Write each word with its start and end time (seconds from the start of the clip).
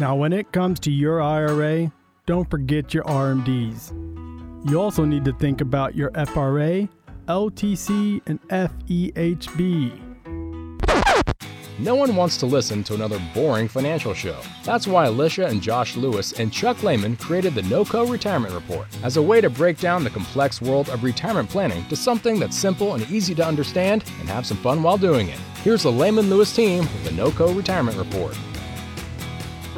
Now, 0.00 0.14
when 0.14 0.32
it 0.32 0.52
comes 0.52 0.78
to 0.80 0.92
your 0.92 1.20
IRA, 1.20 1.92
don't 2.24 2.48
forget 2.48 2.94
your 2.94 3.02
RMDs. 3.02 3.90
You 4.70 4.80
also 4.80 5.04
need 5.04 5.24
to 5.24 5.32
think 5.32 5.60
about 5.60 5.96
your 5.96 6.12
FRA, 6.26 6.88
LTC, 7.26 8.20
and 8.26 8.40
FEHB. 8.48 10.08
No 11.80 11.96
one 11.96 12.14
wants 12.14 12.36
to 12.36 12.46
listen 12.46 12.84
to 12.84 12.94
another 12.94 13.20
boring 13.34 13.66
financial 13.66 14.14
show. 14.14 14.40
That's 14.64 14.86
why 14.86 15.06
Alicia 15.06 15.46
and 15.46 15.60
Josh 15.60 15.96
Lewis 15.96 16.32
and 16.32 16.52
Chuck 16.52 16.84
Lehman 16.84 17.16
created 17.16 17.56
the 17.56 17.62
NOCO 17.62 18.08
Retirement 18.08 18.54
Report 18.54 18.86
as 19.02 19.16
a 19.16 19.22
way 19.22 19.40
to 19.40 19.50
break 19.50 19.78
down 19.78 20.04
the 20.04 20.10
complex 20.10 20.62
world 20.62 20.88
of 20.90 21.02
retirement 21.02 21.50
planning 21.50 21.84
to 21.88 21.96
something 21.96 22.38
that's 22.38 22.56
simple 22.56 22.94
and 22.94 23.08
easy 23.10 23.34
to 23.34 23.44
understand 23.44 24.04
and 24.20 24.28
have 24.28 24.46
some 24.46 24.58
fun 24.58 24.82
while 24.82 24.98
doing 24.98 25.28
it. 25.28 25.38
Here's 25.64 25.82
the 25.82 25.90
Lehman 25.90 26.30
Lewis 26.30 26.54
team 26.54 26.80
with 26.80 27.04
the 27.04 27.10
NOCO 27.10 27.56
Retirement 27.56 27.96
Report. 27.96 28.36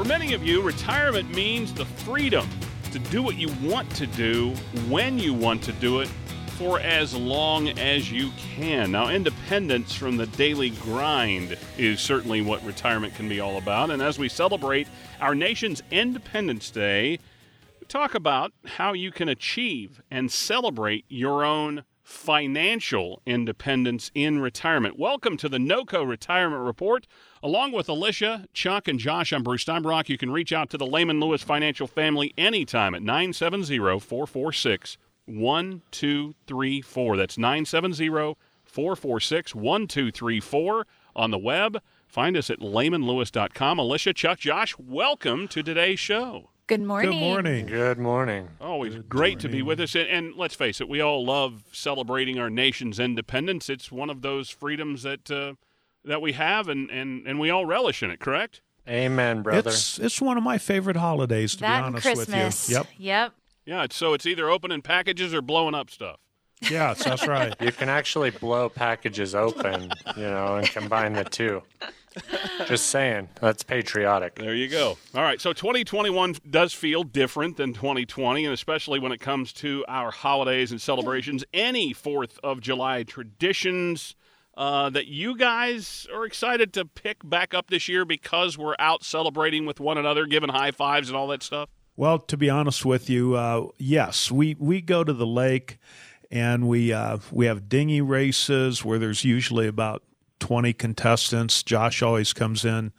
For 0.00 0.06
many 0.06 0.32
of 0.32 0.42
you, 0.42 0.62
retirement 0.62 1.30
means 1.34 1.74
the 1.74 1.84
freedom 1.84 2.48
to 2.91 2.98
do 2.98 3.22
what 3.22 3.36
you 3.36 3.48
want 3.62 3.95
to 3.96 4.06
do 4.06 4.54
when 4.88 5.18
you 5.18 5.34
want 5.34 5.62
to 5.64 5.72
do 5.72 6.00
it 6.00 6.08
for 6.56 6.80
as 6.80 7.14
long 7.14 7.68
as 7.78 8.10
you 8.10 8.30
can. 8.38 8.92
Now, 8.92 9.10
independence 9.10 9.94
from 9.94 10.16
the 10.16 10.24
daily 10.24 10.70
grind 10.70 11.58
is 11.77 12.00
certainly 12.00 12.41
what 12.41 12.64
retirement 12.64 13.14
can 13.14 13.28
be 13.28 13.41
all 13.41 13.58
about. 13.58 13.91
And 13.91 14.00
as 14.00 14.18
we 14.18 14.30
celebrate 14.30 14.88
our 15.20 15.34
nation's 15.34 15.82
Independence 15.91 16.70
Day, 16.70 17.19
we 17.78 17.86
talk 17.86 18.14
about 18.14 18.55
how 18.64 18.94
you 18.94 19.10
can 19.10 19.28
achieve 19.28 20.00
and 20.10 20.32
celebrate 20.32 21.05
your 21.10 21.44
own 21.44 21.84
financial 22.10 23.23
independence 23.24 24.10
in 24.14 24.41
retirement. 24.41 24.98
Welcome 24.98 25.37
to 25.38 25.48
the 25.48 25.59
NOCO 25.59 26.06
Retirement 26.06 26.62
Report. 26.62 27.06
Along 27.42 27.70
with 27.73 27.88
Alicia, 27.88 28.46
Chuck, 28.52 28.88
and 28.88 28.98
Josh, 28.98 29.33
I'm 29.33 29.45
Bruce 29.45 29.64
Steinbrock. 29.64 30.09
You 30.09 30.19
can 30.19 30.33
reach 30.33 30.52
out 30.52 30.70
to 30.70 30.77
the 30.77 30.86
Lehman 30.86 31.20
Lewis 31.20 31.42
Financial 31.42 31.86
family 31.86 32.34
anytime 32.36 32.95
at 32.95 33.02
970 33.02 33.78
446 34.00 34.98
1234. 35.27 37.16
That's 37.16 37.38
970 37.38 38.08
446 38.64 39.55
1234 39.55 40.86
on 41.14 41.31
the 41.31 41.38
web. 41.38 41.81
Find 42.08 42.36
us 42.36 42.50
at 42.50 42.58
lehmanlewis.com. 42.58 43.78
Alicia, 43.78 44.12
Chuck, 44.12 44.41
Josh, 44.41 44.77
welcome 44.78 45.47
to 45.47 45.62
today's 45.62 46.00
show. 46.00 46.50
Good 46.70 46.82
morning. 46.82 47.10
Good 47.10 47.18
morning. 47.18 47.66
Good 47.66 47.98
morning. 47.98 48.48
Always 48.60 48.94
Good 48.94 49.08
great 49.08 49.28
morning. 49.30 49.38
to 49.38 49.48
be 49.48 49.62
with 49.62 49.80
us. 49.80 49.96
And, 49.96 50.08
and, 50.08 50.36
let's 50.36 50.54
face 50.54 50.80
it, 50.80 50.88
we 50.88 51.00
all 51.00 51.24
love 51.24 51.64
celebrating 51.72 52.38
our 52.38 52.48
nation's 52.48 53.00
independence. 53.00 53.68
It's 53.68 53.90
one 53.90 54.08
of 54.08 54.22
those 54.22 54.50
freedoms 54.50 55.02
that 55.02 55.28
uh, 55.32 55.54
that 56.04 56.22
we 56.22 56.30
have, 56.34 56.68
and, 56.68 56.88
and, 56.88 57.26
and 57.26 57.41
we 57.41 57.50
all 57.50 57.66
relish 57.66 58.04
in 58.04 58.12
it, 58.12 58.20
correct? 58.20 58.60
Amen, 58.88 59.42
brother. 59.42 59.70
It's, 59.70 59.98
it's 59.98 60.20
one 60.20 60.36
of 60.36 60.44
my 60.44 60.58
favorite 60.58 60.96
holidays, 60.96 61.54
to 61.54 61.62
that 61.62 61.80
be 61.80 61.86
honest 61.86 62.02
Christmas. 62.06 62.68
with 62.68 62.70
you. 62.70 62.76
Yep. 62.76 62.86
Yep. 62.98 63.32
Yeah, 63.66 63.86
so 63.91 64.14
it's 64.14 64.24
either 64.24 64.48
opening 64.48 64.80
packages 64.80 65.34
or 65.34 65.42
blowing 65.42 65.74
up 65.74 65.91
stuff. 65.91 66.20
Yes, 66.70 67.02
that's 67.02 67.26
right. 67.26 67.52
You 67.60 67.72
can 67.72 67.88
actually 67.88 68.30
blow 68.30 68.68
packages 68.68 69.34
open, 69.34 69.91
you 70.16 70.22
know, 70.22 70.56
and 70.56 70.68
combine 70.68 71.14
the 71.14 71.24
two. 71.24 71.62
Just 72.66 72.86
saying, 72.86 73.28
that's 73.41 73.62
patriotic. 73.62 74.34
There 74.36 74.55
you 74.55 74.69
go. 74.69 74.98
All 75.14 75.22
right, 75.22 75.41
so 75.41 75.53
2021 75.53 76.36
does 76.48 76.72
feel 76.72 77.03
different 77.03 77.56
than 77.56 77.72
2020, 77.72 78.44
and 78.44 78.55
especially 78.55 78.98
when 78.98 79.12
it 79.12 79.20
comes 79.20 79.53
to 79.55 79.84
our 79.89 80.11
holidays 80.11 80.70
and 80.70 80.81
celebrations. 80.81 81.44
Any 81.53 81.94
4th 81.94 82.38
of 82.42 82.61
July 82.61 83.05
traditions 83.05 84.16
uh, 84.56 84.91
that 84.91 85.06
you 85.06 85.36
guys 85.36 86.06
are 86.12 86.25
excited 86.25 86.72
to 86.75 86.84
pick 86.84 87.19
back 87.28 87.55
up 87.55 87.70
this 87.70 87.88
year 87.88 88.05
because 88.05 88.58
we're 88.58 88.77
out 88.78 89.05
celebrating 89.05 89.64
with 89.64 89.81
one 89.81 89.97
another, 89.97 90.27
giving 90.27 90.50
high 90.50 90.72
fives 90.72 91.08
and 91.08 91.16
all 91.16 91.28
that 91.28 91.42
stuff? 91.42 91.69
Well, 91.97 92.19
to 92.19 92.36
be 92.36 92.50
honest 92.50 92.84
with 92.84 93.08
you, 93.08 93.34
uh, 93.34 93.69
yes, 93.78 94.31
we, 94.31 94.56
we 94.58 94.81
go 94.81 95.05
to 95.05 95.12
the 95.12 95.27
lake 95.27 95.78
and 96.31 96.69
we 96.69 96.92
uh, 96.92 97.19
we 97.31 97.47
have 97.47 97.69
dinghy 97.69 98.00
races 98.00 98.84
where 98.84 98.98
there's 98.98 99.25
usually 99.25 99.66
about 99.66 100.03
20 100.41 100.73
contestants. 100.73 101.62
Josh 101.62 102.03
always 102.03 102.33
comes 102.33 102.65
in 102.65 102.93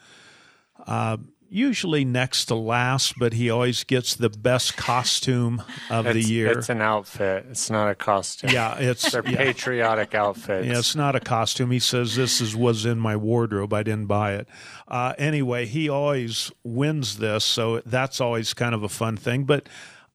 uh, 0.88 1.18
usually 1.50 2.06
next 2.06 2.46
to 2.46 2.56
last, 2.56 3.16
but 3.20 3.34
he 3.34 3.50
always 3.50 3.84
gets 3.84 4.16
the 4.16 4.30
best 4.30 4.78
costume 4.78 5.62
of 5.90 6.08
it's, 6.08 6.14
the 6.14 6.34
year. 6.34 6.58
It's 6.58 6.70
an 6.70 6.82
outfit. 6.82 7.46
It's 7.50 7.70
not 7.70 7.90
a 7.90 7.96
costume. 7.96 8.52
Yeah, 8.52 8.78
it's 8.78 9.12
they're 9.12 9.28
yeah. 9.28 9.38
patriotic 9.38 10.16
outfit. 10.16 10.66
Yeah, 10.66 10.80
it's 10.80 10.96
not 10.96 11.16
a 11.16 11.20
costume. 11.20 11.72
He 11.72 11.80
says 11.80 12.16
this 12.16 12.40
is 12.40 12.56
was 12.56 12.86
in 12.86 13.00
my 13.00 13.18
wardrobe. 13.18 13.74
I 13.74 13.84
didn't 13.84 14.08
buy 14.08 14.36
it. 14.36 14.48
Uh, 14.88 15.14
anyway, 15.18 15.66
he 15.66 15.90
always 15.90 16.52
wins 16.64 17.18
this, 17.18 17.44
so 17.44 17.82
that's 17.86 18.22
always 18.22 18.54
kind 18.54 18.74
of 18.74 18.84
a 18.84 18.90
fun 18.90 19.18
thing. 19.18 19.44
But 19.44 19.68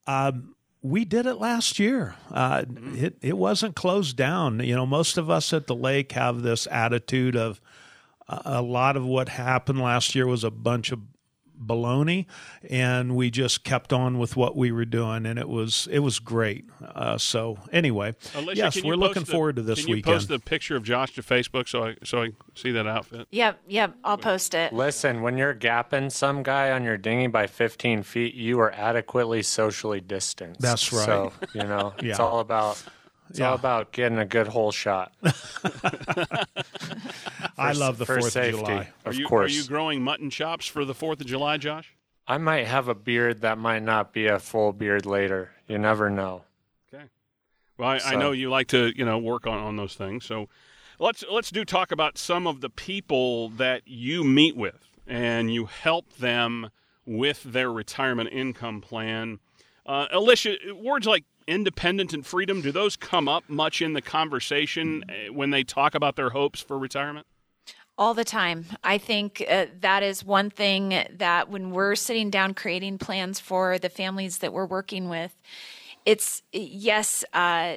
um, 0.07 0.56
we 0.83 1.05
did 1.05 1.27
it 1.27 1.37
last 1.37 1.79
year. 1.79 2.15
Uh, 2.31 2.65
it 2.95 3.17
it 3.21 3.37
wasn't 3.37 3.75
closed 3.75 4.17
down. 4.17 4.61
You 4.61 4.77
know, 4.77 4.87
most 4.87 5.19
of 5.19 5.31
us 5.31 5.53
at 5.53 5.67
the 5.67 5.75
lake 5.75 6.13
have 6.13 6.43
this 6.43 6.67
attitude 6.71 7.37
of 7.37 7.61
uh, 8.29 8.43
a 8.45 8.63
lot 8.63 8.97
of 8.97 9.05
what 9.05 9.29
happened 9.29 9.81
last 9.81 10.15
year 10.15 10.27
was 10.27 10.45
a 10.45 10.51
bunch 10.51 10.93
of 10.93 11.01
baloney 11.65 12.27
and 12.69 13.15
we 13.15 13.31
just 13.31 13.65
kept 13.65 13.93
on 13.93 14.19
with 14.19 14.37
what 14.37 14.57
we 14.57 14.73
were 14.73 14.85
doing 14.85 15.27
and 15.27 15.39
it 15.39 15.49
was 15.49 15.89
it 15.91 16.01
was 16.01 16.19
great 16.19 16.65
uh, 16.83 17.17
so 17.17 17.59
anyway 17.73 18.15
Alicia, 18.35 18.57
yes 18.59 18.83
we're 18.83 18.97
looking 18.97 19.23
the, 19.23 19.31
forward 19.31 19.57
to 19.57 19.63
this 19.63 19.81
can 19.81 19.89
you 19.89 19.95
weekend 19.97 20.17
post 20.17 20.29
the 20.29 20.39
picture 20.39 20.77
of 20.77 20.83
josh 20.83 21.13
to 21.15 21.23
facebook 21.23 21.69
so 21.69 21.85
i 21.85 21.97
so 22.03 22.23
i 22.23 22.31
see 22.55 22.73
that 22.73 22.87
outfit 22.87 23.27
Yep, 23.37 23.61
yep. 23.69 23.95
I'll 24.03 24.17
post 24.17 24.55
it. 24.55 24.73
Listen, 24.73 25.21
when 25.21 25.37
you're 25.37 25.55
gapping 25.55 26.11
some 26.11 26.43
guy 26.43 26.71
on 26.71 26.85
your 26.85 26.97
dinghy 26.97 27.27
by 27.27 27.47
15 27.47 28.03
feet, 28.03 28.35
you 28.35 28.59
are 28.61 28.73
adequately 28.73 29.43
socially 29.43 30.01
distanced. 30.01 30.61
That's 30.61 30.91
right. 30.93 31.05
So, 31.05 31.33
you 31.53 31.65
know, 31.65 31.93
it's 31.99 32.19
all 32.19 32.41
about 32.41 32.83
it's 33.31 33.39
Yeah. 33.39 33.49
all 33.51 33.55
about 33.55 33.93
getting 33.93 34.19
a 34.19 34.25
good 34.25 34.49
hole 34.49 34.73
shot. 34.73 35.13
i 37.59 37.73
love 37.73 37.99
the 37.99 38.05
4th 38.05 38.37
of 38.37 38.51
july 38.51 38.91
are 39.05 39.11
Of 39.11 39.19
you 39.19 39.27
course. 39.27 39.51
are 39.53 39.55
you 39.55 39.65
growing 39.65 40.03
mutton 40.03 40.31
chops 40.31 40.67
for 40.67 40.85
the 40.85 40.95
4th 40.95 41.21
of 41.21 41.27
july 41.27 41.57
josh 41.57 41.93
I 42.29 42.39
might 42.39 42.67
have 42.67 42.89
a 42.89 42.95
beard 42.95 43.43
that 43.43 43.57
might 43.57 43.85
not 43.85 44.13
be 44.13 44.27
a 44.27 44.41
full 44.41 44.73
beard 44.73 45.07
later. 45.07 45.53
You 45.69 45.79
never 45.79 46.11
know. 46.11 46.43
Okay. 46.93 47.05
Well, 47.79 47.89
I, 47.89 48.01
I 48.05 48.17
know 48.17 48.33
you 48.33 48.51
like 48.51 48.67
to, 48.71 48.93
you 48.99 49.05
know, 49.05 49.17
work 49.17 49.47
on, 49.47 49.59
on 49.61 49.77
those 49.77 49.95
things. 49.95 50.25
So 50.25 50.49
let's 50.99 51.23
let's 51.31 51.53
do 51.53 51.65
talk 51.65 51.93
about 51.93 52.19
some 52.19 52.49
of 52.49 52.63
the 52.63 52.69
people 52.69 53.51
that 53.51 53.83
you 53.87 54.25
meet 54.25 54.57
with 54.57 54.89
and 55.07 55.55
you 55.55 55.67
help 55.67 56.15
them 56.17 56.71
with 57.07 57.45
their 57.45 57.71
retirement 57.71 58.31
income 58.33 58.81
plan. 58.81 59.39
Uh, 59.87 60.09
Alicia, 60.11 60.57
words 60.75 61.07
like 61.07 61.23
independence 61.47 62.13
and 62.13 62.25
freedom, 62.25 62.61
do 62.61 62.73
those 62.73 62.97
come 62.97 63.29
up 63.29 63.45
much 63.49 63.81
in 63.81 63.93
the 63.93 64.03
conversation 64.03 65.05
uh, 65.09 65.33
when 65.33 65.51
they 65.51 65.65
talk 65.65 65.95
about 65.95 66.17
their 66.17 66.31
hopes 66.31 66.61
for 66.61 66.79
retirement? 66.79 67.27
All 67.99 68.13
the 68.13 68.25
time. 68.25 68.67
I 68.85 68.99
think 68.99 69.43
uh, 69.49 69.67
that 69.81 70.03
is 70.03 70.23
one 70.25 70.51
thing 70.51 71.07
that 71.11 71.49
when 71.49 71.71
we're 71.71 71.95
sitting 71.95 72.29
down 72.29 72.53
creating 72.53 72.99
plans 72.99 73.41
for 73.41 73.79
the 73.79 73.89
families 73.89 74.39
that 74.39 74.53
we're 74.53 74.67
working 74.67 75.09
with, 75.09 75.35
it's 76.05 76.43
yes, 76.53 77.25
uh, 77.33 77.77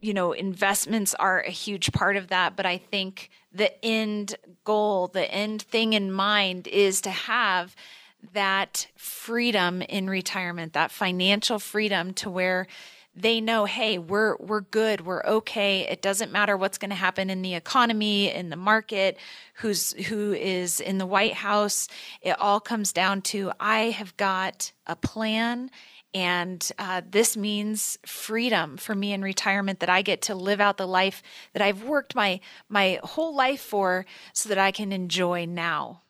you 0.00 0.12
know, 0.12 0.32
investments 0.32 1.14
are 1.14 1.40
a 1.40 1.50
huge 1.50 1.92
part 1.92 2.16
of 2.16 2.28
that, 2.28 2.56
but 2.56 2.66
I 2.66 2.78
think 2.78 3.30
the 3.52 3.72
end 3.84 4.36
goal, 4.64 5.08
the 5.08 5.30
end 5.30 5.62
thing 5.62 5.92
in 5.92 6.12
mind 6.12 6.66
is 6.68 7.00
to 7.02 7.10
have 7.10 7.74
that 8.32 8.86
freedom 8.96 9.82
in 9.82 10.10
retirement, 10.10 10.74
that 10.74 10.90
financial 10.90 11.58
freedom 11.58 12.12
to 12.14 12.28
where 12.28 12.66
they 13.14 13.40
know, 13.40 13.64
hey, 13.64 13.98
we're 13.98 14.36
we're 14.36 14.60
good, 14.60 15.04
we're 15.04 15.24
okay. 15.24 15.80
It 15.88 16.00
doesn't 16.00 16.30
matter 16.30 16.56
what's 16.56 16.78
going 16.78 16.90
to 16.90 16.96
happen 16.96 17.28
in 17.28 17.42
the 17.42 17.54
economy, 17.54 18.32
in 18.32 18.50
the 18.50 18.56
market, 18.56 19.18
who's 19.54 19.92
who 20.06 20.32
is 20.32 20.80
in 20.80 20.98
the 20.98 21.06
White 21.06 21.34
House. 21.34 21.88
It 22.22 22.38
all 22.38 22.60
comes 22.60 22.92
down 22.92 23.22
to 23.22 23.52
I 23.58 23.90
have 23.90 24.16
got 24.16 24.72
a 24.86 24.94
plan, 24.94 25.70
and 26.14 26.70
uh, 26.78 27.02
this 27.08 27.36
means 27.36 27.98
freedom 28.06 28.76
for 28.76 28.94
me 28.94 29.12
in 29.12 29.22
retirement. 29.22 29.80
That 29.80 29.90
I 29.90 30.02
get 30.02 30.22
to 30.22 30.34
live 30.36 30.60
out 30.60 30.76
the 30.76 30.86
life 30.86 31.22
that 31.52 31.62
I've 31.62 31.82
worked 31.82 32.14
my 32.14 32.40
my 32.68 33.00
whole 33.02 33.34
life 33.34 33.60
for, 33.60 34.06
so 34.32 34.48
that 34.48 34.58
I 34.58 34.70
can 34.70 34.92
enjoy 34.92 35.46
now. 35.46 36.02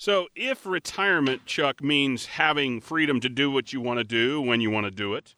So, 0.00 0.28
if 0.36 0.64
retirement, 0.64 1.44
Chuck, 1.44 1.82
means 1.82 2.26
having 2.26 2.80
freedom 2.80 3.18
to 3.18 3.28
do 3.28 3.50
what 3.50 3.72
you 3.72 3.80
want 3.80 3.98
to 3.98 4.04
do 4.04 4.40
when 4.40 4.60
you 4.60 4.70
want 4.70 4.84
to 4.84 4.92
do 4.92 5.14
it, 5.14 5.34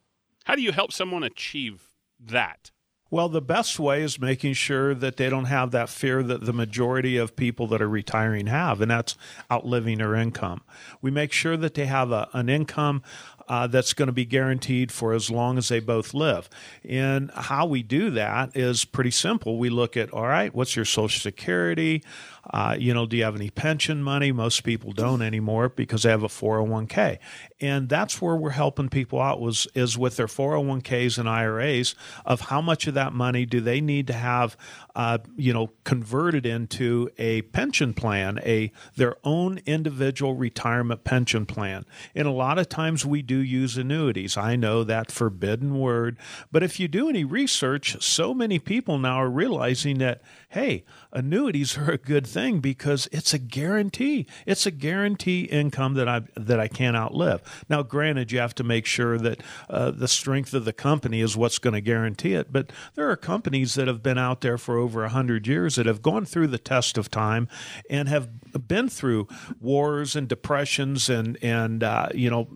how 0.51 0.55
do 0.57 0.61
you 0.61 0.73
help 0.73 0.91
someone 0.91 1.23
achieve 1.23 1.91
that? 2.19 2.71
Well, 3.09 3.29
the 3.29 3.41
best 3.41 3.79
way 3.79 4.01
is 4.01 4.19
making 4.19 4.51
sure 4.55 4.93
that 4.93 5.15
they 5.15 5.29
don't 5.29 5.45
have 5.45 5.71
that 5.71 5.87
fear 5.87 6.21
that 6.23 6.43
the 6.43 6.51
majority 6.51 7.15
of 7.15 7.37
people 7.37 7.67
that 7.67 7.81
are 7.81 7.87
retiring 7.87 8.47
have, 8.47 8.81
and 8.81 8.91
that's 8.91 9.15
outliving 9.49 9.99
their 9.99 10.13
income. 10.13 10.61
We 11.01 11.09
make 11.09 11.31
sure 11.31 11.55
that 11.55 11.75
they 11.75 11.85
have 11.85 12.11
a, 12.11 12.27
an 12.33 12.49
income 12.49 13.01
uh, 13.47 13.67
that's 13.67 13.93
going 13.93 14.07
to 14.07 14.13
be 14.13 14.25
guaranteed 14.25 14.91
for 14.91 15.13
as 15.13 15.31
long 15.31 15.57
as 15.57 15.69
they 15.69 15.79
both 15.79 16.13
live. 16.13 16.49
And 16.83 17.31
how 17.31 17.65
we 17.65 17.81
do 17.81 18.09
that 18.11 18.55
is 18.55 18.83
pretty 18.83 19.11
simple. 19.11 19.57
We 19.57 19.69
look 19.69 19.95
at, 19.95 20.11
all 20.11 20.27
right, 20.27 20.53
what's 20.53 20.75
your 20.75 20.85
Social 20.85 21.19
Security? 21.21 22.03
Uh, 22.49 22.75
you 22.77 22.93
know, 22.93 23.05
do 23.05 23.17
you 23.17 23.23
have 23.23 23.35
any 23.35 23.49
pension 23.49 24.01
money? 24.01 24.31
Most 24.31 24.63
people 24.63 24.91
don't 24.91 25.21
anymore 25.21 25.69
because 25.69 26.03
they 26.03 26.09
have 26.09 26.23
a 26.23 26.27
401k. 26.27 27.19
And 27.59 27.87
that's 27.87 28.21
where 28.21 28.35
we're 28.35 28.51
helping 28.51 28.89
people 28.89 29.21
out 29.21 29.39
was 29.39 29.67
is 29.75 29.97
with 29.97 30.17
their 30.17 30.27
401ks 30.27 31.19
and 31.19 31.29
IRAs 31.29 31.93
of 32.25 32.41
how 32.41 32.61
much 32.61 32.87
of 32.87 32.95
that 32.95 33.13
money 33.13 33.45
do 33.45 33.61
they 33.61 33.79
need 33.79 34.07
to 34.07 34.13
have, 34.13 34.57
uh, 34.95 35.19
you 35.35 35.53
know, 35.53 35.71
converted 35.83 36.45
into 36.45 37.09
a 37.19 37.43
pension 37.43 37.93
plan, 37.93 38.39
a 38.43 38.71
their 38.95 39.15
own 39.23 39.59
individual 39.65 40.33
retirement 40.33 41.03
pension 41.03 41.45
plan. 41.45 41.85
And 42.15 42.27
a 42.27 42.31
lot 42.31 42.57
of 42.57 42.67
times 42.67 43.05
we 43.05 43.21
do 43.21 43.37
use 43.37 43.77
annuities. 43.77 44.37
I 44.37 44.55
know 44.55 44.83
that 44.83 45.11
forbidden 45.11 45.79
word, 45.79 46.17
but 46.51 46.63
if 46.63 46.79
you 46.79 46.87
do 46.87 47.09
any 47.09 47.23
research, 47.23 48.01
so 48.03 48.33
many 48.33 48.57
people 48.57 48.97
now 48.97 49.17
are 49.17 49.29
realizing 49.29 49.99
that 49.99 50.21
hey, 50.49 50.83
annuities 51.13 51.77
are 51.77 51.91
a 51.91 51.97
good 51.97 52.25
thing 52.25 52.59
because 52.59 53.07
it's 53.11 53.33
a 53.33 53.39
guarantee. 53.39 54.25
It's 54.45 54.65
a 54.65 54.71
guarantee 54.71 55.43
income 55.43 55.93
that 55.95 56.07
I 56.07 56.21
that 56.35 56.59
I 56.59 56.67
can't 56.67 56.95
outlive. 56.95 57.41
Now, 57.69 57.83
granted, 57.83 58.31
you 58.31 58.39
have 58.39 58.55
to 58.55 58.63
make 58.63 58.85
sure 58.85 59.17
that 59.17 59.41
uh, 59.69 59.91
the 59.91 60.07
strength 60.07 60.53
of 60.53 60.65
the 60.65 60.73
company 60.73 61.21
is 61.21 61.37
what's 61.37 61.59
going 61.59 61.73
to 61.73 61.81
guarantee 61.81 62.33
it. 62.33 62.51
But 62.51 62.71
there 62.95 63.09
are 63.09 63.17
companies 63.17 63.75
that 63.75 63.87
have 63.87 64.03
been 64.03 64.17
out 64.17 64.41
there 64.41 64.57
for 64.57 64.77
over 64.77 65.07
hundred 65.07 65.47
years 65.47 65.75
that 65.75 65.85
have 65.85 66.01
gone 66.01 66.25
through 66.25 66.47
the 66.47 66.57
test 66.57 66.97
of 66.97 67.11
time 67.11 67.47
and 67.89 68.07
have 68.07 68.67
been 68.67 68.89
through 68.89 69.27
wars 69.59 70.15
and 70.15 70.27
depressions 70.27 71.09
and 71.09 71.37
and 71.41 71.83
uh, 71.83 72.09
you 72.13 72.29
know 72.29 72.47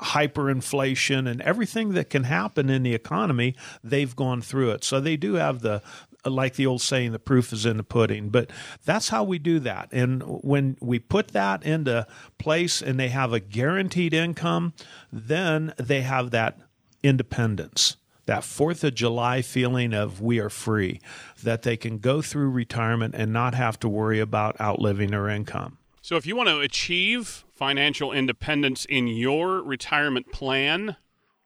hyperinflation 0.00 1.28
and 1.30 1.40
everything 1.42 1.90
that 1.90 2.10
can 2.10 2.24
happen 2.24 2.70
in 2.70 2.82
the 2.82 2.94
economy, 2.94 3.54
they've 3.84 4.16
gone 4.16 4.40
through 4.40 4.70
it. 4.70 4.84
So 4.84 5.00
they 5.00 5.16
do 5.16 5.34
have 5.34 5.60
the 5.60 5.82
like 6.24 6.54
the 6.54 6.66
old 6.66 6.82
saying, 6.82 7.12
the 7.12 7.18
proof 7.18 7.52
is 7.52 7.66
in 7.66 7.76
the 7.76 7.82
pudding. 7.82 8.28
But 8.28 8.50
that's 8.84 9.08
how 9.08 9.24
we 9.24 9.38
do 9.38 9.58
that. 9.60 9.88
And 9.92 10.22
when 10.22 10.76
we 10.80 10.98
put 10.98 11.28
that 11.28 11.64
into 11.64 12.06
place 12.38 12.82
and 12.82 12.98
they 12.98 13.08
have 13.08 13.32
a 13.32 13.40
guaranteed 13.40 14.14
income, 14.14 14.74
then 15.12 15.72
they 15.76 16.02
have 16.02 16.30
that 16.30 16.58
independence 17.02 17.96
that 18.26 18.44
Fourth 18.44 18.84
of 18.84 18.94
July 18.94 19.42
feeling 19.42 19.92
of 19.92 20.20
we 20.20 20.38
are 20.38 20.50
free, 20.50 21.00
that 21.42 21.62
they 21.62 21.76
can 21.76 21.98
go 21.98 22.22
through 22.22 22.50
retirement 22.50 23.12
and 23.16 23.32
not 23.32 23.56
have 23.56 23.76
to 23.80 23.88
worry 23.88 24.20
about 24.20 24.60
outliving 24.60 25.10
their 25.10 25.28
income. 25.28 25.78
So, 26.00 26.16
if 26.16 26.26
you 26.26 26.36
want 26.36 26.48
to 26.48 26.60
achieve 26.60 27.44
financial 27.52 28.12
independence 28.12 28.84
in 28.84 29.08
your 29.08 29.60
retirement 29.60 30.30
plan, 30.30 30.96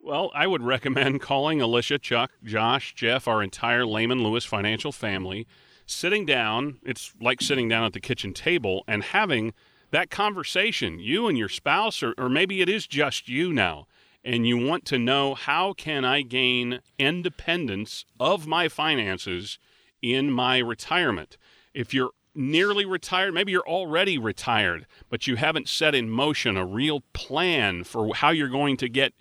well, 0.05 0.31
I 0.35 0.47
would 0.47 0.63
recommend 0.63 1.21
calling 1.21 1.63
Alicia, 1.63 1.99
Chuck, 1.99 2.31
Josh, 2.45 2.95
Jeff, 2.95 3.27
our 3.27 3.43
entire 3.43 3.87
Lehman 3.87 4.23
Lewis 4.23 4.45
financial 4.45 4.93
family, 4.93 5.47
sitting 5.87 6.27
down. 6.27 6.79
It's 6.85 7.15
like 7.21 7.41
sitting 7.41 7.69
down 7.69 7.85
at 7.85 7.95
the 7.95 8.01
kitchen 8.01 8.35
table 8.35 8.85
and 8.87 9.03
having 9.03 9.55
that 9.93 10.11
conversation, 10.11 10.99
you 10.99 11.27
and 11.27 11.39
your 11.39 11.49
spouse, 11.49 12.03
or, 12.03 12.15
or 12.19 12.29
maybe 12.29 12.61
it 12.61 12.69
is 12.69 12.87
just 12.87 13.29
you 13.29 13.53
now, 13.53 13.87
and 14.23 14.47
you 14.47 14.59
want 14.59 14.85
to 14.87 14.99
know 14.99 15.35
how 15.35 15.73
can 15.73 16.05
I 16.05 16.21
gain 16.23 16.81
independence 16.99 18.05
of 18.21 18.47
my 18.47 18.69
finances 18.69 19.59
in 20.03 20.31
my 20.31 20.59
retirement. 20.59 21.39
If 21.73 21.95
you're 21.95 22.11
nearly 22.35 22.85
retired, 22.85 23.33
maybe 23.33 23.53
you're 23.53 23.69
already 23.69 24.19
retired, 24.19 24.87
but 25.09 25.27
you 25.27 25.37
haven't 25.37 25.69
set 25.69 25.95
in 25.95 26.11
motion 26.11 26.57
a 26.59 26.67
real 26.67 27.03
plan 27.15 27.85
for 27.85 28.15
how 28.15 28.31
you're 28.31 28.49
going 28.49 28.77
to 28.79 28.89
get 28.89 29.15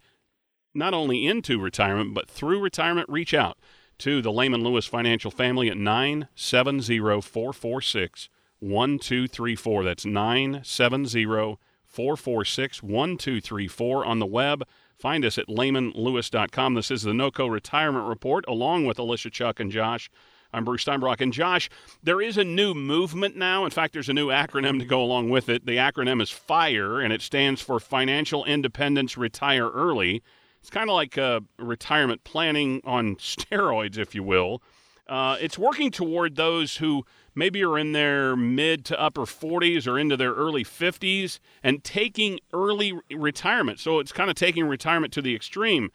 not 0.74 0.94
only 0.94 1.26
into 1.28 1.60
retirement, 1.60 2.14
but 2.14 2.30
through 2.30 2.60
retirement, 2.60 3.10
reach 3.10 3.34
out 3.34 3.58
to 4.00 4.22
the 4.22 4.32
Lehman 4.32 4.64
Lewis 4.64 4.86
Financial 4.86 5.32
Family 5.32 5.70
at 5.70 5.78
970 5.78 7.00
446 7.22 8.30
1234. 8.60 9.84
That's 9.84 10.06
970 10.06 11.58
446 11.86 12.84
1234 12.84 14.06
on 14.06 14.20
the 14.20 14.26
web. 14.26 14.64
Find 14.98 15.26
us 15.26 15.38
at 15.38 15.48
lehmanlewis.com. 15.48 16.74
This 16.74 16.92
is 16.92 17.04
the 17.04 17.12
NOCO 17.12 17.50
Retirement 17.52 18.08
Report, 18.08 18.46
along 18.48 18.86
with 18.86 18.98
Alicia, 19.00 19.30
Chuck, 19.30 19.60
and 19.60 19.72
Josh. 19.72 20.10
I'm 20.54 20.64
Bruce 20.64 20.86
Steinbrock. 20.86 21.20
And 21.20 21.34
Josh, 21.34 21.70
there 22.04 22.22
is 22.22 22.38
a 22.38 22.44
new 22.44 22.74
movement 22.74 23.36
now. 23.36 23.66
In 23.66 23.72
fact, 23.72 23.94
there's 23.94 24.10
a 24.10 24.14
new 24.14 24.28
acronym 24.28 24.80
to 24.80 24.86
go 24.86 25.02
along 25.02 25.30
with 25.30 25.50
it. 25.50 25.66
The 25.66 25.78
acronym 25.78 26.22
is 26.22 26.30
FIRE, 26.30 27.00
and 27.02 27.12
it 27.12 27.22
stands 27.22 27.62
for 27.62 27.80
Financial 27.80 28.46
Independence 28.46 29.18
Retire 29.18 29.70
Early. 29.70 30.22
It's 30.64 30.70
kind 30.70 30.90
of 30.90 30.94
like 30.94 31.18
uh, 31.18 31.42
retirement 31.60 32.24
planning 32.24 32.80
on 32.86 33.16
steroids, 33.18 33.98
if 33.98 34.16
you 34.16 34.24
will. 34.24 34.64
Uh, 35.10 35.36
it's 35.42 35.58
working 35.58 35.92
toward 35.92 36.38
those 36.38 36.78
who 36.78 37.04
maybe 37.36 37.62
are 37.66 37.78
in 37.78 37.92
their 37.92 38.38
mid 38.38 38.86
to 38.86 38.98
upper 39.00 39.24
40s 39.24 39.86
or 39.86 40.00
into 40.00 40.16
their 40.16 40.32
early 40.32 40.64
50s 40.64 41.40
and 41.62 41.84
taking 41.84 42.40
early 42.54 42.94
retirement. 43.12 43.82
So 43.82 44.00
it's 44.00 44.14
kind 44.14 44.30
of 44.30 44.38
taking 44.38 44.66
retirement 44.66 45.12
to 45.14 45.22
the 45.22 45.36
extreme. 45.36 45.92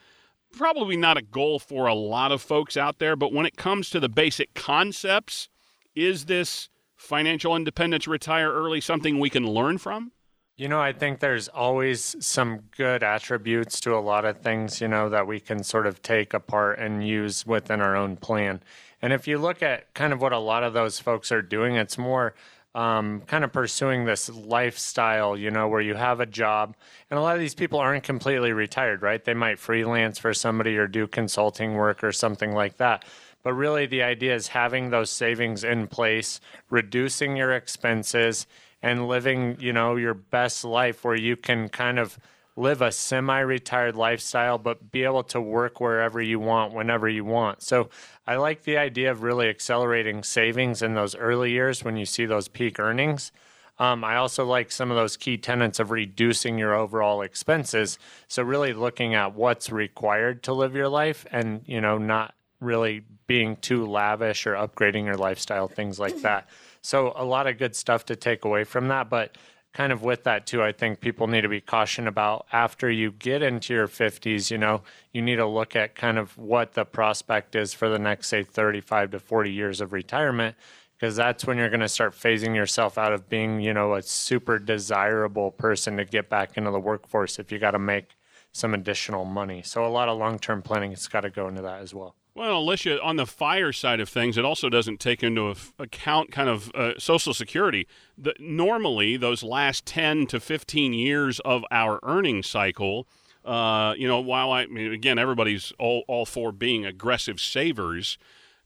Probably 0.52 0.98
not 0.98 1.16
a 1.16 1.22
goal 1.22 1.58
for 1.58 1.86
a 1.86 1.94
lot 1.94 2.30
of 2.30 2.42
folks 2.42 2.76
out 2.76 2.98
there, 2.98 3.16
but 3.16 3.32
when 3.32 3.46
it 3.46 3.56
comes 3.56 3.88
to 3.88 4.00
the 4.00 4.10
basic 4.10 4.52
concepts, 4.52 5.48
is 5.94 6.26
this 6.26 6.68
financial 6.94 7.56
independence 7.56 8.06
retire 8.06 8.52
early 8.52 8.82
something 8.82 9.18
we 9.18 9.30
can 9.30 9.48
learn 9.48 9.78
from? 9.78 10.12
You 10.58 10.66
know, 10.66 10.80
I 10.80 10.92
think 10.92 11.20
there's 11.20 11.46
always 11.46 12.16
some 12.18 12.62
good 12.76 13.04
attributes 13.04 13.78
to 13.82 13.94
a 13.94 14.02
lot 14.02 14.24
of 14.24 14.38
things, 14.38 14.80
you 14.80 14.88
know, 14.88 15.08
that 15.08 15.28
we 15.28 15.38
can 15.38 15.62
sort 15.62 15.86
of 15.86 16.02
take 16.02 16.34
apart 16.34 16.80
and 16.80 17.06
use 17.06 17.46
within 17.46 17.80
our 17.80 17.94
own 17.94 18.16
plan. 18.16 18.60
And 19.00 19.12
if 19.12 19.28
you 19.28 19.38
look 19.38 19.62
at 19.62 19.94
kind 19.94 20.12
of 20.12 20.20
what 20.20 20.32
a 20.32 20.38
lot 20.38 20.64
of 20.64 20.72
those 20.72 20.98
folks 20.98 21.30
are 21.30 21.42
doing, 21.42 21.76
it's 21.76 21.96
more 21.96 22.34
um, 22.74 23.20
kind 23.28 23.44
of 23.44 23.52
pursuing 23.52 24.04
this 24.04 24.28
lifestyle, 24.28 25.36
you 25.36 25.52
know, 25.52 25.68
where 25.68 25.80
you 25.80 25.94
have 25.94 26.18
a 26.18 26.26
job. 26.26 26.74
And 27.08 27.20
a 27.20 27.22
lot 27.22 27.36
of 27.36 27.40
these 27.40 27.54
people 27.54 27.78
aren't 27.78 28.02
completely 28.02 28.50
retired, 28.50 29.00
right? 29.00 29.24
They 29.24 29.34
might 29.34 29.60
freelance 29.60 30.18
for 30.18 30.34
somebody 30.34 30.76
or 30.76 30.88
do 30.88 31.06
consulting 31.06 31.74
work 31.74 32.02
or 32.02 32.10
something 32.10 32.52
like 32.52 32.78
that. 32.78 33.04
But 33.44 33.52
really, 33.52 33.86
the 33.86 34.02
idea 34.02 34.34
is 34.34 34.48
having 34.48 34.90
those 34.90 35.10
savings 35.10 35.62
in 35.62 35.86
place, 35.86 36.40
reducing 36.68 37.36
your 37.36 37.52
expenses 37.52 38.48
and 38.82 39.08
living, 39.08 39.56
you 39.60 39.72
know, 39.72 39.96
your 39.96 40.14
best 40.14 40.64
life 40.64 41.04
where 41.04 41.16
you 41.16 41.36
can 41.36 41.68
kind 41.68 41.98
of 41.98 42.18
live 42.56 42.82
a 42.82 42.90
semi-retired 42.90 43.94
lifestyle 43.94 44.58
but 44.58 44.90
be 44.90 45.04
able 45.04 45.22
to 45.22 45.40
work 45.40 45.80
wherever 45.80 46.20
you 46.20 46.40
want 46.40 46.74
whenever 46.74 47.08
you 47.08 47.24
want. 47.24 47.62
So 47.62 47.88
I 48.26 48.36
like 48.36 48.64
the 48.64 48.76
idea 48.76 49.12
of 49.12 49.22
really 49.22 49.48
accelerating 49.48 50.24
savings 50.24 50.82
in 50.82 50.94
those 50.94 51.14
early 51.14 51.52
years 51.52 51.84
when 51.84 51.96
you 51.96 52.04
see 52.04 52.26
those 52.26 52.48
peak 52.48 52.80
earnings. 52.80 53.30
Um, 53.78 54.02
I 54.02 54.16
also 54.16 54.44
like 54.44 54.72
some 54.72 54.90
of 54.90 54.96
those 54.96 55.16
key 55.16 55.38
tenets 55.38 55.78
of 55.78 55.92
reducing 55.92 56.58
your 56.58 56.74
overall 56.74 57.22
expenses. 57.22 57.96
So 58.26 58.42
really 58.42 58.72
looking 58.72 59.14
at 59.14 59.34
what's 59.34 59.70
required 59.70 60.42
to 60.42 60.52
live 60.52 60.74
your 60.74 60.88
life 60.88 61.26
and, 61.30 61.62
you 61.64 61.80
know, 61.80 61.96
not 61.96 62.34
really 62.60 63.04
being 63.28 63.54
too 63.56 63.86
lavish 63.86 64.48
or 64.48 64.54
upgrading 64.54 65.04
your 65.04 65.16
lifestyle, 65.16 65.68
things 65.68 66.00
like 66.00 66.22
that. 66.22 66.48
So 66.82 67.12
a 67.16 67.24
lot 67.24 67.46
of 67.46 67.58
good 67.58 67.74
stuff 67.76 68.04
to 68.06 68.16
take 68.16 68.44
away 68.44 68.64
from 68.64 68.88
that, 68.88 69.10
but 69.10 69.36
kind 69.72 69.92
of 69.92 70.02
with 70.02 70.24
that 70.24 70.46
too, 70.46 70.62
I 70.62 70.72
think 70.72 71.00
people 71.00 71.26
need 71.26 71.42
to 71.42 71.48
be 71.48 71.60
caution 71.60 72.06
about 72.06 72.46
after 72.52 72.90
you 72.90 73.12
get 73.12 73.42
into 73.42 73.74
your 73.74 73.88
50s, 73.88 74.50
you 74.50 74.58
know, 74.58 74.82
you 75.12 75.22
need 75.22 75.36
to 75.36 75.46
look 75.46 75.76
at 75.76 75.94
kind 75.94 76.18
of 76.18 76.36
what 76.36 76.72
the 76.72 76.84
prospect 76.84 77.54
is 77.54 77.74
for 77.74 77.88
the 77.88 77.98
next 77.98 78.28
say 78.28 78.42
35 78.42 79.12
to 79.12 79.20
40 79.20 79.52
years 79.52 79.80
of 79.80 79.92
retirement 79.92 80.56
because 80.98 81.14
that's 81.14 81.46
when 81.46 81.58
you're 81.58 81.68
going 81.68 81.78
to 81.80 81.88
start 81.88 82.12
phasing 82.12 82.56
yourself 82.56 82.98
out 82.98 83.12
of 83.12 83.28
being, 83.28 83.60
you 83.60 83.72
know, 83.72 83.94
a 83.94 84.02
super 84.02 84.58
desirable 84.58 85.52
person 85.52 85.96
to 85.96 86.04
get 86.04 86.28
back 86.28 86.56
into 86.56 86.72
the 86.72 86.80
workforce 86.80 87.38
if 87.38 87.52
you 87.52 87.58
got 87.58 87.70
to 87.70 87.78
make 87.78 88.16
some 88.50 88.74
additional 88.74 89.24
money. 89.24 89.62
So 89.62 89.86
a 89.86 89.88
lot 89.88 90.08
of 90.08 90.18
long-term 90.18 90.62
planning 90.62 90.90
has 90.90 91.06
got 91.06 91.20
to 91.20 91.30
go 91.30 91.46
into 91.46 91.62
that 91.62 91.82
as 91.82 91.94
well. 91.94 92.16
Well, 92.38 92.58
Alicia, 92.58 93.02
on 93.02 93.16
the 93.16 93.26
fire 93.26 93.72
side 93.72 93.98
of 93.98 94.08
things, 94.08 94.38
it 94.38 94.44
also 94.44 94.68
doesn't 94.68 95.00
take 95.00 95.24
into 95.24 95.56
account 95.76 96.30
kind 96.30 96.48
of 96.48 96.70
uh, 96.72 96.92
Social 96.96 97.34
Security. 97.34 97.88
The, 98.16 98.32
normally, 98.38 99.16
those 99.16 99.42
last 99.42 99.84
10 99.86 100.28
to 100.28 100.38
15 100.38 100.92
years 100.92 101.40
of 101.40 101.64
our 101.72 101.98
earning 102.04 102.44
cycle, 102.44 103.08
uh, 103.44 103.94
you 103.98 104.06
know, 104.06 104.20
while 104.20 104.52
I, 104.52 104.62
I 104.62 104.66
mean, 104.66 104.92
again, 104.92 105.18
everybody's 105.18 105.72
all, 105.80 106.04
all 106.06 106.24
for 106.24 106.52
being 106.52 106.86
aggressive 106.86 107.40
savers, 107.40 108.18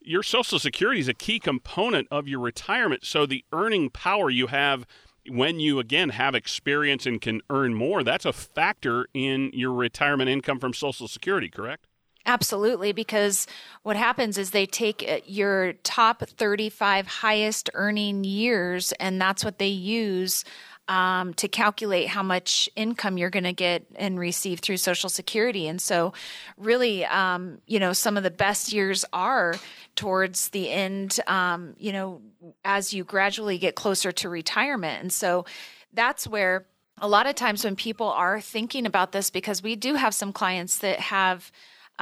your 0.02 0.22
Social 0.22 0.58
Security 0.58 1.00
is 1.00 1.08
a 1.08 1.14
key 1.14 1.38
component 1.38 2.08
of 2.10 2.28
your 2.28 2.40
retirement. 2.40 3.06
So 3.06 3.24
the 3.24 3.42
earning 3.54 3.88
power 3.88 4.28
you 4.28 4.48
have 4.48 4.86
when 5.30 5.60
you 5.60 5.78
again 5.78 6.10
have 6.10 6.34
experience 6.34 7.06
and 7.06 7.22
can 7.22 7.40
earn 7.48 7.72
more, 7.72 8.04
that's 8.04 8.26
a 8.26 8.34
factor 8.34 9.06
in 9.14 9.50
your 9.54 9.72
retirement 9.72 10.28
income 10.28 10.60
from 10.60 10.74
Social 10.74 11.08
Security, 11.08 11.48
correct? 11.48 11.86
Absolutely, 12.24 12.92
because 12.92 13.46
what 13.82 13.96
happens 13.96 14.38
is 14.38 14.50
they 14.50 14.66
take 14.66 15.04
uh, 15.08 15.18
your 15.26 15.72
top 15.84 16.22
35 16.22 17.06
highest 17.06 17.68
earning 17.74 18.22
years, 18.22 18.92
and 18.92 19.20
that's 19.20 19.44
what 19.44 19.58
they 19.58 19.68
use 19.68 20.44
um, 20.88 21.34
to 21.34 21.48
calculate 21.48 22.08
how 22.08 22.22
much 22.22 22.68
income 22.76 23.16
you're 23.16 23.30
going 23.30 23.44
to 23.44 23.52
get 23.52 23.84
and 23.96 24.18
receive 24.18 24.60
through 24.60 24.76
Social 24.76 25.08
Security. 25.08 25.66
And 25.66 25.80
so, 25.80 26.12
really, 26.56 27.04
um, 27.04 27.58
you 27.66 27.78
know, 27.80 27.92
some 27.92 28.16
of 28.16 28.22
the 28.22 28.30
best 28.30 28.72
years 28.72 29.04
are 29.12 29.54
towards 29.96 30.50
the 30.50 30.70
end, 30.70 31.18
um, 31.26 31.74
you 31.78 31.92
know, 31.92 32.20
as 32.64 32.92
you 32.92 33.04
gradually 33.04 33.58
get 33.58 33.74
closer 33.74 34.12
to 34.12 34.28
retirement. 34.28 35.02
And 35.02 35.12
so, 35.12 35.44
that's 35.92 36.26
where 36.26 36.66
a 36.98 37.08
lot 37.08 37.26
of 37.26 37.34
times 37.34 37.64
when 37.64 37.76
people 37.76 38.08
are 38.08 38.40
thinking 38.40 38.86
about 38.86 39.12
this, 39.12 39.30
because 39.30 39.62
we 39.62 39.76
do 39.76 39.94
have 39.94 40.14
some 40.14 40.32
clients 40.32 40.78
that 40.78 41.00
have 41.00 41.50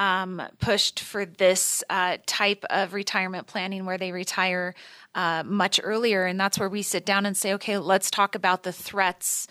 um, 0.00 0.40
pushed 0.60 1.00
for 1.00 1.26
this 1.26 1.84
uh, 1.90 2.16
type 2.24 2.64
of 2.70 2.94
retirement 2.94 3.46
planning 3.46 3.84
where 3.84 3.98
they 3.98 4.12
retire 4.12 4.74
uh, 5.14 5.42
much 5.44 5.78
earlier. 5.82 6.24
And 6.24 6.40
that's 6.40 6.58
where 6.58 6.70
we 6.70 6.80
sit 6.80 7.04
down 7.04 7.26
and 7.26 7.36
say, 7.36 7.52
okay, 7.54 7.76
let's 7.76 8.10
talk 8.10 8.34
about 8.34 8.62
the 8.62 8.72
threats 8.72 9.46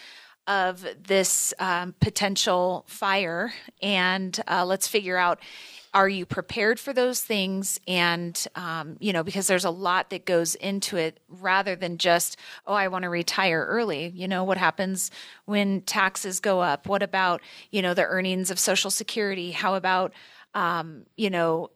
of 0.48 0.84
this 1.00 1.53
um, 1.60 1.94
potential 2.01 2.84
fire 2.88 3.53
and 3.84 4.41
uh, 4.48 4.65
let's 4.65 4.88
figure 4.88 5.18
out 5.18 5.39
are 5.94 6.10
you 6.10 6.24
prepared 6.24 6.79
for 6.79 6.94
those 6.94 7.22
things? 7.22 7.79
And 7.88 8.48
um, 8.56 8.98
you 9.00 9.13
know 9.13 9.24
because 9.24 9.48
there's 9.48 9.65
a 9.65 9.72
lot 9.72 10.10
that 10.10 10.25
goes 10.25 10.56
into 10.56 10.98
it 10.98 11.20
rather 11.27 11.75
than 11.75 11.98
just 11.98 12.38
oh 12.68 12.74
i 12.74 12.88
want 12.88 13.03
to 13.03 13.10
retire 13.10 13.65
early. 13.68 14.12
You 14.15 14.27
know 14.27 14.44
what 14.44 14.58
happens 14.58 15.12
when 15.46 15.82
taxes 15.82 16.39
go 16.39 16.62
up? 16.62 16.88
What 16.88 17.03
about 17.03 17.41
you 17.72 17.82
know 17.82 17.94
the 17.94 18.06
earnings 18.06 18.50
of 18.51 18.60
social 18.60 18.91
security? 18.91 19.51
How 19.51 19.75
about 19.75 20.13
um, 20.53 21.06
you 21.15 21.29
know 21.29 21.70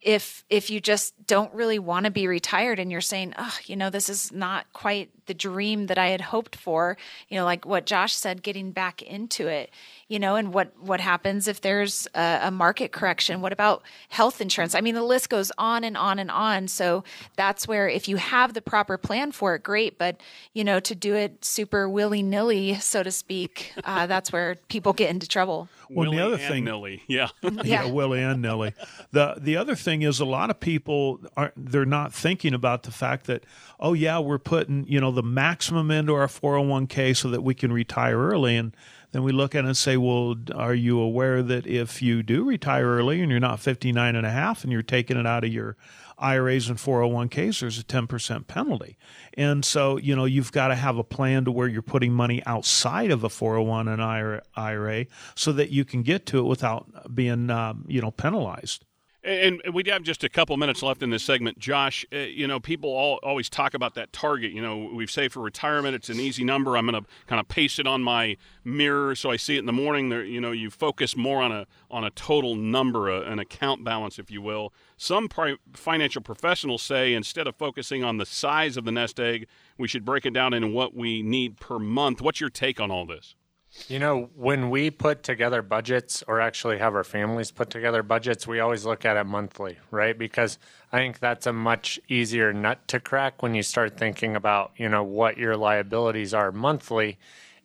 if 0.00 0.44
if 0.48 0.70
you 0.70 0.80
just 0.80 1.14
don't 1.26 1.52
really 1.52 1.78
want 1.78 2.04
to 2.04 2.10
be 2.10 2.26
retired 2.26 2.78
and 2.78 2.90
you're 2.90 3.00
saying 3.00 3.34
oh 3.36 3.58
you 3.66 3.76
know 3.76 3.90
this 3.90 4.08
is 4.08 4.32
not 4.32 4.72
quite 4.72 5.10
the 5.30 5.34
dream 5.34 5.86
that 5.86 5.96
i 5.96 6.08
had 6.08 6.20
hoped 6.20 6.56
for 6.56 6.96
you 7.28 7.38
know 7.38 7.44
like 7.44 7.64
what 7.64 7.86
josh 7.86 8.12
said 8.12 8.42
getting 8.42 8.72
back 8.72 9.00
into 9.02 9.46
it 9.46 9.70
you 10.10 10.18
know 10.18 10.34
and 10.34 10.52
what 10.52 10.76
what 10.80 11.00
happens 11.00 11.46
if 11.46 11.60
there's 11.60 12.08
a, 12.14 12.40
a, 12.42 12.50
market 12.50 12.90
correction? 12.90 13.40
What 13.40 13.52
about 13.52 13.82
health 14.08 14.40
insurance? 14.40 14.74
I 14.74 14.80
mean 14.80 14.96
the 14.96 15.04
list 15.04 15.30
goes 15.30 15.52
on 15.56 15.84
and 15.84 15.96
on 15.96 16.18
and 16.18 16.30
on. 16.30 16.66
So 16.66 17.04
that's 17.36 17.68
where 17.68 17.88
if 17.88 18.08
you 18.08 18.16
have 18.16 18.52
the 18.52 18.60
proper 18.60 18.98
plan 18.98 19.30
for 19.30 19.54
it 19.54 19.62
great. 19.62 19.96
But 19.96 20.20
you 20.52 20.64
know 20.64 20.80
to 20.80 20.94
do 20.96 21.14
it 21.14 21.44
super 21.44 21.88
willy-nilly 21.88 22.74
so 22.80 23.02
to 23.04 23.12
speak 23.12 23.72
uh, 23.84 24.06
that's 24.06 24.32
where 24.32 24.56
people 24.68 24.92
get 24.92 25.10
into 25.10 25.28
trouble. 25.28 25.68
Well 25.88 26.10
Willie 26.10 26.16
the 26.16 26.24
other 26.24 26.34
and 26.34 26.42
thing 26.42 26.64
Nilly, 26.64 27.02
yeah. 27.06 27.28
Yeah, 27.42 27.62
Yeah. 27.62 27.86
Willie 27.86 28.22
and 28.22 28.42
Nellie. 28.42 28.74
The 29.12 29.36
the 29.38 29.56
other 29.56 29.76
thing 29.76 30.02
is 30.02 30.18
a 30.18 30.24
lot 30.24 30.50
of 30.50 30.58
people 30.58 31.20
are 31.36 31.52
they're 31.56 31.84
not 31.84 32.12
thinking 32.12 32.52
about 32.52 32.82
the 32.82 32.90
fact 32.90 33.26
that 33.26 33.44
oh 33.78 33.92
yeah 33.92 34.18
we're 34.18 34.38
putting 34.38 34.86
you 34.88 35.00
know 35.00 35.12
the 35.12 35.19
maximum 35.22 35.90
into 35.90 36.14
our 36.14 36.26
401k 36.26 37.16
so 37.16 37.28
that 37.30 37.42
we 37.42 37.54
can 37.54 37.72
retire 37.72 38.18
early 38.18 38.56
and 38.56 38.74
then 39.12 39.22
we 39.22 39.32
look 39.32 39.54
at 39.54 39.64
it 39.64 39.68
and 39.68 39.76
say 39.76 39.96
well 39.96 40.36
are 40.54 40.74
you 40.74 41.00
aware 41.00 41.42
that 41.42 41.66
if 41.66 42.00
you 42.00 42.22
do 42.22 42.44
retire 42.44 42.86
early 42.86 43.20
and 43.20 43.30
you're 43.30 43.40
not 43.40 43.60
59 43.60 44.16
and 44.16 44.26
a 44.26 44.30
half 44.30 44.62
and 44.62 44.72
you're 44.72 44.82
taking 44.82 45.16
it 45.16 45.26
out 45.26 45.44
of 45.44 45.52
your 45.52 45.76
IRAs 46.20 46.68
and 46.68 46.78
401ks, 46.78 47.60
there's 47.60 47.78
a 47.78 47.84
10% 47.84 48.46
penalty. 48.46 48.98
And 49.34 49.64
so, 49.64 49.96
you 49.96 50.14
know, 50.14 50.26
you've 50.26 50.52
got 50.52 50.68
to 50.68 50.74
have 50.74 50.98
a 50.98 51.04
plan 51.04 51.46
to 51.46 51.52
where 51.52 51.66
you're 51.66 51.82
putting 51.82 52.12
money 52.12 52.42
outside 52.44 53.10
of 53.10 53.24
a 53.24 53.30
401 53.30 53.88
and 53.88 54.42
IRA 54.54 55.06
so 55.34 55.52
that 55.52 55.70
you 55.70 55.84
can 55.84 56.02
get 56.02 56.26
to 56.26 56.38
it 56.38 56.42
without 56.42 57.14
being, 57.14 57.50
um, 57.50 57.86
you 57.88 58.00
know, 58.00 58.10
penalized. 58.10 58.84
And 59.22 59.60
we 59.74 59.82
have 59.88 60.02
just 60.02 60.24
a 60.24 60.30
couple 60.30 60.56
minutes 60.56 60.82
left 60.82 61.02
in 61.02 61.10
this 61.10 61.22
segment. 61.22 61.58
Josh, 61.58 62.06
uh, 62.10 62.20
you 62.20 62.46
know, 62.46 62.58
people 62.58 62.88
all, 62.88 63.20
always 63.22 63.50
talk 63.50 63.74
about 63.74 63.94
that 63.94 64.14
target. 64.14 64.52
You 64.52 64.62
know, 64.62 64.90
we've 64.94 65.10
saved 65.10 65.34
for 65.34 65.40
retirement. 65.40 65.94
It's 65.94 66.08
an 66.08 66.18
easy 66.18 66.42
number. 66.42 66.74
I'm 66.74 66.86
going 66.86 67.02
to 67.02 67.08
kind 67.26 67.38
of 67.38 67.46
paste 67.46 67.78
it 67.78 67.86
on 67.86 68.02
my 68.02 68.38
mirror 68.64 69.14
so 69.14 69.30
I 69.30 69.36
see 69.36 69.56
it 69.56 69.58
in 69.58 69.66
the 69.66 69.74
morning. 69.74 70.08
There, 70.08 70.24
you 70.24 70.40
know, 70.40 70.52
you 70.52 70.70
focus 70.70 71.18
more 71.18 71.42
on 71.42 71.52
a 71.52 71.66
on 71.90 72.02
a 72.02 72.10
total 72.10 72.54
number, 72.54 73.10
a, 73.10 73.20
an 73.20 73.38
account 73.38 73.84
balance, 73.84 74.18
if 74.18 74.30
you 74.30 74.40
will. 74.40 74.72
Some 74.96 75.28
pri- 75.28 75.58
financial 75.74 76.22
professionals 76.22 76.82
say 76.82 77.12
instead 77.12 77.46
of 77.46 77.56
focusing 77.56 78.02
on 78.02 78.16
the 78.16 78.26
size 78.26 78.78
of 78.78 78.86
the 78.86 78.92
nest 78.92 79.20
egg, 79.20 79.46
we 79.76 79.86
should 79.86 80.04
break 80.06 80.24
it 80.24 80.32
down 80.32 80.54
into 80.54 80.68
what 80.68 80.94
we 80.94 81.22
need 81.22 81.60
per 81.60 81.78
month. 81.78 82.22
What's 82.22 82.40
your 82.40 82.50
take 82.50 82.80
on 82.80 82.90
all 82.90 83.04
this? 83.04 83.34
You 83.86 84.00
know, 84.00 84.30
when 84.34 84.70
we 84.70 84.90
put 84.90 85.22
together 85.22 85.62
budgets 85.62 86.24
or 86.26 86.40
actually 86.40 86.78
have 86.78 86.94
our 86.94 87.04
families 87.04 87.52
put 87.52 87.70
together 87.70 88.02
budgets, 88.02 88.46
we 88.46 88.58
always 88.58 88.84
look 88.84 89.04
at 89.04 89.16
it 89.16 89.24
monthly, 89.24 89.78
right? 89.90 90.18
Because 90.18 90.58
I 90.92 90.98
think 90.98 91.20
that's 91.20 91.46
a 91.46 91.52
much 91.52 92.00
easier 92.08 92.52
nut 92.52 92.86
to 92.88 92.98
crack 92.98 93.42
when 93.42 93.54
you 93.54 93.62
start 93.62 93.96
thinking 93.96 94.34
about, 94.34 94.72
you 94.76 94.88
know, 94.88 95.04
what 95.04 95.38
your 95.38 95.56
liabilities 95.56 96.34
are 96.34 96.50
monthly. 96.50 97.18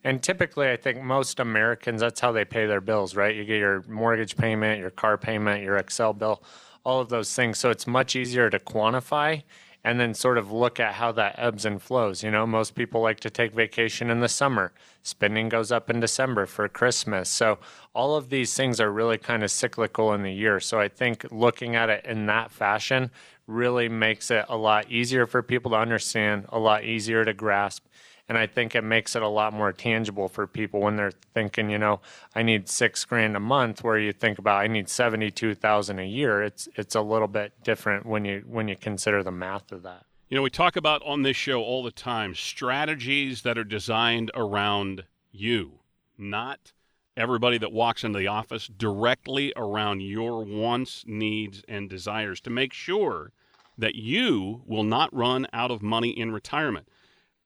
And 0.04 0.22
typically, 0.22 0.70
I 0.70 0.78
think 0.78 1.02
most 1.02 1.40
Americans, 1.40 2.02
that's 2.02 2.20
how 2.20 2.32
they 2.32 2.46
pay 2.46 2.68
their 2.68 2.82
bills, 2.82 3.16
right? 3.16 3.36
You 3.36 3.44
get 3.44 3.58
your 3.58 3.84
mortgage 3.88 4.38
payment, 4.38 4.80
your 4.80 4.92
car 4.92 5.18
payment, 5.18 5.64
your 5.64 5.82
Xcel 5.82 6.16
bill, 6.16 6.44
all 6.84 7.02
of 7.02 7.10
those 7.10 7.34
things. 7.34 7.58
So 7.58 7.72
it's 7.72 7.88
much 7.88 8.16
easier 8.16 8.52
to 8.52 8.60
quantify 8.60 9.42
and 9.86 10.00
then 10.00 10.16
sort 10.16 10.40
of 10.40 10.52
look 10.52 10.80
at 10.80 10.96
how 10.96 11.12
that 11.12 11.36
ebbs 11.38 11.64
and 11.64 11.80
flows. 11.80 12.24
You 12.24 12.32
know, 12.32 12.48
most 12.48 12.74
people 12.74 13.02
like 13.02 13.20
to 13.20 13.30
take 13.30 13.54
vacation 13.54 14.10
in 14.10 14.20
the 14.20 14.28
summer. 14.28 14.74
Spending 15.04 15.48
goes 15.48 15.72
up 15.72 15.92
in 15.92 16.00
December 16.00 16.48
for 16.48 16.68
Christmas. 16.68 17.30
So 17.30 17.60
all 17.94 18.16
of 18.16 18.32
these 18.32 18.56
things 18.56 18.82
are 18.82 18.92
really 18.92 19.20
kind 19.20 19.44
of 19.44 19.52
cyclical 19.52 20.12
in 20.14 20.24
the 20.24 20.34
year. 20.34 20.60
So 20.60 20.80
I 20.80 20.88
think 20.88 21.28
looking 21.32 21.76
at 21.76 21.92
it 21.92 22.04
in 22.04 22.26
that 22.26 22.50
fashion 22.50 23.12
really 23.46 23.88
makes 23.88 24.32
it 24.32 24.46
a 24.50 24.58
lot 24.58 24.90
easier 24.90 25.28
for 25.28 25.44
people 25.44 25.70
to 25.70 25.78
understand, 25.78 26.48
a 26.50 26.58
lot 26.58 26.84
easier 26.84 27.24
to 27.24 27.34
grasp. 27.36 27.86
And 28.28 28.38
I 28.40 28.48
think 28.48 28.74
it 28.74 28.82
makes 28.84 29.16
it 29.16 29.22
a 29.22 29.28
lot 29.28 29.54
more 29.54 29.72
tangible 29.72 30.28
for 30.28 30.48
people 30.48 30.80
when 30.80 30.96
they're 30.96 31.12
thinking, 31.34 31.70
you 31.70 31.78
know, 31.78 32.02
I 32.34 32.42
need 32.42 32.68
six 32.68 33.06
grand 33.06 33.36
a 33.36 33.40
month, 33.40 33.84
where 33.84 34.00
you 34.00 34.12
think 34.12 34.40
about 34.40 34.62
I 34.62 34.68
need 34.68 34.90
seventy 34.90 35.30
two 35.30 35.54
thousand 35.54 36.00
a 36.00 36.06
year. 36.06 36.42
It's 36.42 36.68
it's 36.76 36.96
a 36.96 37.02
little 37.02 37.28
bit 37.28 37.54
different 37.64 38.06
when 38.06 38.26
you 38.26 38.44
when 38.48 38.68
you 38.68 38.76
consider 38.76 39.22
the 39.22 39.32
math 39.32 39.72
of 39.72 39.84
that. 39.84 40.06
You 40.28 40.36
know, 40.36 40.42
we 40.42 40.50
talk 40.50 40.76
about 40.76 41.04
on 41.06 41.22
this 41.22 41.38
show 41.38 41.62
all 41.62 41.84
the 41.84 41.92
time 41.92 42.34
strategies 42.34 43.44
that 43.44 43.60
are 43.60 43.64
designed 43.64 44.32
around 44.34 45.04
you, 45.32 45.80
not 46.18 46.72
everybody 47.16 47.60
that 47.60 47.72
walks 47.72 48.04
into 48.04 48.18
the 48.18 48.28
office, 48.28 48.68
directly 48.68 49.54
around 49.56 50.02
your 50.02 50.44
wants, 50.44 51.04
needs, 51.08 51.64
and 51.68 51.90
desires 51.90 52.42
to 52.42 52.50
make 52.50 52.74
sure 52.74 53.32
that 53.78 53.96
you 53.96 54.64
will 54.66 54.84
not 54.84 55.14
run 55.14 55.46
out 55.54 55.70
of 55.70 55.84
money 55.84 56.10
in 56.10 56.32
retirement. 56.32 56.88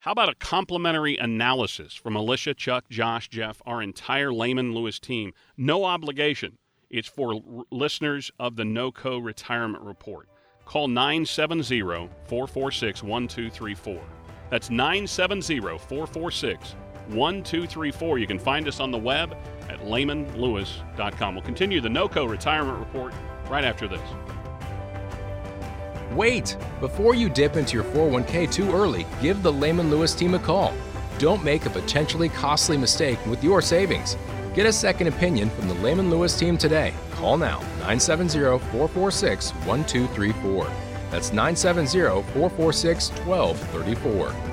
How 0.03 0.13
about 0.13 0.29
a 0.29 0.35
complimentary 0.35 1.17
analysis 1.17 1.93
from 1.93 2.15
Alicia, 2.15 2.53
Chuck, 2.53 2.85
Josh, 2.89 3.27
Jeff, 3.27 3.61
our 3.65 3.81
entire 3.81 4.31
Lehman 4.31 4.73
Lewis 4.73 4.97
team? 4.97 5.33
No 5.57 5.83
obligation. 5.83 6.57
It's 6.89 7.09
for 7.09 7.33
r- 7.33 7.63
listeners 7.69 8.31
of 8.39 8.55
the 8.55 8.63
NOCO 8.63 9.19
Retirement 9.19 9.83
Report. 9.83 10.29
Call 10.63 10.87
970 10.87 11.81
446 12.27 13.03
1234. 13.03 14.01
That's 14.49 14.69
970 14.69 15.59
446 15.59 16.75
1234. 17.09 18.19
You 18.19 18.27
can 18.27 18.39
find 18.39 18.69
us 18.69 18.79
on 18.79 18.91
the 18.91 18.97
web 18.97 19.35
at 19.67 19.81
lehmanlewis.com. 19.81 21.35
We'll 21.35 21.43
continue 21.43 21.81
the 21.81 21.89
NOCO 21.89 22.25
Retirement 22.25 22.79
Report 22.79 23.13
right 23.49 23.65
after 23.65 23.85
this. 23.85 23.99
Wait! 26.13 26.57
Before 26.79 27.13
you 27.13 27.29
dip 27.29 27.55
into 27.55 27.75
your 27.75 27.83
401k 27.83 28.51
too 28.51 28.71
early, 28.71 29.05
give 29.21 29.43
the 29.43 29.51
Lehman 29.51 29.91
Lewis 29.91 30.15
team 30.15 30.33
a 30.33 30.39
call. 30.39 30.73
Don't 31.19 31.43
make 31.43 31.65
a 31.65 31.69
potentially 31.69 32.29
costly 32.29 32.77
mistake 32.77 33.23
with 33.27 33.43
your 33.43 33.61
savings. 33.61 34.17
Get 34.55 34.65
a 34.65 34.73
second 34.73 35.07
opinion 35.07 35.51
from 35.51 35.67
the 35.67 35.75
Lehman 35.75 36.09
Lewis 36.09 36.37
team 36.37 36.57
today. 36.57 36.93
Call 37.11 37.37
now 37.37 37.59
970 37.79 38.39
446 38.71 39.51
1234. 39.51 40.67
That's 41.11 41.31
970 41.31 42.23
446 42.33 43.09
1234. 43.25 44.48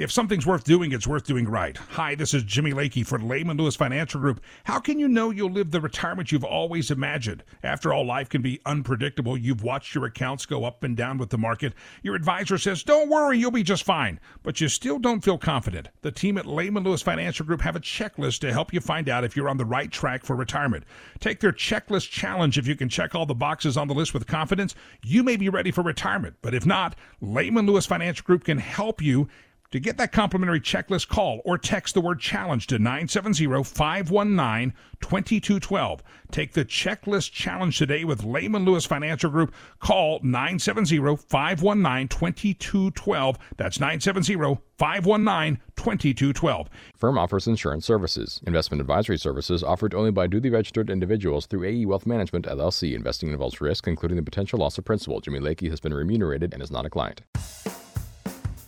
If 0.00 0.10
something's 0.10 0.46
worth 0.46 0.64
doing, 0.64 0.92
it's 0.92 1.06
worth 1.06 1.26
doing 1.26 1.46
right. 1.46 1.76
Hi, 1.76 2.14
this 2.14 2.32
is 2.32 2.42
Jimmy 2.44 2.72
Lakey 2.72 3.06
for 3.06 3.18
Lehman 3.18 3.58
Lewis 3.58 3.76
Financial 3.76 4.18
Group. 4.18 4.40
How 4.64 4.80
can 4.80 4.98
you 4.98 5.06
know 5.06 5.28
you'll 5.28 5.50
live 5.50 5.72
the 5.72 5.80
retirement 5.82 6.32
you've 6.32 6.42
always 6.42 6.90
imagined? 6.90 7.44
After 7.62 7.92
all, 7.92 8.06
life 8.06 8.30
can 8.30 8.40
be 8.40 8.62
unpredictable. 8.64 9.36
You've 9.36 9.62
watched 9.62 9.94
your 9.94 10.06
accounts 10.06 10.46
go 10.46 10.64
up 10.64 10.84
and 10.84 10.96
down 10.96 11.18
with 11.18 11.28
the 11.28 11.36
market. 11.36 11.74
Your 12.02 12.14
advisor 12.14 12.56
says, 12.56 12.82
don't 12.82 13.10
worry, 13.10 13.38
you'll 13.38 13.50
be 13.50 13.62
just 13.62 13.84
fine. 13.84 14.18
But 14.42 14.58
you 14.58 14.68
still 14.70 14.98
don't 14.98 15.22
feel 15.22 15.36
confident. 15.36 15.90
The 16.00 16.10
team 16.10 16.38
at 16.38 16.46
Lehman 16.46 16.84
Lewis 16.84 17.02
Financial 17.02 17.44
Group 17.44 17.60
have 17.60 17.76
a 17.76 17.80
checklist 17.80 18.38
to 18.40 18.54
help 18.54 18.72
you 18.72 18.80
find 18.80 19.06
out 19.10 19.24
if 19.24 19.36
you're 19.36 19.50
on 19.50 19.58
the 19.58 19.66
right 19.66 19.92
track 19.92 20.24
for 20.24 20.34
retirement. 20.34 20.84
Take 21.18 21.40
their 21.40 21.52
checklist 21.52 22.08
challenge. 22.08 22.56
If 22.56 22.66
you 22.66 22.74
can 22.74 22.88
check 22.88 23.14
all 23.14 23.26
the 23.26 23.34
boxes 23.34 23.76
on 23.76 23.86
the 23.86 23.94
list 23.94 24.14
with 24.14 24.26
confidence, 24.26 24.74
you 25.04 25.22
may 25.22 25.36
be 25.36 25.50
ready 25.50 25.70
for 25.70 25.82
retirement. 25.82 26.36
But 26.40 26.54
if 26.54 26.64
not, 26.64 26.96
Lehman 27.20 27.66
Lewis 27.66 27.84
Financial 27.84 28.24
Group 28.24 28.44
can 28.44 28.56
help 28.56 29.02
you 29.02 29.28
To 29.72 29.78
get 29.78 29.98
that 29.98 30.10
complimentary 30.10 30.60
checklist, 30.60 31.06
call 31.06 31.42
or 31.44 31.56
text 31.56 31.94
the 31.94 32.00
word 32.00 32.18
challenge 32.18 32.66
to 32.68 32.78
970 32.80 33.62
519 33.62 34.74
2212. 35.00 36.02
Take 36.32 36.54
the 36.54 36.64
checklist 36.64 37.30
challenge 37.30 37.78
today 37.78 38.04
with 38.04 38.24
Lehman 38.24 38.64
Lewis 38.64 38.84
Financial 38.84 39.30
Group. 39.30 39.54
Call 39.78 40.18
970 40.24 40.98
519 41.16 42.08
2212. 42.08 43.38
That's 43.56 43.78
970 43.78 44.58
519 44.76 45.60
2212. 45.76 46.68
Firm 46.96 47.16
offers 47.16 47.46
insurance 47.46 47.86
services. 47.86 48.40
Investment 48.48 48.80
advisory 48.80 49.18
services 49.18 49.62
offered 49.62 49.94
only 49.94 50.10
by 50.10 50.26
duly 50.26 50.50
registered 50.50 50.90
individuals 50.90 51.46
through 51.46 51.64
AE 51.64 51.86
Wealth 51.86 52.06
Management 52.06 52.46
LLC. 52.46 52.96
Investing 52.96 53.30
involves 53.30 53.60
risk, 53.60 53.86
including 53.86 54.16
the 54.16 54.24
potential 54.24 54.58
loss 54.58 54.78
of 54.78 54.84
principal. 54.84 55.20
Jimmy 55.20 55.38
Lakey 55.38 55.70
has 55.70 55.78
been 55.78 55.94
remunerated 55.94 56.52
and 56.52 56.60
is 56.60 56.72
not 56.72 56.84
a 56.84 56.90
client. 56.90 57.22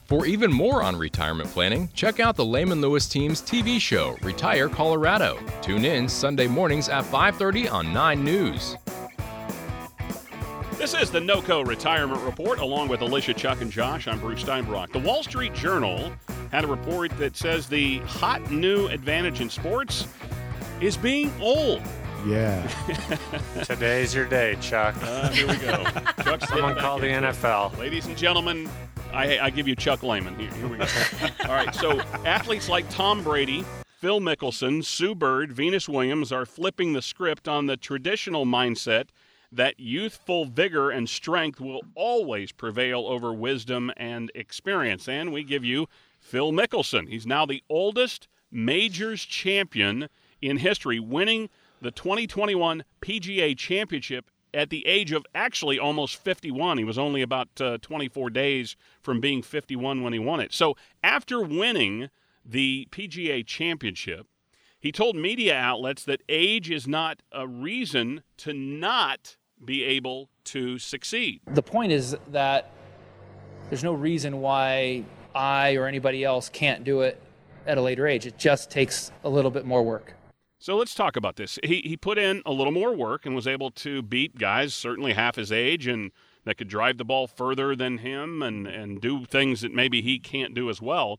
For 0.05 0.27
even 0.27 0.53
more 0.53 0.83
on 0.83 0.97
retirement 0.97 1.49
planning, 1.51 1.89
check 1.95 2.21
out 2.21 2.37
the 2.37 2.45
Lehman 2.45 2.81
Lewis 2.81 3.09
team's 3.09 3.41
TV 3.41 3.81
show, 3.81 4.17
Retire 4.23 4.69
Colorado. 4.69 5.39
Tune 5.63 5.85
in 5.85 6.09
Sunday 6.09 6.47
mornings 6.47 6.89
at 6.89 7.05
5:30 7.05 7.69
on 7.71 7.93
9 7.93 8.23
News. 8.23 8.77
This 10.77 10.95
is 10.95 11.11
the 11.11 11.21
NOCO 11.21 11.65
Retirement 11.65 12.21
Report, 12.23 12.59
along 12.59 12.89
with 12.89 13.03
Alicia, 13.03 13.35
Chuck, 13.35 13.61
and 13.61 13.71
Josh. 13.71 14.09
I'm 14.09 14.19
Bruce 14.19 14.43
Steinbrock. 14.43 14.91
The 14.93 14.99
Wall 14.99 15.23
Street 15.23 15.55
Journal 15.55 16.13
had 16.51 16.65
a 16.65 16.67
report 16.67 17.17
that 17.19 17.37
says 17.37 17.69
the 17.69 17.99
hot 18.01 18.51
new 18.51 18.89
advantage 18.89 19.41
in 19.41 19.49
sports 19.49 20.09
is 20.81 20.97
being 20.97 21.33
old. 21.41 21.81
Yeah. 22.27 22.67
Today's 23.65 24.15
your 24.15 24.27
day, 24.27 24.57
Chuck. 24.61 24.95
Uh, 25.03 25.29
here 25.31 25.47
we 25.47 25.57
go. 25.57 25.85
Chuck's 26.25 26.49
Someone 26.49 26.71
sitting 26.71 26.77
call 26.77 26.99
the. 26.99 27.07
NFL. 27.07 27.79
Ladies 27.79 28.07
and 28.07 28.17
gentlemen, 28.17 28.69
I, 29.12 29.38
I 29.38 29.50
give 29.50 29.69
you 29.69 29.76
Chuck 29.76 30.02
Lehman. 30.02 30.38
Here, 30.38 30.50
here 30.52 30.69
we 30.69 30.78
go. 30.78 30.87
All 31.45 31.54
right, 31.54 31.75
so 31.75 32.00
athletes 32.25 32.69
like 32.69 32.88
Tom 32.88 33.23
Brady, 33.23 33.64
Phil 33.87 34.21
Mickelson, 34.21 34.85
Sue 34.85 35.14
Bird, 35.14 35.52
Venus 35.52 35.88
Williams 35.88 36.33
are 36.33 36.47
flipping 36.47 36.92
the 36.92 37.02
script 37.02 37.47
on 37.47 37.66
the 37.66 37.76
traditional 37.76 38.47
mindset 38.47 39.09
that 39.52 39.78
youthful 39.78 40.47
vigor 40.47 40.90
and 40.90 41.09
strength 41.09 41.61
will 41.61 41.83
always 41.95 42.52
prevail 42.52 43.07
over 43.07 43.33
wisdom 43.35 43.92
and 43.99 44.33
experience. 44.35 45.07
And 45.07 45.31
we 45.33 45.45
give 45.45 45.64
you 45.64 45.88
Phil 46.19 46.50
Mickelson. 46.50 47.09
He's 47.09 47.26
now 47.26 47.45
the 47.45 47.62
oldest 47.69 48.28
majors 48.50 49.25
champion 49.25 50.09
in 50.40 50.57
history, 50.57 50.99
winning 50.99 51.50
the 51.83 51.90
2021 51.90 52.83
PGA 53.02 53.57
Championship 53.57 54.31
at 54.55 54.71
the 54.71 54.87
age 54.87 55.13
of 55.13 55.27
actually 55.35 55.79
almost 55.79 56.17
51. 56.17 56.79
He 56.79 56.85
was 56.85 56.99
only 56.99 57.23
about 57.23 57.49
uh, 57.61 57.79
24 57.79 58.31
days 58.31 58.77
from 59.01 59.21
being 59.21 59.43
51 59.43 60.03
when 60.03 60.13
he 60.13 60.19
won 60.19 60.41
it. 60.41 60.53
So 60.53 60.77
after 61.03 61.41
winning 61.41 62.11
the 62.45 62.89
PGA 62.91 63.47
Championship, 63.47 64.27
he 64.79 64.91
told 64.91 65.17
media 65.17 65.57
outlets 65.57 66.05
that 66.05 66.23
age 66.29 66.71
is 66.71 66.89
not 66.89 67.23
a 67.31 67.47
reason 67.47 68.23
to 68.39 68.53
not 68.53 69.37
be 69.65 69.85
able 69.85 70.29
to 70.45 70.79
succeed. 70.79 71.41
The 71.47 71.63
point 71.63 71.93
is 71.93 72.17
that 72.33 72.73
there's 73.69 73.85
no 73.85 73.93
reason 73.93 74.41
why 74.41 75.05
I 75.35 75.77
or 75.77 75.87
anybody 75.87 76.25
else 76.25 76.49
can't 76.49 76.83
do 76.85 77.03
it 77.03 77.21
at 77.67 77.79
a 77.79 77.81
later 77.81 78.07
age. 78.07 78.27
It 78.27 78.39
just 78.39 78.71
takes 78.71 79.13
a 79.25 79.29
little 79.29 79.51
bit 79.51 79.65
more 79.65 79.83
work. 79.83 80.15
So 80.62 80.76
let's 80.76 80.95
talk 80.95 81.16
about 81.16 81.35
this. 81.35 81.59
He, 81.64 81.83
he 81.85 81.97
put 81.97 82.19
in 82.19 82.40
a 82.47 82.52
little 82.52 82.73
more 82.73 82.95
work 82.95 83.26
and 83.26 83.35
was 83.35 83.49
able 83.49 83.73
to 83.73 84.00
beat 84.00 84.38
guys 84.38 84.73
certainly 84.73 85.14
half 85.14 85.35
his 85.35 85.50
age 85.50 85.88
and 85.88 86.12
that 86.45 86.57
could 86.57 86.69
drive 86.69 86.99
the 86.99 87.04
ball 87.04 87.26
further 87.26 87.75
than 87.75 87.99
him 87.99 88.45
and, 88.45 88.69
and 88.69 89.00
do 89.00 89.25
things 89.25 89.62
that 89.62 89.75
maybe 89.75 90.02
he 90.02 90.21
can't 90.21 90.54
do 90.54 90.71
as 90.71 90.81
well. 90.81 91.19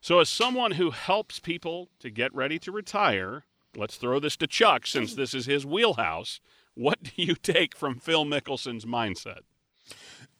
So, 0.00 0.20
as 0.20 0.28
someone 0.28 0.72
who 0.72 0.92
helps 0.92 1.40
people 1.40 1.88
to 1.98 2.08
get 2.08 2.32
ready 2.32 2.56
to 2.60 2.70
retire, 2.70 3.46
let's 3.76 3.96
throw 3.96 4.20
this 4.20 4.36
to 4.36 4.46
Chuck 4.46 4.86
since 4.86 5.14
this 5.14 5.34
is 5.34 5.46
his 5.46 5.66
wheelhouse. 5.66 6.38
What 6.74 7.02
do 7.02 7.10
you 7.16 7.34
take 7.34 7.74
from 7.76 7.98
Phil 7.98 8.24
Mickelson's 8.24 8.84
mindset? 8.84 9.40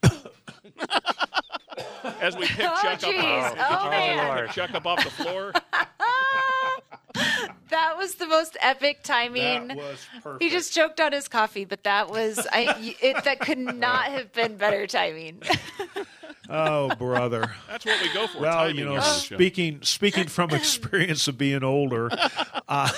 As 2.21 2.37
we 2.37 2.47
pick 2.47 2.67
Oh, 2.69 2.83
Chuck 2.83 3.03
up. 3.03 3.57
Oh, 3.59 4.47
Chuck 4.53 4.75
up 4.75 4.87
off 4.87 5.03
the 5.03 5.11
floor. 5.11 5.53
That 7.71 7.97
was 7.97 8.17
the 8.17 8.27
most 8.27 8.57
epic 8.61 9.03
timing. 9.03 9.69
That 9.69 9.77
was 9.77 10.07
perfect. 10.23 10.43
He 10.43 10.51
just 10.51 10.73
choked 10.73 11.01
on 11.01 11.13
his 11.13 11.29
coffee, 11.29 11.65
but 11.65 11.85
that 11.85 12.11
was 12.11 12.47
I. 12.53 12.97
It, 13.01 13.25
that 13.25 13.41
could 13.41 13.59
not 13.77 14.07
have 14.07 14.33
been 14.33 14.57
better 14.57 14.87
timing. 14.87 15.43
Oh, 16.49 16.95
brother. 16.97 17.55
That's 17.69 17.87
what 17.87 18.03
we 18.03 18.13
go 18.13 18.27
for. 18.27 18.41
Well, 18.41 18.53
timing 18.53 18.77
you 18.77 18.85
know, 18.85 18.93
here 18.93 19.01
show. 19.01 19.37
speaking 19.37 19.81
speaking 19.83 20.29
from 20.29 20.51
experience 20.53 21.27
of 21.27 21.39
being 21.39 21.65
older, 21.65 22.11
uh, 22.69 22.91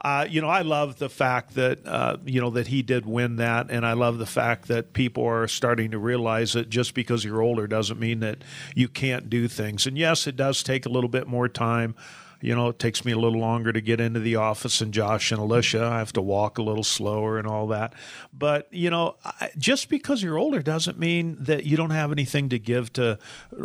uh, 0.00 0.26
you 0.28 0.40
know, 0.40 0.48
I 0.48 0.62
love 0.62 0.98
the 0.98 1.08
fact 1.08 1.54
that 1.54 1.86
uh, 1.86 2.18
you 2.24 2.40
know 2.40 2.50
that 2.50 2.68
he 2.68 2.82
did 2.82 3.06
win 3.06 3.36
that, 3.36 3.70
and 3.70 3.84
I 3.84 3.94
love 3.94 4.18
the 4.18 4.26
fact 4.26 4.68
that 4.68 4.92
people 4.92 5.24
are 5.24 5.48
starting 5.48 5.90
to 5.90 5.98
realize 5.98 6.52
that 6.52 6.68
just 6.70 6.94
because 6.94 7.24
you're 7.24 7.42
older 7.42 7.66
doesn't 7.66 7.98
mean 7.98 8.20
that 8.20 8.38
you 8.74 8.88
can't 8.88 9.28
do 9.28 9.48
things. 9.48 9.86
And 9.86 9.98
yes, 9.98 10.26
it 10.26 10.36
does 10.36 10.62
take 10.62 10.86
a 10.86 10.88
little 10.88 11.10
bit 11.10 11.26
more 11.26 11.48
time. 11.48 11.96
You 12.42 12.56
know, 12.56 12.68
it 12.68 12.78
takes 12.78 13.04
me 13.04 13.12
a 13.12 13.18
little 13.18 13.38
longer 13.38 13.72
to 13.72 13.80
get 13.80 14.00
into 14.00 14.20
the 14.20 14.36
office 14.36 14.80
and 14.80 14.92
Josh 14.92 15.30
and 15.30 15.40
Alicia. 15.40 15.84
I 15.84 15.98
have 15.98 16.12
to 16.14 16.20
walk 16.20 16.58
a 16.58 16.62
little 16.62 16.82
slower 16.82 17.38
and 17.38 17.46
all 17.46 17.68
that. 17.68 17.94
But, 18.32 18.66
you 18.72 18.90
know, 18.90 19.16
just 19.56 19.88
because 19.88 20.22
you're 20.22 20.38
older 20.38 20.60
doesn't 20.60 20.98
mean 20.98 21.36
that 21.38 21.64
you 21.64 21.76
don't 21.76 21.90
have 21.90 22.10
anything 22.10 22.48
to 22.48 22.58
give 22.58 22.92
to 22.94 23.18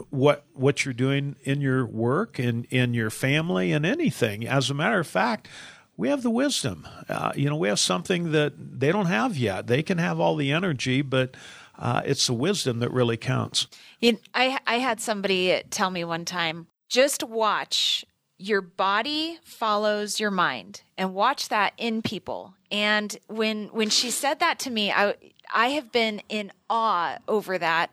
what 0.10 0.46
what 0.54 0.86
you're 0.86 0.94
doing 0.94 1.36
in 1.44 1.60
your 1.60 1.86
work 1.86 2.38
and 2.40 2.66
in 2.66 2.94
your 2.94 3.10
family 3.10 3.72
and 3.72 3.86
anything. 3.86 4.48
As 4.48 4.70
a 4.70 4.74
matter 4.74 5.00
of 5.00 5.08
fact, 5.08 5.48
we 5.98 6.10
have 6.10 6.22
the 6.22 6.30
wisdom. 6.30 6.88
Uh, 7.10 7.32
you 7.36 7.50
know, 7.50 7.56
we 7.56 7.68
have 7.68 7.80
something 7.80 8.32
that 8.32 8.54
they 8.58 8.92
don't 8.92 9.08
have 9.08 9.36
yet. 9.36 9.66
They 9.66 9.82
can 9.82 9.98
have 9.98 10.20
all 10.20 10.36
the 10.36 10.52
energy, 10.52 11.02
but 11.02 11.36
uh, 11.80 12.04
it's 12.06 12.28
the 12.28 12.34
wisdom 12.34 12.80
that 12.80 12.92
really 12.92 13.18
counts. 13.18 13.68
You, 14.00 14.20
I 14.34 14.60
I 14.68 14.76
had 14.76 15.02
somebody 15.02 15.63
tell 15.72 15.90
me 15.90 16.04
one 16.04 16.26
time, 16.26 16.68
just 16.88 17.24
watch 17.24 18.06
your 18.38 18.62
body 18.62 19.39
follows 19.43 20.19
your 20.19 20.32
mind 20.32 20.82
and 20.97 21.13
watch 21.13 21.50
that 21.50 21.73
in 21.78 22.02
people. 22.02 22.54
And 22.71 23.17
when 23.28 23.67
when 23.67 23.89
she 23.89 24.12
said 24.12 24.39
that 24.39 24.60
to 24.60 24.69
me, 24.69 24.91
I 24.91 25.15
I 25.54 25.69
have 25.69 25.91
been 25.91 26.21
in 26.30 26.52
awe 26.69 27.17
over 27.28 27.58
that 27.58 27.91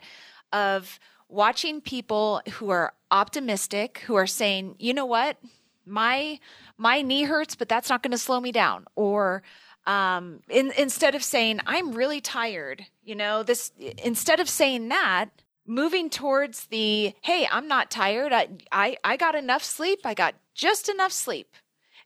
of 0.53 0.99
watching 1.29 1.81
people 1.81 2.43
who 2.55 2.71
are 2.71 2.93
optimistic, 3.11 4.03
who 4.07 4.15
are 4.15 4.27
saying, 4.27 4.77
"You 4.79 4.95
know 4.95 5.07
what? 5.07 5.39
My 5.87 6.41
my 6.77 7.03
knee 7.03 7.25
hurts, 7.25 7.55
but 7.55 7.69
that's 7.69 7.89
not 7.89 8.03
going 8.03 8.13
to 8.13 8.19
slow 8.19 8.41
me 8.41 8.53
down." 8.53 8.87
Or 8.97 9.43
um, 9.87 10.41
in, 10.49 10.73
instead 10.79 11.15
of 11.15 11.23
saying 11.23 11.61
i'm 11.67 11.93
really 11.93 12.21
tired 12.21 12.87
you 13.05 13.15
know 13.15 13.43
this 13.43 13.71
instead 14.03 14.41
of 14.41 14.49
saying 14.49 14.89
that 14.89 15.29
moving 15.67 16.11
towards 16.11 16.67
the 16.67 17.15
hey 17.23 17.49
i'm 17.51 17.67
not 17.69 17.91
tired 17.91 18.33
I, 18.33 18.49
I 18.71 18.97
i 19.05 19.17
got 19.17 19.35
enough 19.35 19.65
sleep 19.65 20.01
i 20.05 20.15
got 20.15 20.35
just 20.55 20.89
enough 20.89 21.13
sleep 21.13 21.49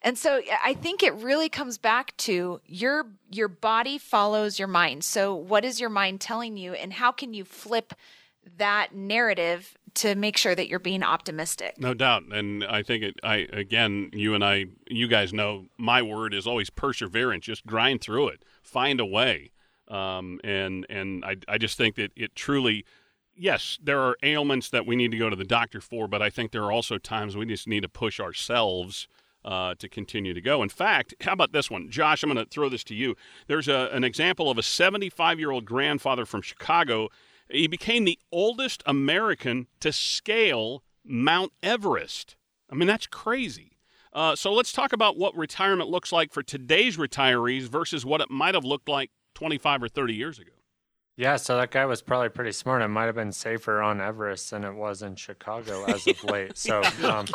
and 0.03 0.16
so 0.16 0.40
i 0.64 0.75
think 0.75 1.03
it 1.03 1.14
really 1.14 1.49
comes 1.49 1.79
back 1.79 2.16
to 2.18 2.61
your 2.66 3.07
your 3.31 3.49
body 3.49 3.99
follows 3.99 4.59
your 4.59 4.68
mind 4.68 5.05
so 5.05 5.35
what 5.35 5.64
is 5.64 5.81
your 5.81 5.90
mind 5.90 6.21
telling 6.21 6.57
you 6.57 6.73
and 6.75 6.92
how 6.92 7.11
can 7.11 7.35
you 7.35 7.44
flip 7.44 7.94
that 8.57 8.94
narrative 8.94 9.77
to 9.94 10.14
make 10.14 10.37
sure 10.37 10.55
that 10.55 10.68
you're 10.68 10.79
being 10.79 11.03
optimistic 11.03 11.79
No 11.79 11.92
doubt, 11.94 12.25
and 12.31 12.64
I 12.64 12.83
think 12.83 13.03
it. 13.03 13.21
I 13.23 13.49
again, 13.53 14.11
you 14.12 14.35
and 14.35 14.44
I, 14.44 14.66
you 14.88 15.09
guys 15.09 15.33
know 15.33 15.66
my 15.77 16.03
word 16.03 16.33
is 16.33 16.47
always 16.47 16.71
perseverance. 16.71 17.47
Just 17.47 17.66
grind 17.66 18.01
through 18.01 18.29
it, 18.29 18.44
find 18.62 19.01
a 19.01 19.07
way, 19.07 19.51
um, 19.88 20.40
and 20.44 20.87
and 20.88 21.25
I 21.25 21.37
I 21.49 21.59
just 21.59 21.77
think 21.77 21.97
that 21.97 22.12
it 22.16 22.35
truly. 22.35 22.85
Yes, 23.40 23.79
there 23.81 24.01
are 24.01 24.16
ailments 24.24 24.68
that 24.70 24.85
we 24.85 24.96
need 24.96 25.12
to 25.12 25.16
go 25.16 25.31
to 25.31 25.37
the 25.37 25.44
doctor 25.44 25.81
for, 25.81 26.09
but 26.09 26.20
I 26.20 26.29
think 26.29 26.51
there 26.51 26.64
are 26.64 26.72
also 26.72 26.98
times 26.98 27.37
we 27.37 27.46
just 27.46 27.68
need 27.68 27.83
to 27.83 27.88
push 27.88 28.18
ourselves 28.18 29.07
uh, 29.44 29.77
to 29.79 29.88
continue 29.88 30.35
to 30.35 30.40
go. 30.40 30.61
In 30.61 30.68
fact, 30.68 31.14
how 31.20 31.35
about 31.35 31.53
this 31.53 31.70
one, 31.70 31.88
Josh? 31.88 32.24
I'm 32.24 32.33
going 32.33 32.44
to 32.44 32.51
throw 32.51 32.68
this 32.68 32.83
to 32.85 32.96
you. 32.96 33.14
There's 33.46 33.68
a, 33.68 33.90
an 33.92 34.03
example 34.03 34.51
of 34.51 34.59
a 34.59 34.62
75 34.62 35.38
year 35.38 35.53
old 35.53 35.64
grandfather 35.64 36.27
from 36.27 36.42
Chicago. 36.42 37.11
He 37.48 37.68
became 37.68 38.05
the 38.05 38.18
oldest 38.33 38.83
American 38.87 39.68
to 39.81 39.92
scale 39.92 40.83
Mount 41.05 41.53
Everest. 41.62 42.35
I 42.68 42.74
mean, 42.74 42.88
that's 42.88 43.07
crazy. 43.07 43.79
Uh, 44.12 44.35
so 44.35 44.53
let's 44.53 44.72
talk 44.72 44.92
about 44.92 45.16
what 45.16 45.37
retirement 45.37 45.88
looks 45.88 46.11
like 46.11 46.33
for 46.33 46.42
today's 46.42 46.96
retirees 46.96 47.68
versus 47.68 48.05
what 48.05 48.20
it 48.20 48.31
might 48.31 48.55
have 48.55 48.64
looked 48.64 48.88
like 48.88 49.11
25 49.35 49.85
or 49.85 49.88
30 49.88 50.14
years 50.14 50.38
ago. 50.40 50.51
Yeah, 51.18 51.35
so 51.35 51.57
that 51.57 51.72
guy 51.72 51.85
was 51.85 52.00
probably 52.00 52.28
pretty 52.28 52.52
smart. 52.52 52.81
It 52.81 52.87
might 52.87 53.07
have 53.07 53.16
been 53.16 53.33
safer 53.33 53.83
on 53.83 54.00
Everest 54.00 54.52
than 54.52 54.62
it 54.62 54.72
was 54.72 55.02
in 55.02 55.16
Chicago 55.16 55.85
as 55.87 56.07
of 56.07 56.22
late. 56.31 56.57
So, 56.57 56.81
um, 57.02 57.26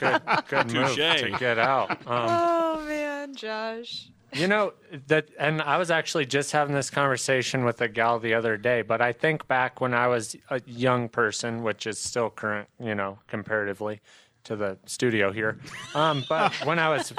good, 0.00 0.22
good 0.48 0.72
move 0.72 0.96
to 0.96 1.36
get 1.38 1.58
out. 1.58 1.90
Um, 1.90 1.98
oh 2.08 2.84
man 2.86 3.34
josh 3.34 4.08
You 4.32 4.46
know 4.48 4.72
that, 5.08 5.28
and 5.38 5.60
I 5.60 5.76
was 5.76 5.90
actually 5.90 6.24
just 6.24 6.52
having 6.52 6.74
this 6.74 6.88
conversation 6.88 7.66
with 7.66 7.82
a 7.82 7.88
gal 7.88 8.18
the 8.18 8.32
other 8.32 8.56
day. 8.56 8.80
But 8.80 9.02
I 9.02 9.12
think 9.12 9.46
back 9.46 9.82
when 9.82 9.92
I 9.92 10.06
was 10.06 10.34
a 10.48 10.62
young 10.64 11.10
person, 11.10 11.62
which 11.62 11.86
is 11.86 11.98
still 11.98 12.30
current, 12.30 12.70
you 12.80 12.94
know, 12.94 13.18
comparatively 13.26 14.00
to 14.44 14.56
the 14.56 14.78
studio 14.86 15.32
here. 15.32 15.58
Um, 15.94 16.24
but 16.28 16.52
when 16.64 16.78
I 16.78 16.88
was 16.88 17.12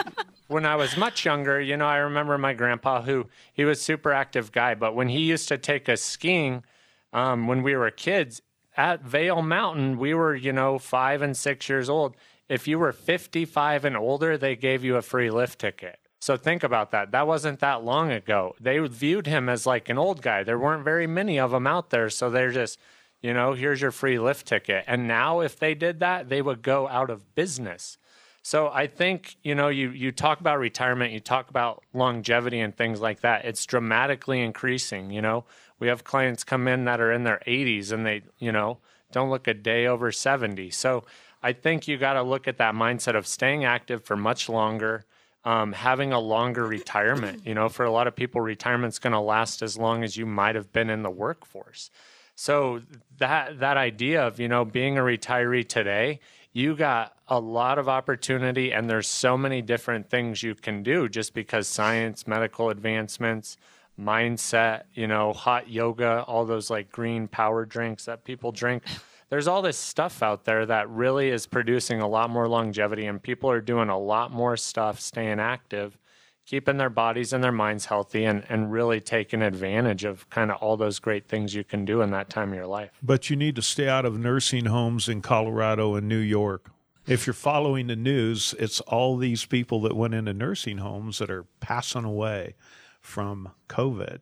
when 0.47 0.65
I 0.65 0.75
was 0.75 0.97
much 0.97 1.25
younger, 1.25 1.59
you 1.59 1.77
know, 1.77 1.87
I 1.87 1.97
remember 1.97 2.37
my 2.37 2.53
grandpa 2.53 3.01
who 3.01 3.27
he 3.53 3.65
was 3.65 3.81
super 3.81 4.11
active 4.11 4.51
guy, 4.51 4.75
but 4.75 4.95
when 4.95 5.09
he 5.09 5.19
used 5.19 5.47
to 5.47 5.57
take 5.57 5.89
us 5.89 6.01
skiing 6.01 6.63
um, 7.11 7.47
when 7.47 7.63
we 7.63 7.75
were 7.75 7.91
kids 7.91 8.41
at 8.75 9.03
Vail 9.03 9.41
Mountain, 9.41 9.97
we 9.97 10.13
were 10.13 10.35
you 10.35 10.53
know 10.53 10.79
five 10.79 11.21
and 11.21 11.35
six 11.35 11.69
years 11.69 11.89
old. 11.89 12.15
If 12.49 12.67
you 12.67 12.77
were 12.77 12.91
55 12.91 13.85
and 13.85 13.95
older, 13.95 14.37
they 14.37 14.55
gave 14.55 14.83
you 14.83 14.97
a 14.97 15.01
free 15.01 15.31
lift 15.31 15.59
ticket. 15.59 15.97
So 16.23 16.37
think 16.37 16.63
about 16.63 16.91
that. 16.91 17.11
That 17.11 17.27
wasn't 17.27 17.59
that 17.59 17.83
long 17.83 18.09
ago. 18.09 18.55
They 18.57 18.77
viewed 18.79 19.27
him 19.27 19.49
as 19.49 19.65
like 19.65 19.89
an 19.89 19.97
old 19.97 20.21
guy. 20.21 20.43
There 20.43 20.57
weren't 20.57 20.85
very 20.85 21.05
many 21.05 21.37
of 21.37 21.51
them 21.51 21.67
out 21.67 21.89
there. 21.89 22.09
So 22.09 22.29
they're 22.29 22.49
just, 22.49 22.79
you 23.23 23.33
know, 23.33 23.53
here's 23.53 23.81
your 23.81 23.91
free 23.91 24.19
lift 24.19 24.45
ticket. 24.45 24.83
And 24.85 25.07
now 25.07 25.39
if 25.39 25.57
they 25.57 25.73
did 25.73 26.01
that, 26.01 26.29
they 26.29 26.41
would 26.41 26.61
go 26.61 26.87
out 26.87 27.09
of 27.09 27.33
business. 27.33 27.97
So 28.43 28.67
I 28.67 28.87
think, 28.87 29.37
you 29.41 29.55
know, 29.55 29.69
you, 29.69 29.89
you 29.89 30.11
talk 30.11 30.41
about 30.41 30.59
retirement, 30.59 31.13
you 31.13 31.21
talk 31.21 31.49
about 31.49 31.81
longevity 31.93 32.59
and 32.59 32.75
things 32.75 32.99
like 32.99 33.21
that. 33.21 33.45
It's 33.45 33.65
dramatically 33.65 34.41
increasing. 34.41 35.09
You 35.09 35.21
know, 35.21 35.45
we 35.79 35.87
have 35.87 36.03
clients 36.03 36.43
come 36.43 36.67
in 36.67 36.83
that 36.85 36.99
are 36.99 37.13
in 37.13 37.23
their 37.23 37.41
80s 37.47 37.93
and 37.93 38.05
they, 38.05 38.23
you 38.37 38.51
know, 38.51 38.79
don't 39.13 39.29
look 39.29 39.47
a 39.47 39.53
day 39.53 39.87
over 39.87 40.11
70. 40.11 40.69
So 40.71 41.05
I 41.41 41.53
think 41.53 41.87
you 41.87 41.97
got 41.97 42.13
to 42.13 42.23
look 42.23 42.47
at 42.47 42.57
that 42.57 42.75
mindset 42.75 43.15
of 43.15 43.25
staying 43.25 43.63
active 43.63 44.03
for 44.03 44.17
much 44.17 44.49
longer 44.49 45.05
um, 45.45 45.73
having 45.73 46.13
a 46.13 46.19
longer 46.19 46.65
retirement. 46.65 47.45
You 47.45 47.53
know, 47.53 47.69
for 47.69 47.83
a 47.83 47.91
lot 47.91 48.07
of 48.07 48.15
people, 48.15 48.41
retirement's 48.41 48.99
going 48.99 49.13
to 49.13 49.19
last 49.19 49.61
as 49.61 49.77
long 49.77 50.03
as 50.03 50.15
you 50.15 50.25
might 50.25 50.55
have 50.55 50.71
been 50.71 50.89
in 50.89 51.03
the 51.03 51.09
workforce. 51.09 51.89
So 52.35 52.81
that 53.17 53.59
that 53.59 53.77
idea 53.77 54.25
of 54.25 54.39
you 54.39 54.47
know 54.47 54.65
being 54.65 54.97
a 54.97 55.01
retiree 55.01 55.67
today, 55.67 56.19
you 56.51 56.75
got 56.75 57.15
a 57.27 57.39
lot 57.39 57.77
of 57.77 57.87
opportunity, 57.87 58.71
and 58.71 58.89
there's 58.89 59.07
so 59.07 59.37
many 59.37 59.61
different 59.61 60.09
things 60.09 60.43
you 60.43 60.55
can 60.55 60.83
do 60.83 61.07
just 61.09 61.33
because 61.33 61.67
science, 61.67 62.27
medical 62.27 62.69
advancements, 62.69 63.57
mindset, 63.99 64.83
you 64.93 65.07
know, 65.07 65.33
hot 65.33 65.69
yoga, 65.69 66.23
all 66.27 66.45
those 66.45 66.69
like 66.69 66.91
green 66.91 67.27
power 67.27 67.65
drinks 67.65 68.05
that 68.05 68.23
people 68.23 68.51
drink. 68.51 68.83
There's 69.29 69.47
all 69.47 69.63
this 69.63 69.77
stuff 69.77 70.21
out 70.21 70.45
there 70.45 70.65
that 70.67 70.89
really 70.89 71.29
is 71.29 71.47
producing 71.47 72.01
a 72.01 72.07
lot 72.07 72.29
more 72.29 72.47
longevity 72.47 73.07
and 73.07 73.21
people 73.21 73.49
are 73.49 73.61
doing 73.61 73.89
a 73.89 73.97
lot 73.97 74.31
more 74.31 74.55
stuff 74.57 74.99
staying 74.99 75.39
active 75.39 75.97
keeping 76.45 76.77
their 76.77 76.89
bodies 76.89 77.33
and 77.33 77.43
their 77.43 77.51
minds 77.51 77.85
healthy 77.85 78.25
and, 78.25 78.43
and 78.49 78.71
really 78.71 78.99
taking 78.99 79.41
advantage 79.41 80.03
of 80.03 80.29
kind 80.29 80.51
of 80.51 80.57
all 80.57 80.77
those 80.77 80.99
great 80.99 81.27
things 81.27 81.53
you 81.53 81.63
can 81.63 81.85
do 81.85 82.01
in 82.01 82.11
that 82.11 82.29
time 82.29 82.49
of 82.49 82.55
your 82.55 82.67
life. 82.67 82.91
But 83.01 83.29
you 83.29 83.35
need 83.35 83.55
to 83.55 83.61
stay 83.61 83.87
out 83.87 84.05
of 84.05 84.17
nursing 84.17 84.65
homes 84.65 85.07
in 85.07 85.21
colorado 85.21 85.95
and 85.95 86.07
new 86.07 86.17
york. 86.17 86.69
If 87.05 87.27
you're 87.27 87.33
following 87.33 87.87
the 87.87 87.95
news 87.95 88.55
it's 88.59 88.79
all 88.81 89.17
these 89.17 89.45
people 89.45 89.81
that 89.81 89.95
went 89.95 90.13
into 90.13 90.33
nursing 90.33 90.77
homes 90.77 91.19
that 91.19 91.29
are 91.29 91.45
passing 91.59 92.05
away 92.05 92.55
from 93.01 93.51
covid 93.67 94.21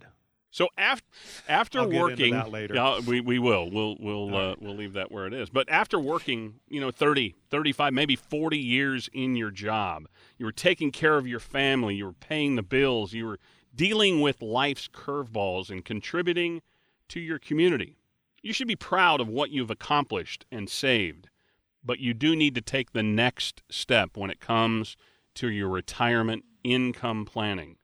so 0.51 0.67
after 0.77 1.07
after 1.47 1.79
I'll 1.79 1.89
working, 1.89 2.33
yeah, 2.75 2.99
we, 2.99 3.21
we 3.21 3.39
will. 3.39 3.71
We'll 3.71 3.95
we'll 3.99 4.35
uh, 4.35 4.55
we'll 4.59 4.75
leave 4.75 4.93
that 4.93 5.09
where 5.09 5.25
it 5.25 5.33
is. 5.33 5.49
But 5.49 5.69
after 5.69 5.97
working, 5.97 6.55
you 6.67 6.81
know, 6.81 6.91
30, 6.91 7.35
35, 7.49 7.93
maybe 7.93 8.17
40 8.17 8.57
years 8.57 9.09
in 9.13 9.37
your 9.37 9.49
job, 9.49 10.07
you 10.37 10.45
were 10.45 10.51
taking 10.51 10.91
care 10.91 11.17
of 11.17 11.25
your 11.25 11.39
family, 11.39 11.95
you 11.95 12.05
were 12.05 12.13
paying 12.13 12.57
the 12.57 12.63
bills, 12.63 13.13
you 13.13 13.25
were 13.25 13.39
dealing 13.73 14.19
with 14.19 14.41
life's 14.41 14.89
curveballs 14.89 15.69
and 15.69 15.85
contributing 15.85 16.61
to 17.07 17.21
your 17.21 17.39
community. 17.39 17.97
You 18.41 18.51
should 18.51 18.67
be 18.67 18.75
proud 18.75 19.21
of 19.21 19.29
what 19.29 19.51
you've 19.51 19.71
accomplished 19.71 20.45
and 20.51 20.69
saved. 20.69 21.29
But 21.83 21.99
you 21.99 22.13
do 22.13 22.35
need 22.35 22.55
to 22.55 22.61
take 22.61 22.91
the 22.91 23.01
next 23.01 23.63
step 23.69 24.15
when 24.15 24.29
it 24.29 24.39
comes 24.39 24.97
to 25.35 25.49
your 25.49 25.69
retirement 25.69 26.43
income 26.63 27.25
planning 27.25 27.77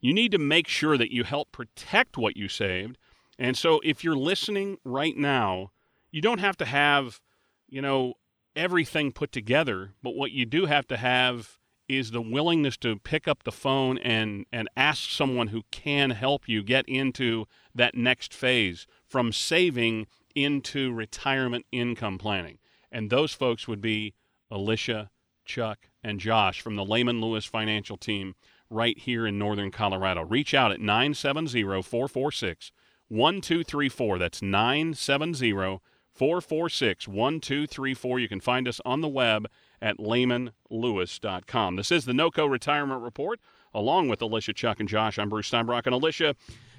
you 0.00 0.12
need 0.12 0.32
to 0.32 0.38
make 0.38 0.68
sure 0.68 0.96
that 0.96 1.12
you 1.12 1.24
help 1.24 1.52
protect 1.52 2.16
what 2.16 2.36
you 2.36 2.48
saved. 2.48 2.98
And 3.38 3.56
so 3.56 3.80
if 3.84 4.02
you're 4.02 4.16
listening 4.16 4.78
right 4.84 5.16
now, 5.16 5.70
you 6.10 6.20
don't 6.20 6.40
have 6.40 6.56
to 6.58 6.64
have, 6.64 7.20
you 7.68 7.82
know, 7.82 8.14
everything 8.56 9.12
put 9.12 9.32
together, 9.32 9.92
but 10.02 10.14
what 10.14 10.32
you 10.32 10.44
do 10.44 10.66
have 10.66 10.86
to 10.88 10.96
have 10.96 11.58
is 11.88 12.10
the 12.10 12.20
willingness 12.20 12.76
to 12.76 12.98
pick 12.98 13.26
up 13.26 13.44
the 13.44 13.52
phone 13.52 13.96
and 13.98 14.44
and 14.52 14.68
ask 14.76 15.08
someone 15.10 15.48
who 15.48 15.62
can 15.70 16.10
help 16.10 16.46
you 16.46 16.62
get 16.62 16.86
into 16.86 17.46
that 17.74 17.94
next 17.94 18.34
phase 18.34 18.86
from 19.06 19.32
saving 19.32 20.06
into 20.34 20.92
retirement 20.92 21.64
income 21.72 22.18
planning. 22.18 22.58
And 22.92 23.10
those 23.10 23.32
folks 23.32 23.66
would 23.66 23.80
be 23.80 24.14
Alicia, 24.50 25.10
Chuck, 25.44 25.88
and 26.02 26.20
Josh 26.20 26.60
from 26.60 26.76
the 26.76 26.84
Lehman 26.84 27.20
Lewis 27.20 27.44
Financial 27.44 27.96
Team 27.96 28.34
right 28.70 28.98
here 28.98 29.26
in 29.26 29.38
northern 29.38 29.70
Colorado. 29.70 30.22
Reach 30.22 30.54
out 30.54 30.72
at 30.72 30.80
970 30.80 31.62
446 31.82 32.72
1234. 33.08 34.18
That's 34.18 34.42
970 34.42 35.80
446 36.12 37.08
1234. 37.08 38.18
You 38.18 38.28
can 38.28 38.40
find 38.40 38.68
us 38.68 38.80
on 38.84 39.00
the 39.00 39.08
web 39.08 39.48
at 39.80 39.98
lehmanlewis.com. 39.98 41.76
This 41.76 41.92
is 41.92 42.04
the 42.04 42.12
NOCO 42.12 42.50
Retirement 42.50 43.02
Report, 43.02 43.40
along 43.72 44.08
with 44.08 44.20
Alicia, 44.20 44.52
Chuck, 44.52 44.80
and 44.80 44.88
Josh. 44.88 45.18
I'm 45.18 45.28
Bruce 45.28 45.50
Steinbrock. 45.50 45.82
And 45.86 45.94
Alicia, 45.94 46.34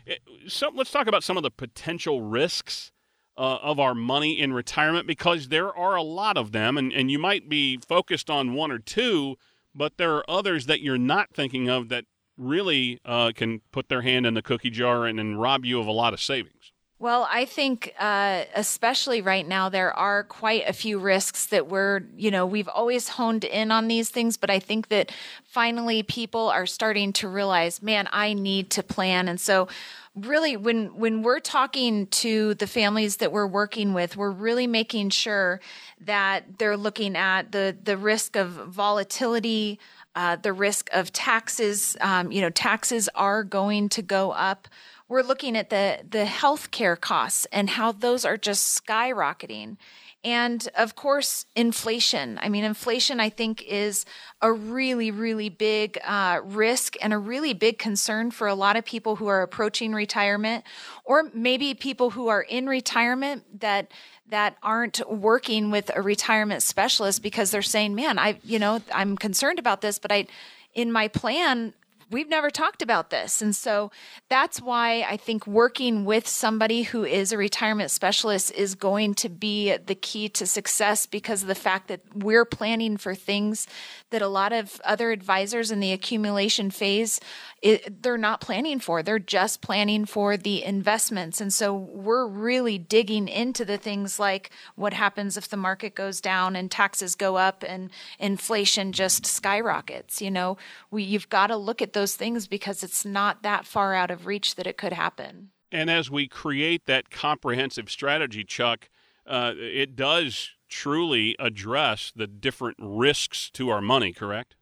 eh, 0.05 0.15
so 0.47 0.69
let's 0.73 0.91
talk 0.91 1.07
about 1.07 1.23
some 1.23 1.37
of 1.37 1.43
the 1.43 1.51
potential 1.51 2.21
risks 2.21 2.91
uh, 3.37 3.59
of 3.61 3.79
our 3.79 3.95
money 3.95 4.37
in 4.37 4.51
retirement 4.51 5.07
because 5.07 5.47
there 5.47 5.73
are 5.73 5.95
a 5.95 6.03
lot 6.03 6.35
of 6.37 6.51
them, 6.51 6.77
and, 6.77 6.91
and 6.91 7.09
you 7.09 7.17
might 7.17 7.47
be 7.47 7.77
focused 7.77 8.29
on 8.29 8.53
one 8.53 8.69
or 8.69 8.79
two 8.79 9.37
but 9.79 9.95
there 9.95 10.13
are 10.13 10.29
others 10.29 10.65
that 10.65 10.81
you're 10.81 10.97
not 10.97 11.29
thinking 11.33 11.69
of 11.69 11.87
that 11.87 12.03
really 12.37 12.99
uh, 13.05 13.31
can 13.33 13.61
put 13.71 13.87
their 13.87 14.01
hand 14.01 14.25
in 14.25 14.33
the 14.33 14.41
cookie 14.41 14.69
jar 14.69 15.05
and, 15.05 15.21
and 15.21 15.39
rob 15.39 15.63
you 15.63 15.79
of 15.79 15.87
a 15.87 15.91
lot 15.91 16.13
of 16.13 16.21
savings. 16.21 16.58
Well, 17.01 17.25
I 17.31 17.45
think, 17.45 17.93
uh, 17.97 18.43
especially 18.55 19.21
right 19.21 19.47
now, 19.47 19.69
there 19.69 19.93
are 19.97 20.25
quite 20.25 20.67
a 20.67 20.73
few 20.73 20.99
risks 20.99 21.45
that 21.45 21.69
we're, 21.69 22.01
you 22.17 22.29
know, 22.29 22.45
we've 22.45 22.67
always 22.67 23.07
honed 23.07 23.45
in 23.45 23.71
on 23.71 23.87
these 23.87 24.09
things, 24.09 24.35
but 24.35 24.49
I 24.49 24.59
think 24.59 24.89
that 24.89 25.09
finally 25.45 26.03
people 26.03 26.49
are 26.49 26.65
starting 26.65 27.13
to 27.13 27.29
realize, 27.29 27.81
man, 27.81 28.09
I 28.11 28.33
need 28.33 28.69
to 28.71 28.83
plan. 28.83 29.29
And 29.29 29.39
so, 29.39 29.69
really, 30.13 30.57
when 30.57 30.87
when 30.97 31.21
we're 31.23 31.39
talking 31.39 32.07
to 32.07 32.55
the 32.55 32.67
families 32.67 33.17
that 33.17 33.31
we're 33.31 33.47
working 33.47 33.93
with, 33.93 34.17
we're 34.17 34.31
really 34.31 34.67
making 34.67 35.11
sure 35.11 35.61
that 36.01 36.57
they're 36.57 36.75
looking 36.75 37.15
at 37.15 37.53
the 37.53 37.77
the 37.81 37.95
risk 37.95 38.35
of 38.35 38.49
volatility. 38.49 39.79
Uh, 40.15 40.35
the 40.35 40.51
risk 40.51 40.89
of 40.91 41.13
taxes, 41.13 41.95
um, 42.01 42.31
you 42.31 42.41
know, 42.41 42.49
taxes 42.49 43.07
are 43.15 43.43
going 43.43 43.87
to 43.87 44.01
go 44.01 44.31
up 44.31 44.67
we're 45.09 45.23
looking 45.23 45.57
at 45.57 45.69
the 45.69 45.99
the 46.07 46.25
healthcare 46.25 46.99
costs 46.99 47.45
and 47.51 47.71
how 47.71 47.91
those 47.91 48.23
are 48.23 48.37
just 48.37 48.81
skyrocketing. 48.81 49.75
And 50.21 50.67
of 50.75 50.95
course, 50.95 51.45
inflation. 51.55 52.39
I 52.41 52.49
mean, 52.49 52.65
inflation, 52.65 53.21
I 53.21 53.29
think, 53.29 53.63
is 53.63 54.05
a 54.41 54.51
really, 54.51 55.11
really 55.11 55.47
big 55.47 55.97
uh, 56.03 56.41
risk 56.43 56.95
and 57.01 57.13
a 57.13 57.17
really 57.17 57.53
big 57.53 57.79
concern 57.79 58.29
for 58.29 58.47
a 58.47 58.53
lot 58.53 58.75
of 58.75 58.83
people 58.83 59.15
who 59.15 59.27
are 59.27 59.41
approaching 59.41 59.93
retirement, 59.93 60.65
or 61.05 61.31
maybe 61.33 61.73
people 61.73 62.09
who 62.09 62.27
are 62.27 62.41
in 62.41 62.67
retirement 62.67 63.61
that 63.61 63.91
that 64.29 64.57
aren't 64.61 65.09
working 65.09 65.71
with 65.71 65.89
a 65.95 66.01
retirement 66.01 66.61
specialist 66.63 67.23
because 67.23 67.51
they're 67.51 67.61
saying, 67.61 67.95
"Man, 67.95 68.19
I, 68.19 68.39
you 68.43 68.59
know, 68.59 68.81
I'm 68.93 69.17
concerned 69.17 69.57
about 69.59 69.81
this, 69.81 69.99
but 69.99 70.11
I." 70.11 70.27
in 70.75 70.91
my 70.91 71.07
plan, 71.07 71.73
we've 72.11 72.29
never 72.29 72.49
talked 72.49 72.81
about 72.81 73.09
this. 73.09 73.41
And 73.41 73.55
so 73.55 73.91
that's 74.29 74.61
why 74.61 75.01
I 75.01 75.17
think 75.17 75.45
working 75.45 76.05
with 76.05 76.27
somebody 76.27 76.83
who 76.83 77.03
is 77.03 77.31
a 77.31 77.37
retirement 77.37 77.91
specialist 77.91 78.51
is 78.51 78.75
going 78.75 79.13
to 79.15 79.29
be 79.29 79.77
the 79.77 79.95
key 79.95 80.29
to 80.29 80.47
success 80.47 81.05
because 81.05 81.43
of 81.43 81.47
the 81.47 81.55
fact 81.55 81.87
that 81.87 82.01
we're 82.15 82.45
planning 82.45 82.97
for 82.97 83.13
things 83.13 83.67
that 84.09 84.21
a 84.21 84.27
lot 84.27 84.53
of 84.53 84.81
other 84.83 85.11
advisors 85.11 85.71
in 85.71 85.79
the 85.79 85.91
accumulation 85.91 86.71
phase 86.71 87.19
it, 87.61 88.01
they're 88.01 88.17
not 88.17 88.41
planning 88.41 88.79
for. 88.79 89.03
They're 89.03 89.19
just 89.19 89.61
planning 89.61 90.05
for 90.05 90.37
the 90.37 90.63
investments. 90.63 91.41
And 91.41 91.53
so 91.53 91.75
we're 91.75 92.27
really 92.27 92.77
digging 92.77 93.27
into 93.27 93.65
the 93.65 93.77
things 93.77 94.19
like 94.19 94.51
what 94.75 94.93
happens 94.93 95.37
if 95.37 95.49
the 95.49 95.57
market 95.57 95.95
goes 95.95 96.21
down 96.21 96.55
and 96.55 96.71
taxes 96.71 97.15
go 97.15 97.37
up 97.37 97.63
and 97.67 97.89
inflation 98.19 98.91
just 98.91 99.25
skyrockets. 99.25 100.21
You 100.21 100.31
know, 100.31 100.57
we 100.91 101.03
you've 101.03 101.29
got 101.29 101.47
to 101.47 101.57
look 101.57 101.81
at 101.81 101.93
those 101.93 102.15
things 102.15 102.47
because 102.47 102.83
it's 102.83 103.05
not 103.05 103.43
that 103.43 103.65
far 103.65 103.93
out 103.93 104.11
of 104.11 104.25
reach 104.25 104.55
that 104.55 104.67
it 104.67 104.77
could 104.77 104.93
happen. 104.93 105.49
And 105.71 105.89
as 105.89 106.09
we 106.09 106.27
create 106.27 106.85
that 106.87 107.09
comprehensive 107.11 107.89
strategy, 107.91 108.43
Chuck, 108.43 108.89
uh, 109.27 109.53
it 109.55 109.95
does 109.95 110.51
truly 110.67 111.35
address 111.39 112.11
the 112.15 112.27
different 112.27 112.77
risks 112.79 113.49
to 113.51 113.69
our 113.69 113.81
money, 113.81 114.13
correct? 114.13 114.55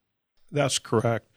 That's 0.52 0.80
correct. 0.80 1.28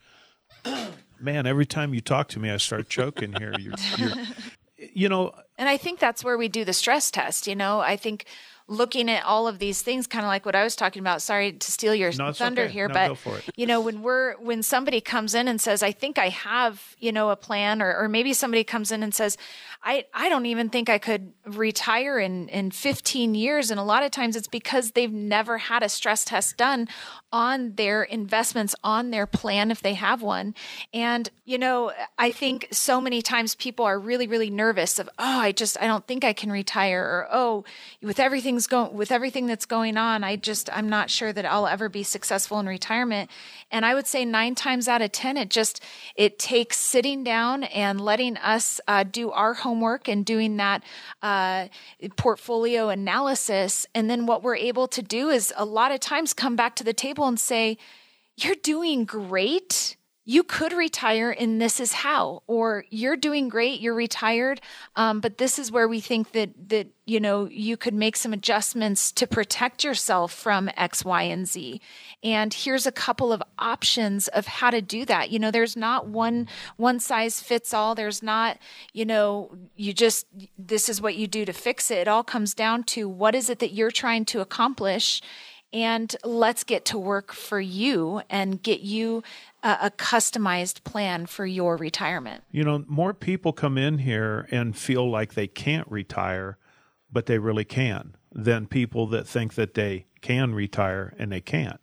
Man, 1.21 1.45
every 1.45 1.65
time 1.65 1.93
you 1.93 2.01
talk 2.01 2.27
to 2.29 2.39
me, 2.39 2.49
I 2.49 2.57
start 2.57 2.89
choking 2.89 3.33
here. 3.33 3.53
You're, 3.59 3.73
you're, 3.97 4.11
you 4.93 5.09
know. 5.09 5.33
And 5.57 5.69
I 5.69 5.77
think 5.77 5.99
that's 5.99 6.23
where 6.23 6.37
we 6.37 6.47
do 6.47 6.65
the 6.65 6.73
stress 6.73 7.11
test. 7.11 7.47
You 7.47 7.55
know, 7.55 7.79
I 7.79 7.95
think 7.95 8.25
looking 8.71 9.09
at 9.09 9.25
all 9.25 9.49
of 9.49 9.59
these 9.59 9.81
things, 9.81 10.07
kind 10.07 10.23
of 10.23 10.29
like 10.29 10.45
what 10.45 10.55
I 10.55 10.63
was 10.63 10.77
talking 10.77 11.01
about. 11.01 11.21
Sorry 11.21 11.51
to 11.51 11.71
steal 11.71 11.93
your 11.93 12.11
no, 12.13 12.31
thunder 12.31 12.63
okay. 12.63 12.71
here, 12.71 12.87
no, 12.87 13.17
but 13.25 13.49
you 13.57 13.65
know, 13.65 13.81
when 13.81 14.01
we're 14.01 14.35
when 14.37 14.63
somebody 14.63 15.01
comes 15.01 15.35
in 15.35 15.47
and 15.49 15.59
says, 15.59 15.83
"I 15.83 15.91
think 15.91 16.17
I 16.17 16.29
have," 16.29 16.95
you 16.97 17.11
know, 17.11 17.29
a 17.29 17.35
plan, 17.35 17.81
or 17.81 17.95
or 17.95 18.07
maybe 18.07 18.33
somebody 18.33 18.63
comes 18.63 18.91
in 18.91 19.03
and 19.03 19.13
says, 19.13 19.37
"I 19.83 20.05
I 20.13 20.29
don't 20.29 20.45
even 20.45 20.69
think 20.69 20.89
I 20.89 20.97
could 20.97 21.33
retire 21.45 22.17
in 22.17 22.47
in 22.47 22.71
15 22.71 23.35
years," 23.35 23.71
and 23.71 23.79
a 23.79 23.83
lot 23.83 24.03
of 24.03 24.11
times 24.11 24.37
it's 24.37 24.47
because 24.47 24.91
they've 24.91 25.11
never 25.11 25.57
had 25.57 25.83
a 25.83 25.89
stress 25.89 26.23
test 26.23 26.55
done 26.55 26.87
on 27.33 27.75
their 27.75 28.03
investments 28.03 28.73
on 28.83 29.11
their 29.11 29.25
plan 29.25 29.69
if 29.69 29.81
they 29.81 29.95
have 29.95 30.21
one, 30.21 30.55
and 30.93 31.29
you 31.43 31.57
know, 31.57 31.91
I 32.17 32.31
think 32.31 32.69
so 32.71 33.01
many 33.01 33.21
times 33.21 33.53
people 33.55 33.83
are 33.83 33.99
really 33.99 34.27
really 34.27 34.49
nervous 34.49 34.97
of, 34.97 35.09
"Oh, 35.19 35.39
I 35.41 35.51
just 35.51 35.77
I 35.81 35.87
don't 35.87 36.07
think 36.07 36.23
I 36.23 36.31
can 36.31 36.51
retire," 36.51 37.03
or 37.03 37.27
"Oh, 37.31 37.65
with 38.01 38.19
everything's 38.61 38.67
going 38.67 38.97
with 38.97 39.11
everything 39.11 39.47
that's 39.47 39.65
going 39.65 39.97
on, 39.97 40.23
I 40.23 40.35
just 40.35 40.69
I'm 40.71 40.89
not 40.89 41.09
sure 41.09 41.33
that 41.33 41.45
I'll 41.45 41.67
ever 41.67 41.89
be 41.89 42.03
successful 42.03 42.59
in 42.59 42.67
retirement. 42.67 43.29
And 43.71 43.85
I 43.85 43.95
would 43.95 44.07
say 44.07 44.25
nine 44.25 44.55
times 44.55 44.87
out 44.87 45.01
of 45.01 45.11
ten, 45.11 45.37
it 45.37 45.49
just 45.49 45.81
it 46.15 46.37
takes 46.37 46.77
sitting 46.77 47.23
down 47.23 47.63
and 47.63 47.99
letting 47.99 48.37
us 48.37 48.79
uh, 48.87 49.03
do 49.03 49.31
our 49.31 49.53
homework 49.53 50.07
and 50.07 50.25
doing 50.25 50.57
that 50.57 50.83
uh, 51.21 51.67
portfolio 52.17 52.89
analysis. 52.89 53.87
And 53.95 54.09
then 54.09 54.25
what 54.25 54.43
we're 54.43 54.57
able 54.57 54.87
to 54.89 55.01
do 55.01 55.29
is 55.29 55.53
a 55.57 55.65
lot 55.65 55.91
of 55.91 55.99
times 55.99 56.33
come 56.33 56.55
back 56.55 56.75
to 56.75 56.83
the 56.83 56.93
table 56.93 57.27
and 57.27 57.39
say, 57.39 57.77
"You're 58.37 58.61
doing 58.61 59.05
great." 59.05 59.97
You 60.31 60.43
could 60.43 60.71
retire 60.71 61.31
and 61.31 61.61
this 61.61 61.79
is 61.79 61.91
how 61.91 62.41
or 62.47 62.85
you're 62.89 63.17
doing 63.17 63.49
great 63.49 63.81
you're 63.81 63.93
retired 63.93 64.61
um, 64.95 65.19
but 65.19 65.37
this 65.37 65.59
is 65.59 65.71
where 65.71 65.87
we 65.87 65.99
think 65.99 66.31
that 66.31 66.49
that 66.69 66.87
you 67.11 67.19
know 67.19 67.49
you 67.51 67.75
could 67.75 67.93
make 67.93 68.15
some 68.15 68.31
adjustments 68.31 69.11
to 69.11 69.27
protect 69.27 69.83
yourself 69.83 70.31
from 70.31 70.69
x 70.77 71.03
y 71.03 71.23
and 71.23 71.45
z. 71.45 71.81
And 72.23 72.53
here's 72.53 72.87
a 72.87 72.91
couple 72.91 73.33
of 73.33 73.43
options 73.59 74.29
of 74.29 74.47
how 74.47 74.69
to 74.69 74.81
do 74.81 75.03
that. 75.05 75.29
You 75.29 75.37
know 75.37 75.51
there's 75.51 75.75
not 75.75 76.07
one 76.07 76.47
one 76.77 77.01
size 77.01 77.41
fits 77.41 77.73
all. 77.73 77.95
There's 77.95 78.23
not 78.23 78.57
you 78.93 79.05
know 79.05 79.51
you 79.75 79.91
just 79.91 80.25
this 80.57 80.87
is 80.87 81.01
what 81.01 81.15
you 81.15 81.27
do 81.27 81.43
to 81.43 81.53
fix 81.53 81.91
it. 81.91 81.97
It 81.97 82.07
all 82.07 82.23
comes 82.23 82.53
down 82.53 82.83
to 82.95 83.09
what 83.09 83.35
is 83.35 83.49
it 83.49 83.59
that 83.59 83.73
you're 83.73 83.91
trying 83.91 84.23
to 84.25 84.39
accomplish 84.39 85.21
and 85.73 86.15
let's 86.23 86.63
get 86.63 86.85
to 86.85 86.97
work 86.97 87.31
for 87.31 87.59
you 87.59 88.21
and 88.29 88.61
get 88.61 88.81
you 88.81 89.23
a, 89.63 89.77
a, 89.83 89.91
customized 89.91 90.83
plan 90.83 91.25
for 91.25 91.45
your 91.45 91.77
retirement. 91.77 92.43
You 92.51 92.63
know, 92.63 92.83
more 92.87 93.13
people 93.13 93.53
come 93.53 93.77
in 93.77 93.99
here 93.99 94.47
and 94.51 94.75
feel 94.75 95.09
like 95.09 95.33
they 95.33 95.47
can't 95.47 95.89
retire, 95.89 96.57
but 97.11 97.25
they 97.25 97.37
really 97.37 97.65
can, 97.65 98.15
than 98.31 98.67
people 98.67 99.07
that 99.07 99.27
think 99.27 99.53
that 99.55 99.73
they 99.73 100.07
can 100.21 100.53
retire 100.53 101.13
and 101.17 101.31
they 101.31 101.41
can't. 101.41 101.79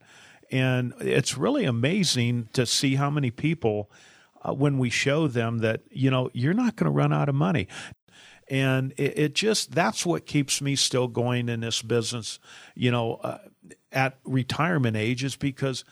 And 0.50 0.94
it's 1.00 1.36
really 1.36 1.64
amazing 1.64 2.48
to 2.54 2.66
see 2.66 2.96
how 2.96 3.10
many 3.10 3.30
people, 3.30 3.90
uh, 4.42 4.52
when 4.52 4.78
we 4.78 4.90
show 4.90 5.28
them 5.28 5.58
that, 5.58 5.82
you 5.90 6.10
know, 6.10 6.30
you're 6.32 6.54
not 6.54 6.76
going 6.76 6.86
to 6.86 6.90
run 6.90 7.12
out 7.12 7.28
of 7.28 7.34
money. 7.34 7.68
And 8.50 8.92
it, 8.96 9.18
it, 9.18 9.34
just, 9.34 9.72
that's 9.72 10.06
what 10.06 10.24
keeps 10.24 10.62
me 10.62 10.74
still 10.74 11.06
going 11.06 11.50
in 11.50 11.60
this 11.60 11.82
business, 11.82 12.38
you 12.74 12.90
know, 12.90 13.16
uh, 13.16 13.38
at 13.92 14.18
retirement 14.24 14.96
age 14.96 15.24
is 15.24 15.36
because 15.36 15.84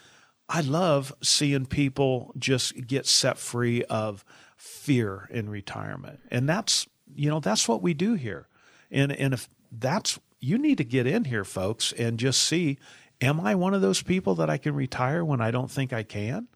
I 0.49 0.61
love 0.61 1.13
seeing 1.21 1.65
people 1.65 2.33
just 2.37 2.87
get 2.87 3.05
set 3.05 3.37
free 3.37 3.83
of 3.83 4.23
fear 4.55 5.27
in 5.31 5.49
retirement. 5.49 6.19
And 6.31 6.47
that's, 6.47 6.87
you 7.13 7.29
know, 7.29 7.39
that's 7.39 7.67
what 7.67 7.81
we 7.81 7.93
do 7.93 8.13
here. 8.13 8.47
And 8.89 9.11
and 9.11 9.33
if 9.33 9.49
that's 9.71 10.19
you 10.39 10.57
need 10.57 10.77
to 10.77 10.83
get 10.83 11.07
in 11.07 11.25
here 11.25 11.43
folks 11.43 11.91
and 11.93 12.17
just 12.17 12.41
see 12.41 12.77
am 13.19 13.39
I 13.39 13.55
one 13.55 13.73
of 13.73 13.81
those 13.81 14.01
people 14.01 14.35
that 14.35 14.49
I 14.49 14.57
can 14.57 14.75
retire 14.75 15.25
when 15.25 15.41
I 15.41 15.51
don't 15.51 15.71
think 15.71 15.91
I 15.91 16.03
can? 16.03 16.47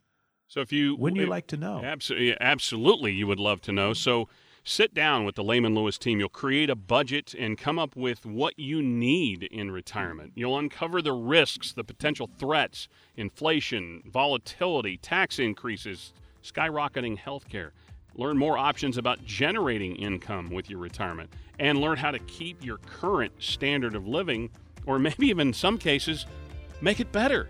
So 0.48 0.62
if 0.62 0.72
you 0.72 0.96
wouldn't 0.96 1.20
you 1.20 1.28
like 1.28 1.48
to 1.48 1.58
know? 1.58 1.82
Absolutely 1.84 2.38
absolutely 2.40 3.14
you 3.14 3.28
would 3.28 3.40
love 3.40 3.62
to 3.62 3.72
know. 3.72 3.94
So 3.94 4.30
Sit 4.64 4.94
down 4.94 5.26
with 5.26 5.34
the 5.34 5.44
Lehman 5.44 5.74
Lewis 5.74 5.98
team. 5.98 6.20
You'll 6.20 6.30
create 6.30 6.70
a 6.70 6.76
budget 6.76 7.34
and 7.34 7.58
come 7.58 7.80
up 7.80 7.96
with 7.96 8.28
what 8.28 8.60
you 8.60 8.84
need 8.84 9.42
in 9.44 9.72
retirement. 9.72 10.34
You'll 10.36 10.58
uncover 10.58 11.02
the 11.02 11.14
risks, 11.14 11.74
the 11.74 11.84
potential 11.84 12.30
threats, 12.38 12.88
inflation, 13.16 14.04
volatility, 14.06 14.98
tax 14.98 15.40
increases, 15.40 16.14
skyrocketing 16.44 17.18
healthcare. 17.18 17.72
Learn 18.14 18.38
more 18.38 18.56
options 18.56 19.00
about 19.00 19.26
generating 19.26 19.96
income 19.96 20.52
with 20.52 20.70
your 20.70 20.80
retirement 20.80 21.34
and 21.58 21.82
learn 21.82 21.98
how 21.98 22.12
to 22.12 22.20
keep 22.20 22.64
your 22.64 22.78
current 22.78 23.34
standard 23.40 23.96
of 23.96 24.08
living, 24.08 24.52
or 24.86 25.00
maybe 25.00 25.26
even 25.28 25.48
in 25.48 25.54
some 25.56 25.80
cases, 25.80 26.28
make 26.82 27.00
it 27.00 27.12
better. 27.12 27.50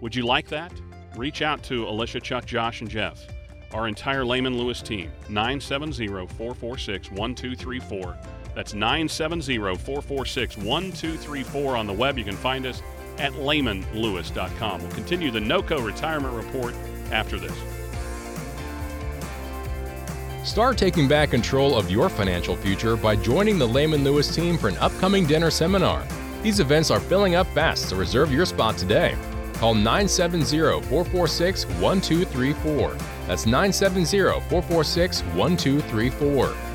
Would 0.00 0.14
you 0.14 0.24
like 0.24 0.48
that? 0.48 0.72
Reach 1.16 1.42
out 1.42 1.62
to 1.64 1.86
Alicia, 1.86 2.20
Chuck, 2.20 2.46
Josh, 2.46 2.80
and 2.80 2.88
Jeff 2.88 3.26
our 3.74 3.88
entire 3.88 4.24
Lehman 4.24 4.56
Lewis 4.56 4.80
team, 4.80 5.10
970 5.28 6.06
446 6.06 7.10
1234. 7.10 8.16
That's 8.54 8.72
970 8.72 9.58
446 9.58 10.56
1234 10.56 11.76
on 11.76 11.86
the 11.86 11.92
web. 11.92 12.16
You 12.16 12.24
can 12.24 12.36
find 12.36 12.64
us 12.66 12.82
at 13.18 13.32
lehmanlewis.com. 13.32 14.80
We'll 14.80 14.92
continue 14.92 15.30
the 15.30 15.40
NOCO 15.40 15.84
retirement 15.84 16.34
report 16.34 16.74
after 17.10 17.38
this. 17.38 17.52
Start 20.44 20.78
taking 20.78 21.08
back 21.08 21.30
control 21.30 21.76
of 21.76 21.90
your 21.90 22.08
financial 22.08 22.54
future 22.54 22.96
by 22.96 23.16
joining 23.16 23.58
the 23.58 23.66
Lehman 23.66 24.04
Lewis 24.04 24.32
team 24.32 24.56
for 24.56 24.68
an 24.68 24.76
upcoming 24.76 25.26
dinner 25.26 25.50
seminar. 25.50 26.06
These 26.42 26.60
events 26.60 26.90
are 26.90 27.00
filling 27.00 27.34
up 27.34 27.46
fast, 27.48 27.88
so 27.88 27.96
reserve 27.96 28.30
your 28.30 28.44
spot 28.44 28.76
today. 28.76 29.16
Call 29.54 29.74
970 29.74 30.82
446 30.82 31.64
1234. 31.80 33.13
That's 33.26 33.46
970 33.46 34.04
446 34.48 35.22
1234. 35.22 36.73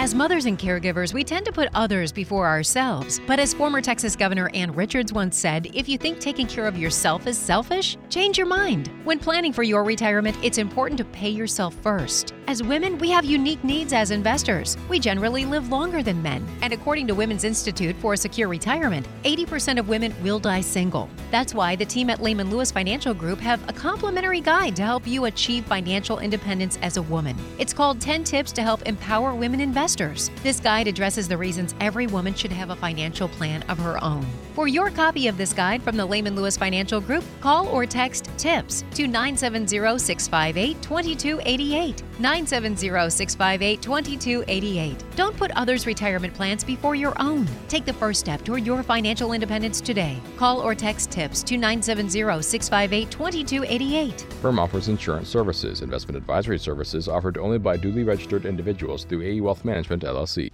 As 0.00 0.14
mothers 0.14 0.46
and 0.46 0.56
caregivers, 0.56 1.12
we 1.12 1.24
tend 1.24 1.44
to 1.46 1.50
put 1.50 1.68
others 1.74 2.12
before 2.12 2.46
ourselves. 2.46 3.20
But 3.26 3.40
as 3.40 3.52
former 3.52 3.80
Texas 3.80 4.14
Governor 4.14 4.48
Ann 4.54 4.72
Richards 4.72 5.12
once 5.12 5.36
said, 5.36 5.72
if 5.74 5.88
you 5.88 5.98
think 5.98 6.20
taking 6.20 6.46
care 6.46 6.66
of 6.68 6.78
yourself 6.78 7.26
is 7.26 7.36
selfish, 7.36 7.96
change 8.08 8.38
your 8.38 8.46
mind. 8.46 8.92
When 9.02 9.18
planning 9.18 9.52
for 9.52 9.64
your 9.64 9.82
retirement, 9.82 10.36
it's 10.40 10.58
important 10.58 10.98
to 10.98 11.04
pay 11.06 11.30
yourself 11.30 11.74
first. 11.82 12.32
As 12.46 12.62
women, 12.62 12.96
we 12.98 13.10
have 13.10 13.24
unique 13.24 13.62
needs 13.64 13.92
as 13.92 14.12
investors. 14.12 14.76
We 14.88 15.00
generally 15.00 15.44
live 15.44 15.68
longer 15.68 16.00
than 16.00 16.22
men. 16.22 16.46
And 16.62 16.72
according 16.72 17.08
to 17.08 17.16
Women's 17.16 17.42
Institute 17.42 17.96
for 17.96 18.12
a 18.12 18.16
Secure 18.16 18.46
Retirement, 18.46 19.04
80% 19.24 19.80
of 19.80 19.88
women 19.88 20.14
will 20.22 20.38
die 20.38 20.60
single. 20.60 21.10
That's 21.32 21.54
why 21.54 21.74
the 21.74 21.84
team 21.84 22.08
at 22.08 22.22
Lehman 22.22 22.50
Lewis 22.50 22.70
Financial 22.70 23.12
Group 23.12 23.40
have 23.40 23.68
a 23.68 23.72
complimentary 23.72 24.40
guide 24.40 24.76
to 24.76 24.82
help 24.82 25.08
you 25.08 25.24
achieve 25.24 25.64
financial 25.64 26.20
independence 26.20 26.78
as 26.82 26.98
a 26.98 27.02
woman. 27.02 27.36
It's 27.58 27.74
called 27.74 28.00
10 28.00 28.22
Tips 28.22 28.52
to 28.52 28.62
Help 28.62 28.82
Empower 28.86 29.34
Women 29.34 29.60
Investors 29.60 29.87
investors. 29.88 30.30
This 30.42 30.60
guide 30.60 30.86
addresses 30.86 31.28
the 31.28 31.38
reasons 31.38 31.74
every 31.80 32.06
woman 32.06 32.34
should 32.34 32.52
have 32.52 32.68
a 32.68 32.76
financial 32.76 33.28
plan 33.28 33.62
of 33.70 33.78
her 33.78 34.02
own. 34.04 34.26
For 34.54 34.68
your 34.68 34.90
copy 34.90 35.28
of 35.28 35.38
this 35.38 35.54
guide 35.54 35.82
from 35.82 35.96
the 35.96 36.04
Lehman 36.04 36.36
Lewis 36.36 36.58
Financial 36.58 37.00
Group, 37.00 37.24
call 37.40 37.66
or 37.68 37.86
text 37.86 38.28
TIPS 38.36 38.84
to 38.94 39.06
970 39.06 39.98
658 39.98 40.82
2288. 40.82 42.02
970 42.18 43.10
658 43.10 43.82
2288. 43.82 45.04
Don't 45.16 45.36
put 45.36 45.50
others' 45.52 45.86
retirement 45.86 46.34
plans 46.34 46.64
before 46.64 46.94
your 46.94 47.12
own. 47.20 47.48
Take 47.68 47.84
the 47.84 47.92
first 47.92 48.20
step 48.20 48.44
toward 48.44 48.66
your 48.66 48.82
financial 48.82 49.32
independence 49.32 49.80
today. 49.80 50.18
Call 50.36 50.60
or 50.60 50.74
text 50.74 51.10
TIPS 51.10 51.42
to 51.44 51.56
970 51.56 52.42
658 52.42 53.10
2288. 53.10 54.20
Firm 54.42 54.58
offers 54.58 54.88
insurance 54.88 55.28
services. 55.28 55.82
Investment 55.82 56.16
advisory 56.16 56.58
services 56.58 57.08
offered 57.08 57.38
only 57.38 57.58
by 57.58 57.76
duly 57.76 58.04
registered 58.04 58.46
individuals 58.46 59.04
through 59.04 59.22
AE 59.22 59.40
Wealth 59.40 59.64
Management, 59.64 60.02
LLC. 60.02 60.50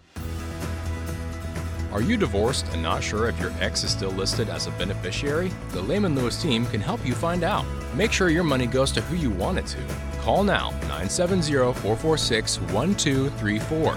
Are 1.94 2.02
you 2.02 2.16
divorced 2.16 2.66
and 2.72 2.82
not 2.82 3.04
sure 3.04 3.28
if 3.28 3.38
your 3.38 3.52
ex 3.60 3.84
is 3.84 3.90
still 3.92 4.10
listed 4.10 4.48
as 4.48 4.66
a 4.66 4.72
beneficiary? 4.72 5.52
The 5.68 5.80
Lehman 5.80 6.16
Lewis 6.16 6.42
team 6.42 6.66
can 6.66 6.80
help 6.80 7.06
you 7.06 7.14
find 7.14 7.44
out. 7.44 7.64
Make 7.94 8.10
sure 8.10 8.30
your 8.30 8.42
money 8.42 8.66
goes 8.66 8.90
to 8.92 9.00
who 9.02 9.14
you 9.14 9.30
want 9.30 9.58
it 9.58 9.66
to. 9.66 10.13
Call 10.24 10.42
now 10.42 10.70
970 10.88 11.52
446 11.52 12.58
1234. 12.72 13.94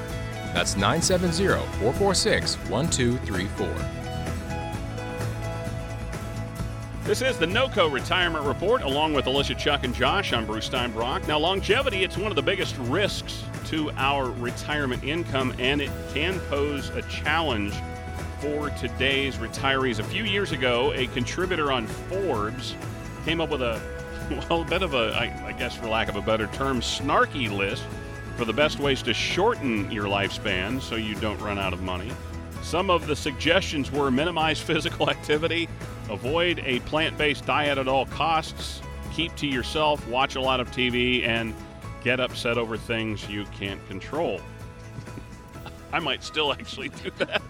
That's 0.54 0.76
970 0.76 1.48
446 1.80 2.56
1234. 2.70 3.68
This 7.06 7.22
is 7.22 7.38
the 7.38 7.46
NOCO 7.46 7.90
Retirement 7.90 8.44
Report, 8.44 8.82
along 8.82 9.14
with 9.14 9.28
Alicia, 9.28 9.56
Chuck, 9.56 9.86
and 9.86 9.96
Josh. 9.96 10.34
I'm 10.34 10.46
Bruce 10.46 10.68
Steinbrock. 10.68 11.26
Now, 11.30 11.40
longevity, 11.40 12.04
it's 12.04 12.18
one 12.18 12.30
of 12.30 12.36
the 12.36 12.42
biggest 12.42 12.76
risks 12.80 13.46
to 13.68 13.90
our 13.92 14.30
retirement 14.32 15.06
income, 15.06 15.54
and 15.60 15.80
it 15.80 15.92
can 16.14 16.42
pose 16.50 16.90
a 16.90 17.04
challenge 17.04 17.74
for 18.42 18.70
today's 18.72 19.38
retirees. 19.38 20.00
A 20.00 20.04
few 20.04 20.26
years 20.26 20.52
ago, 20.52 20.92
a 20.92 21.08
contributor 21.08 21.72
on 21.72 21.88
Forbes 21.88 22.76
came 23.24 23.40
up 23.40 23.50
with 23.50 23.62
a 23.62 23.82
well, 24.50 24.62
a 24.62 24.66
bit 24.66 24.82
of 24.82 24.94
a, 24.94 25.14
I, 25.16 25.48
I 25.48 25.52
guess 25.54 25.76
for 25.76 25.88
lack 25.88 26.10
of 26.10 26.16
a 26.16 26.22
better 26.22 26.48
term, 26.48 26.82
snarky 26.82 27.50
list 27.50 27.84
for 28.36 28.46
the 28.46 28.54
best 28.54 28.80
ways 28.80 29.02
to 29.04 29.14
shorten 29.14 29.90
your 29.90 30.06
lifespan 30.06 30.82
so 30.82 30.96
you 30.96 31.16
don't 31.16 31.40
run 31.40 31.58
out 31.58 31.74
of 31.74 31.82
money. 31.82 32.12
Some 32.62 32.90
of 32.90 33.08
the 33.08 33.16
suggestions 33.16 33.92
were 33.92 34.12
minimize 34.12 34.60
physical 34.62 35.10
activity, 35.10 35.70
avoid 36.10 36.60
a 36.66 36.80
plant 36.82 37.18
based 37.18 37.46
diet 37.46 37.78
at 37.78 37.88
all 37.88 38.06
costs, 38.08 38.82
keep 39.14 39.36
to 39.38 39.48
yourself, 39.48 40.06
watch 40.08 40.36
a 40.36 40.42
lot 40.42 40.60
of 40.60 40.70
TV, 40.72 41.26
and 41.26 41.54
get 42.04 42.20
upset 42.20 42.58
over 42.58 42.78
things 42.78 43.28
you 43.30 43.46
can't 43.46 43.86
control. 43.88 44.42
I 45.94 46.00
might 46.00 46.24
still 46.24 46.52
actually 46.52 46.90
do 46.90 47.12
that. 47.20 47.42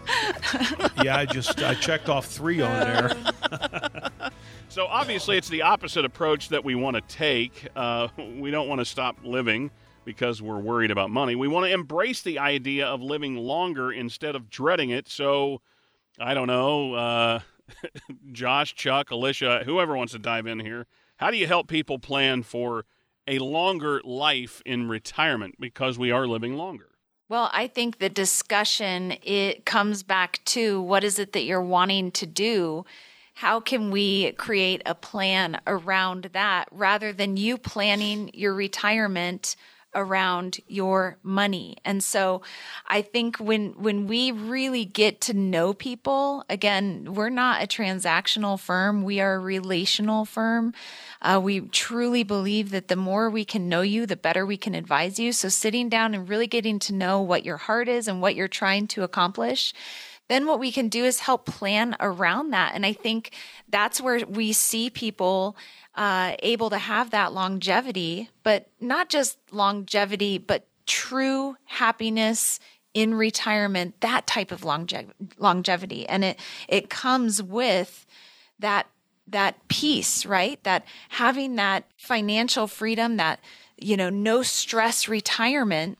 yeah, 1.04 1.18
I 1.18 1.26
just 1.26 1.62
I 1.62 1.74
checked 1.74 2.08
off 2.08 2.28
three 2.28 2.62
on 2.62 2.80
there. 2.80 3.12
So 4.70 4.86
obviously, 4.86 5.38
it's 5.38 5.50
the 5.50 5.62
opposite 5.62 6.06
approach 6.06 6.50
that 6.50 6.64
we 6.64 6.76
want 6.76 6.96
to 6.96 7.02
take. 7.02 7.68
Uh, 7.76 8.08
we 8.38 8.52
don't 8.52 8.68
want 8.68 8.80
to 8.80 8.86
stop 8.86 9.18
living 9.24 9.72
because 10.06 10.42
we're 10.42 10.60
worried 10.60 10.92
about 10.92 11.10
money. 11.10 11.36
We 11.36 11.48
want 11.48 11.66
to 11.66 11.74
embrace 11.74 12.22
the 12.22 12.40
idea 12.40 12.88
of 12.88 13.02
living 13.02 13.36
longer 13.36 13.92
instead 13.92 14.36
of 14.36 14.50
dreading 14.50 14.90
it. 14.90 15.10
So, 15.10 15.62
I 16.20 16.34
don't 16.34 16.48
know, 16.48 16.94
uh, 16.94 17.40
Josh, 18.32 18.74
Chuck, 18.76 19.12
Alicia, 19.12 19.64
whoever 19.66 19.98
wants 19.98 20.14
to 20.14 20.20
dive 20.20 20.48
in 20.48 20.60
here. 20.60 20.86
How 21.18 21.32
do 21.32 21.38
you 21.38 21.48
help 21.48 21.68
people 21.68 22.00
plan 22.00 22.44
for 22.44 22.86
a 23.28 23.40
longer 23.40 24.02
life 24.04 24.62
in 24.66 24.88
retirement 24.88 25.56
because 25.60 25.98
we 26.00 26.12
are 26.12 26.28
living 26.28 26.56
longer? 26.56 26.90
Well, 27.30 27.50
I 27.52 27.68
think 27.68 28.00
the 28.00 28.10
discussion 28.10 29.16
it 29.22 29.66
comes 29.66 30.04
back 30.04 30.40
to 30.46 30.82
what 30.82 31.04
is 31.04 31.20
it 31.20 31.34
that 31.34 31.44
you're 31.44 31.62
wanting 31.62 32.12
to 32.12 32.26
do? 32.26 32.86
How 33.38 33.60
can 33.60 33.91
we 33.91 34.32
create 34.32 34.82
a 34.88 34.95
plan 34.95 35.62
around 35.67 36.32
that 36.34 36.69
rather 36.71 37.13
than 37.13 37.38
you 37.38 37.60
planning 37.60 38.32
your 38.34 38.56
retirement 38.56 39.56
around 39.93 40.58
your 40.67 41.17
money. 41.21 41.78
And 41.86 42.04
so 42.04 42.41
I 42.88 43.04
think 43.04 43.38
when 43.38 43.73
when 43.73 44.08
we 44.08 44.32
really 44.32 44.86
get 44.86 45.21
to 45.21 45.36
know 45.36 45.71
people, 45.76 46.43
again, 46.50 47.13
we're 47.13 47.30
not 47.30 47.62
a 47.62 47.67
transactional 47.67 48.60
firm, 48.60 49.04
we 49.04 49.19
are 49.19 49.36
a 49.36 49.39
relational 49.39 50.26
firm. 50.26 50.73
Uh, 51.21 51.39
we 51.43 51.62
truly 51.62 52.23
believe 52.23 52.71
that 52.71 52.88
the 52.88 52.95
more 52.95 53.30
we 53.30 53.45
can 53.45 53.69
know 53.69 53.82
you, 53.82 54.08
the 54.08 54.15
better 54.15 54.47
we 54.47 54.58
can 54.58 54.73
advise 54.73 55.19
you. 55.19 55.32
So 55.32 55.47
sitting 55.47 55.89
down 55.89 56.15
and 56.15 56.28
really 56.28 56.47
getting 56.47 56.80
to 56.80 56.93
know 56.93 57.21
what 57.21 57.45
your 57.45 57.58
heart 57.58 57.88
is 57.88 58.08
and 58.08 58.19
what 58.19 58.34
you're 58.34 58.47
trying 58.47 58.88
to 58.88 59.04
accomplish 59.04 59.76
then 60.28 60.46
what 60.46 60.60
we 60.60 60.72
can 60.72 60.90
do 60.90 61.06
is 61.06 61.20
help 61.22 61.46
plan 61.46 61.96
around 62.00 62.52
that. 62.52 62.74
And 62.76 62.86
I 62.86 62.94
think 62.94 63.34
that's 63.70 64.02
where 64.02 64.26
we 64.28 64.54
see 64.54 64.90
people 64.90 65.56
uh, 65.96 66.36
able 66.40 66.70
to 66.70 66.78
have 66.78 67.12
that 67.12 67.34
longevity, 67.34 68.30
but 68.44 68.68
not 68.80 69.10
just 69.10 69.38
longevity, 69.52 70.38
but 70.38 70.68
true 70.86 71.56
happiness 71.66 72.60
in 72.94 73.13
retirement, 73.13 74.00
that 74.02 74.26
type 74.26 74.52
of 74.52 74.63
longe- 74.63 74.94
longevity. 75.38 76.08
And 76.08 76.24
it, 76.24 76.40
it 76.68 76.90
comes 76.90 77.44
with 77.44 78.06
that, 78.60 78.88
that 79.28 79.68
peace, 79.68 80.26
right? 80.26 80.62
That 80.63 80.86
having 81.10 81.56
that 81.56 81.86
financial 81.98 82.68
freedom, 82.68 83.18
that, 83.18 83.40
you 83.78 83.98
know, 83.98 84.10
no 84.10 84.42
stress 84.42 85.08
retirement 85.08 86.00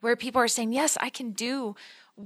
where 0.00 0.16
people 0.16 0.40
are 0.40 0.48
saying, 0.48 0.72
yes, 0.72 0.96
I 1.00 1.10
can 1.10 1.32
do 1.32 1.74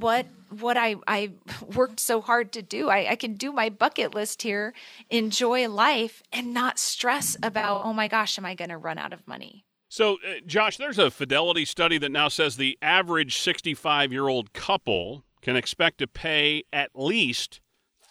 what 0.00 0.26
what 0.60 0.76
I, 0.76 0.96
I 1.06 1.30
worked 1.74 2.00
so 2.00 2.20
hard 2.20 2.52
to 2.52 2.60
do. 2.62 2.88
I, 2.88 3.12
I 3.12 3.16
can 3.16 3.34
do 3.34 3.52
my 3.52 3.68
bucket 3.70 4.14
list 4.14 4.42
here, 4.42 4.74
enjoy 5.10 5.68
life, 5.68 6.22
and 6.32 6.54
not 6.54 6.78
stress 6.78 7.36
about, 7.42 7.84
oh 7.84 7.92
my 7.92 8.06
gosh, 8.08 8.38
am 8.38 8.46
I 8.46 8.54
going 8.54 8.70
to 8.70 8.78
run 8.78 8.98
out 8.98 9.12
of 9.12 9.26
money? 9.26 9.64
So, 9.88 10.14
uh, 10.14 10.34
Josh, 10.46 10.76
there's 10.76 10.98
a 10.98 11.10
Fidelity 11.10 11.64
study 11.64 11.98
that 11.98 12.12
now 12.12 12.28
says 12.28 12.56
the 12.56 12.78
average 12.82 13.38
65 13.38 14.12
year 14.12 14.28
old 14.28 14.52
couple 14.52 15.24
can 15.40 15.56
expect 15.56 15.98
to 15.98 16.06
pay 16.06 16.62
at 16.72 16.90
least 16.94 17.60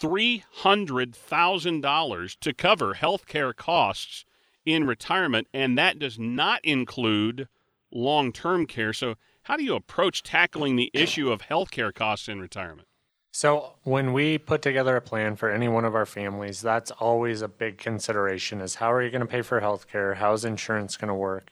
$300,000 0.02 2.40
to 2.40 2.54
cover 2.54 2.94
health 2.94 3.26
care 3.26 3.54
costs 3.54 4.26
in 4.66 4.88
retirement, 4.88 5.48
and 5.54 5.78
that 5.78 6.00
does 6.00 6.18
not 6.18 6.64
include 6.64 7.50
long 7.92 8.32
term 8.32 8.66
care. 8.66 8.94
So, 8.94 9.16
how 9.44 9.58
do 9.58 9.64
you 9.64 9.76
approach 9.76 10.24
tackling 10.24 10.76
the 10.76 10.90
issue 10.94 11.32
of 11.32 11.44
healthcare 11.44 11.94
costs 11.94 12.28
in 12.28 12.40
retirement? 12.40 12.88
So, 13.36 13.74
when 13.84 14.14
we 14.14 14.38
put 14.38 14.62
together 14.62 14.96
a 14.96 15.02
plan 15.02 15.36
for 15.36 15.50
any 15.50 15.68
one 15.68 15.86
of 15.86 15.96
our 15.96 16.06
families, 16.06 16.62
that's 16.62 16.92
always 16.92 17.42
a 17.42 17.48
big 17.48 17.78
consideration 17.78 18.62
is 18.62 18.76
how 18.76 18.92
are 18.92 19.02
you 19.02 19.10
going 19.10 19.22
to 19.22 19.28
pay 19.28 19.42
for 19.42 19.60
healthcare? 19.60 20.16
How's 20.16 20.46
insurance 20.46 20.98
going 20.98 21.10
to 21.10 21.16
work? 21.16 21.52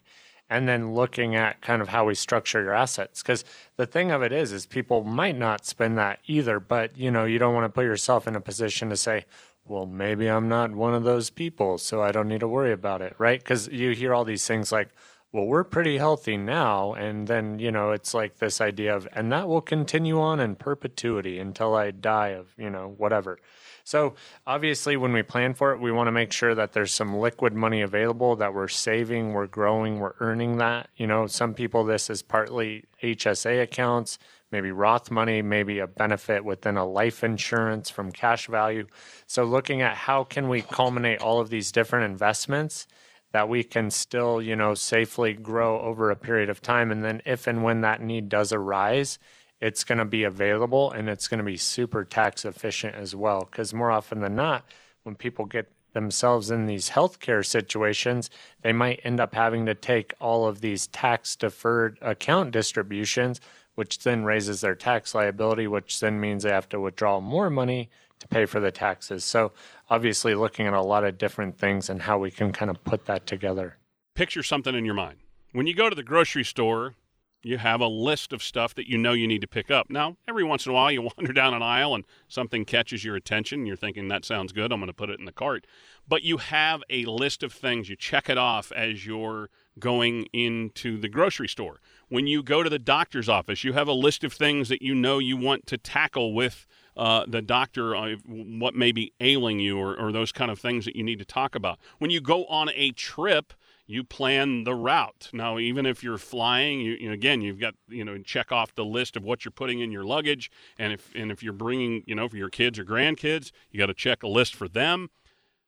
And 0.50 0.68
then 0.68 0.94
looking 0.94 1.36
at 1.36 1.62
kind 1.62 1.82
of 1.82 1.90
how 1.90 2.06
we 2.06 2.14
structure 2.14 2.62
your 2.62 2.74
assets. 2.74 3.24
Because 3.24 3.44
the 3.78 3.88
thing 3.88 4.12
of 4.12 4.22
it 4.22 4.32
is, 4.32 4.52
is 4.52 4.66
people 4.66 5.04
might 5.04 5.38
not 5.38 5.66
spend 5.66 5.98
that 5.98 6.20
either, 6.28 6.60
but 6.60 6.98
you 6.98 7.10
know, 7.10 7.26
you 7.26 7.40
don't 7.40 7.56
want 7.56 7.66
to 7.66 7.70
put 7.70 7.86
yourself 7.86 8.28
in 8.28 8.36
a 8.36 8.42
position 8.42 8.90
to 8.90 8.98
say, 8.98 9.26
well, 9.66 9.86
maybe 9.86 10.28
I'm 10.28 10.48
not 10.48 10.72
one 10.72 10.94
of 10.94 11.04
those 11.04 11.30
people, 11.30 11.78
so 11.78 12.04
I 12.04 12.12
don't 12.12 12.28
need 12.28 12.42
to 12.42 12.48
worry 12.48 12.74
about 12.74 13.02
it, 13.02 13.16
right? 13.18 13.40
Because 13.40 13.68
you 13.70 13.92
hear 13.92 14.14
all 14.14 14.26
these 14.26 14.46
things 14.46 14.72
like, 14.72 14.90
well, 15.34 15.46
we're 15.46 15.64
pretty 15.64 15.98
healthy 15.98 16.36
now. 16.36 16.94
And 16.94 17.28
then, 17.28 17.58
you 17.60 17.72
know, 17.72 17.92
it's 17.92 18.14
like 18.14 18.40
this 18.40 18.60
idea 18.60 18.96
of, 18.96 19.08
and 19.14 19.32
that 19.32 19.48
will 19.48 19.62
continue 19.62 20.20
on 20.20 20.40
in 20.40 20.56
perpetuity 20.56 21.40
until 21.40 21.74
I 21.74 21.92
die 21.92 22.30
of, 22.30 22.54
you 22.58 22.70
know, 22.70 22.94
whatever. 22.98 23.40
So 23.84 24.14
obviously, 24.46 24.98
when 24.98 25.14
we 25.14 25.24
plan 25.24 25.54
for 25.54 25.72
it, 25.72 25.80
we 25.80 25.92
want 25.92 26.08
to 26.08 26.12
make 26.12 26.32
sure 26.34 26.54
that 26.54 26.74
there's 26.74 26.94
some 26.94 27.18
liquid 27.18 27.54
money 27.54 27.82
available 27.82 28.36
that 28.36 28.54
we're 28.54 28.68
saving, 28.68 29.34
we're 29.34 29.48
growing, 29.48 30.00
we're 30.00 30.14
earning 30.20 30.58
that. 30.58 30.90
You 30.98 31.08
know, 31.08 31.28
some 31.28 31.54
people, 31.54 31.86
this 31.86 32.10
is 32.10 32.22
partly 32.22 32.86
HSA 33.02 33.64
accounts, 33.64 34.20
maybe 34.52 34.72
Roth 34.72 35.10
money, 35.10 35.42
maybe 35.42 35.80
a 35.80 35.88
benefit 35.88 36.44
within 36.44 36.78
a 36.78 36.86
life 36.86 37.24
insurance 37.24 37.90
from 37.90 38.12
cash 38.12 38.48
value. 38.48 38.86
So 39.28 39.46
looking 39.46 39.82
at 39.82 39.96
how 39.96 40.26
can 40.26 40.50
we 40.50 40.62
culminate 40.62 41.22
all 41.22 41.40
of 41.40 41.50
these 41.50 41.72
different 41.72 42.12
investments 42.12 42.86
that 43.32 43.50
we 43.50 43.64
can 43.64 43.90
still, 43.90 44.42
you 44.42 44.56
know, 44.56 44.74
safely 44.74 45.34
grow 45.34 45.80
over 45.80 46.12
a 46.12 46.16
period 46.16 46.50
of 46.50 46.62
time. 46.62 46.92
And 46.92 47.04
then 47.04 47.22
if 47.26 47.48
and 47.48 47.64
when 47.64 47.82
that 47.82 48.02
need 48.02 48.30
does 48.30 48.52
arise, 48.52 49.20
it's 49.62 49.84
going 49.84 50.00
to 50.00 50.06
be 50.06 50.24
available 50.24 50.92
and 50.92 51.08
it's 51.08 51.28
going 51.28 51.38
to 51.38 51.44
be 51.44 51.58
super 51.58 52.04
tax 52.04 52.44
efficient 52.46 52.96
as 52.96 53.16
well. 53.16 53.48
Because 53.50 53.74
more 53.74 53.92
often 53.92 54.20
than 54.20 54.36
not, 54.36 54.66
when 55.04 55.16
people 55.16 55.46
get 55.46 55.72
themselves 55.94 56.52
in 56.52 56.66
these 56.66 56.90
healthcare 56.90 57.46
situations, 57.46 58.30
they 58.62 58.74
might 58.74 59.02
end 59.04 59.20
up 59.20 59.36
having 59.36 59.66
to 59.66 59.76
take 59.76 60.14
all 60.20 60.48
of 60.48 60.62
these 60.62 60.88
tax 60.88 61.36
deferred 61.36 61.98
account 62.02 62.52
distributions, 62.52 63.40
which 63.76 64.00
then 64.00 64.24
raises 64.24 64.62
their 64.62 64.76
tax 64.76 65.14
liability, 65.14 65.68
which 65.68 66.00
then 66.00 66.20
means 66.20 66.44
they 66.44 66.50
have 66.50 66.70
to 66.70 66.80
withdraw 66.80 67.20
more 67.20 67.50
money 67.50 67.90
to 68.20 68.28
pay 68.28 68.46
for 68.46 68.60
the 68.60 68.72
taxes. 68.72 69.26
So 69.26 69.52
obviously 69.92 70.34
looking 70.34 70.66
at 70.66 70.74
a 70.74 70.82
lot 70.82 71.04
of 71.04 71.18
different 71.18 71.58
things 71.58 71.90
and 71.90 72.02
how 72.02 72.18
we 72.18 72.32
can 72.32 72.54
kind 72.54 72.72
of 72.72 72.82
put 72.86 73.06
that 73.06 73.28
together. 73.28 73.78
Picture 74.16 74.42
something 74.42 74.74
in 74.74 74.86
your 74.86 74.96
mind. 74.96 75.18
When 75.52 75.68
you 75.68 75.76
go 75.76 75.90
to 75.90 75.96
the 75.96 76.02
grocery 76.02 76.46
store, 76.46 76.96
you 77.44 77.58
have 77.58 77.82
a 77.82 77.88
list 77.88 78.32
of 78.32 78.42
stuff 78.42 78.74
that 78.76 78.88
you 78.88 78.98
know 78.98 79.12
you 79.12 79.28
need 79.28 79.42
to 79.42 79.48
pick 79.48 79.70
up. 79.70 79.90
Now, 79.90 80.16
every 80.30 80.46
once 80.46 80.66
in 80.66 80.72
a 80.72 80.76
while, 80.76 80.92
you 80.92 81.02
wander 81.18 81.34
down 81.34 81.54
an 81.54 81.62
aisle 81.62 81.94
and 81.94 82.06
something 82.30 82.64
catches 82.64 83.04
your 83.04 83.18
attention. 83.18 83.66
You're 83.66 83.76
thinking, 83.76 84.08
that 84.08 84.24
sounds 84.24 84.54
good. 84.54 84.72
I'm 84.72 84.80
going 84.80 84.88
to 84.88 84.94
put 84.94 85.10
it 85.10 85.20
in 85.20 85.26
the 85.26 85.34
cart. 85.34 85.68
But 86.08 86.24
you 86.24 86.38
have 86.38 86.84
a 86.90 87.04
list 87.06 87.44
of 87.44 87.52
things. 87.52 87.90
You 87.90 87.98
check 87.98 88.30
it 88.30 88.38
off 88.38 88.72
as 88.72 89.06
you're 89.06 89.50
going 89.78 90.28
into 90.32 90.98
the 90.98 91.10
grocery 91.10 91.50
store. 91.50 91.82
When 92.08 92.28
you 92.28 92.44
go 92.44 92.64
to 92.64 92.70
the 92.70 92.80
doctor's 92.80 93.28
office, 93.28 93.66
you 93.66 93.74
have 93.74 93.90
a 93.90 93.94
list 93.94 94.24
of 94.24 94.32
things 94.32 94.70
that 94.70 94.82
you 94.82 94.96
know 94.96 95.20
you 95.20 95.36
want 95.36 95.68
to 95.68 95.78
tackle 95.78 96.34
with 96.34 96.66
uh, 96.98 97.26
the 97.28 97.42
doctor 97.42 97.96
uh, 97.96 98.16
what 98.28 98.76
may 98.76 98.92
be 98.92 99.14
ailing 99.20 99.60
you 99.60 99.78
or, 99.78 99.98
or 99.98 100.12
those 100.12 100.32
kind 100.32 100.52
of 100.52 100.60
things 100.60 100.86
that 100.86 100.96
you 100.96 101.04
need 101.04 101.20
to 101.20 101.26
talk 101.26 101.56
about. 101.56 101.80
When 102.00 102.12
you 102.12 102.22
go 102.22 102.46
on 102.46 102.70
a 102.76 102.92
trip, 102.92 103.54
you 103.88 104.04
plan 104.04 104.64
the 104.64 104.74
route. 104.74 105.30
Now, 105.34 105.60
even 105.60 105.86
if 105.86 106.04
you're 106.04 106.18
flying, 106.18 106.80
you, 106.80 106.94
you 106.94 107.12
again, 107.12 107.42
you've 107.42 107.60
got 107.60 107.76
you 107.88 108.06
know 108.06 108.18
check 108.20 108.52
off 108.52 108.74
the 108.74 108.86
list 108.86 109.18
of 109.18 109.24
what 109.24 109.44
you're 109.44 109.52
putting 109.52 109.80
in 109.80 109.92
your 109.92 110.04
luggage, 110.04 110.50
and 110.78 110.94
if 110.94 111.12
and 111.16 111.32
if 111.32 111.44
you're 111.44 111.54
bringing 111.54 112.04
you 112.06 112.16
know 112.16 112.28
for 112.30 112.38
your 112.38 112.50
kids 112.50 112.80
or 112.80 112.86
grandkids, 112.86 113.52
you 113.70 113.80
got 113.80 113.88
to 113.88 113.94
check 113.94 114.24
a 114.24 114.28
list 114.28 114.56
for 114.56 114.68
them. 114.68 115.10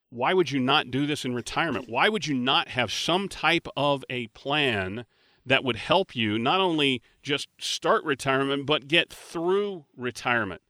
Why 0.09 0.33
would 0.33 0.51
you 0.51 0.59
not 0.59 0.91
do 0.91 1.07
this 1.07 1.25
in 1.25 1.33
retirement? 1.33 1.89
Why 1.89 2.07
would 2.07 2.27
you 2.27 2.35
not 2.35 2.69
have 2.69 2.91
some 2.93 3.27
type 3.27 3.67
of 3.75 4.05
a 4.09 4.27
plan 4.27 5.05
that 5.45 5.63
would 5.63 5.75
help 5.75 6.15
you 6.15 6.37
not 6.37 6.59
only 6.61 7.01
just 7.23 7.49
start 7.59 8.03
retirement 8.03 8.65
but 8.65 8.87
get 8.87 9.11
through 9.11 9.85
retirement? 9.97 10.61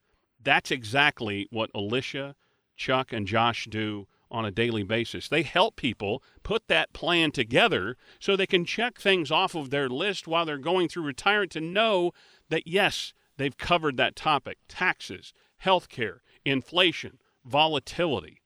That's 0.43 0.71
exactly 0.71 1.47
what 1.51 1.69
Alicia, 1.73 2.36
Chuck, 2.75 3.13
and 3.13 3.27
Josh 3.27 3.67
do 3.69 4.08
on 4.29 4.45
a 4.45 4.51
daily 4.51 4.84
basis. 4.84 5.29
They 5.29 5.43
help 5.43 5.75
people 5.75 6.23
put 6.41 6.67
that 6.67 6.91
plan 6.91 7.32
together 7.32 7.97
so 8.19 8.36
they 8.36 8.47
can 8.47 8.65
check 8.65 8.99
things 8.99 9.32
off 9.32 9.53
of 9.56 9.69
their 9.69 9.88
list 9.88 10.27
while 10.27 10.45
they're 10.45 10.58
going 10.58 10.89
through 10.89 11.03
retirement 11.03 11.51
to 11.51 11.61
know 11.61 12.11
that, 12.49 12.67
yes, 12.67 13.13
they've 13.38 13.57
covered 13.57 13.95
that 13.97 14.15
topic 14.15 14.57
taxes, 14.67 15.34
health 15.57 15.88
care, 15.88 16.24
inflation, 16.43 17.20
volatility. 17.45 18.41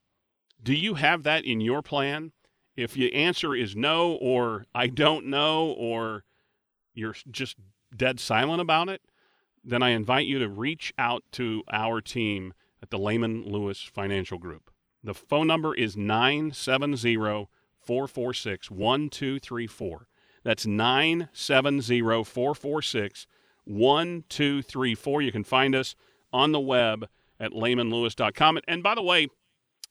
Do 0.61 0.73
you 0.73 0.95
have 0.95 1.23
that 1.23 1.45
in 1.45 1.61
your 1.61 1.81
plan? 1.81 2.33
If 2.75 2.97
your 2.97 3.09
answer 3.13 3.55
is 3.55 3.75
no, 3.75 4.11
or 4.13 4.65
I 4.75 4.87
don't 4.87 5.27
know, 5.27 5.67
or 5.71 6.25
you're 6.93 7.15
just 7.31 7.55
dead 7.95 8.19
silent 8.19 8.61
about 8.61 8.89
it, 8.89 9.01
then 9.67 9.83
I 9.83 9.89
invite 9.89 10.25
you 10.25 10.39
to 10.39 10.47
reach 10.47 10.93
out 10.97 11.23
to 11.33 11.63
our 11.71 11.99
team 11.99 12.53
at 12.81 12.89
the 12.89 12.97
Lehman 12.97 13.43
Lewis 13.43 13.81
Financial 13.81 14.37
Group. 14.37 14.71
The 15.03 15.13
phone 15.13 15.47
number 15.47 15.75
is 15.75 15.97
970 15.97 17.47
446 17.79 18.71
1234. 18.71 20.07
That's 20.43 20.65
970 20.65 22.23
446 22.23 23.27
1234. 23.65 25.21
You 25.21 25.31
can 25.31 25.43
find 25.43 25.75
us 25.75 25.95
on 26.31 26.53
the 26.53 26.59
web 26.59 27.09
at 27.39 27.51
lehmanlewis.com. 27.51 28.59
And 28.67 28.81
by 28.81 28.95
the 28.95 29.03
way, 29.03 29.27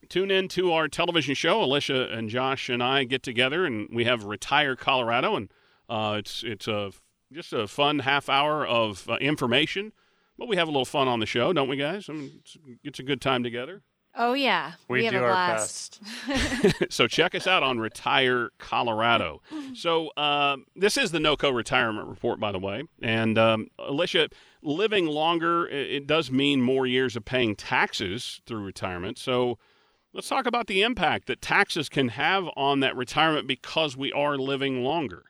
tune 0.09 0.31
in 0.31 0.49
to 0.49 0.73
our 0.73 0.89
television 0.89 1.35
show. 1.35 1.63
Alicia 1.63 2.11
and 2.11 2.31
Josh 2.31 2.71
and 2.71 2.83
I 2.83 3.05
get 3.05 3.23
together, 3.23 3.67
and 3.67 3.89
we 3.93 4.05
have 4.05 4.25
Retire 4.25 4.77
Colorado, 4.77 5.37
and 5.37 5.51
uh, 5.89 6.17
it's 6.19 6.43
it's 6.43 6.67
a 6.67 6.93
just 7.33 7.53
a 7.53 7.67
fun 7.67 8.01
half 8.01 8.29
hour 8.29 8.67
of 8.67 9.09
uh, 9.09 9.17
information. 9.17 9.93
But 10.39 10.49
we 10.49 10.57
have 10.57 10.69
a 10.69 10.71
little 10.71 10.85
fun 10.85 11.09
on 11.09 11.21
the 11.21 11.27
show, 11.27 11.53
don't 11.53 11.69
we, 11.69 11.77
guys? 11.77 12.11
I 12.11 12.13
mean, 12.13 12.31
it's, 12.41 12.57
it's 12.85 12.99
a 12.99 13.03
good 13.03 13.23
time 13.23 13.43
together. 13.43 13.83
Oh 14.19 14.33
yeah, 14.33 14.73
we, 14.89 15.01
we 15.01 15.05
have 15.05 15.13
do 15.13 15.21
a 15.21 15.23
our 15.23 15.29
blast. 15.29 16.01
best. 16.27 16.83
so 16.93 17.07
check 17.07 17.35
us 17.35 17.47
out 17.47 17.63
on 17.63 17.79
Retire 17.79 18.51
Colorado. 18.59 19.43
So 19.75 20.09
uh, 20.17 20.57
this 20.75 20.97
is 20.97 21.11
the 21.11 21.19
NOCO 21.19 21.55
retirement 21.55 22.09
report, 22.09 22.41
by 22.41 22.51
the 22.51 22.59
way. 22.59 22.85
And 23.03 23.37
um, 23.37 23.69
Alicia, 23.79 24.31
living 24.63 25.07
longer 25.07 25.69
it, 25.69 25.91
it 25.91 26.07
does 26.07 26.31
mean 26.31 26.63
more 26.63 26.87
years 26.87 27.15
of 27.15 27.27
paying 27.27 27.55
taxes 27.57 28.41
through 28.47 28.65
retirement. 28.65 29.19
So 29.19 29.59
let's 30.15 30.29
talk 30.29 30.47
about 30.47 30.67
the 30.67 30.81
impact 30.81 31.27
that 31.27 31.43
taxes 31.43 31.91
can 31.91 32.09
have 32.09 32.49
on 32.57 32.81
that 32.81 32.97
retirement 32.97 33.47
because 33.47 33.99
we 33.99 34.13
are 34.13 34.39
living 34.39 34.83
longer. 34.83 35.25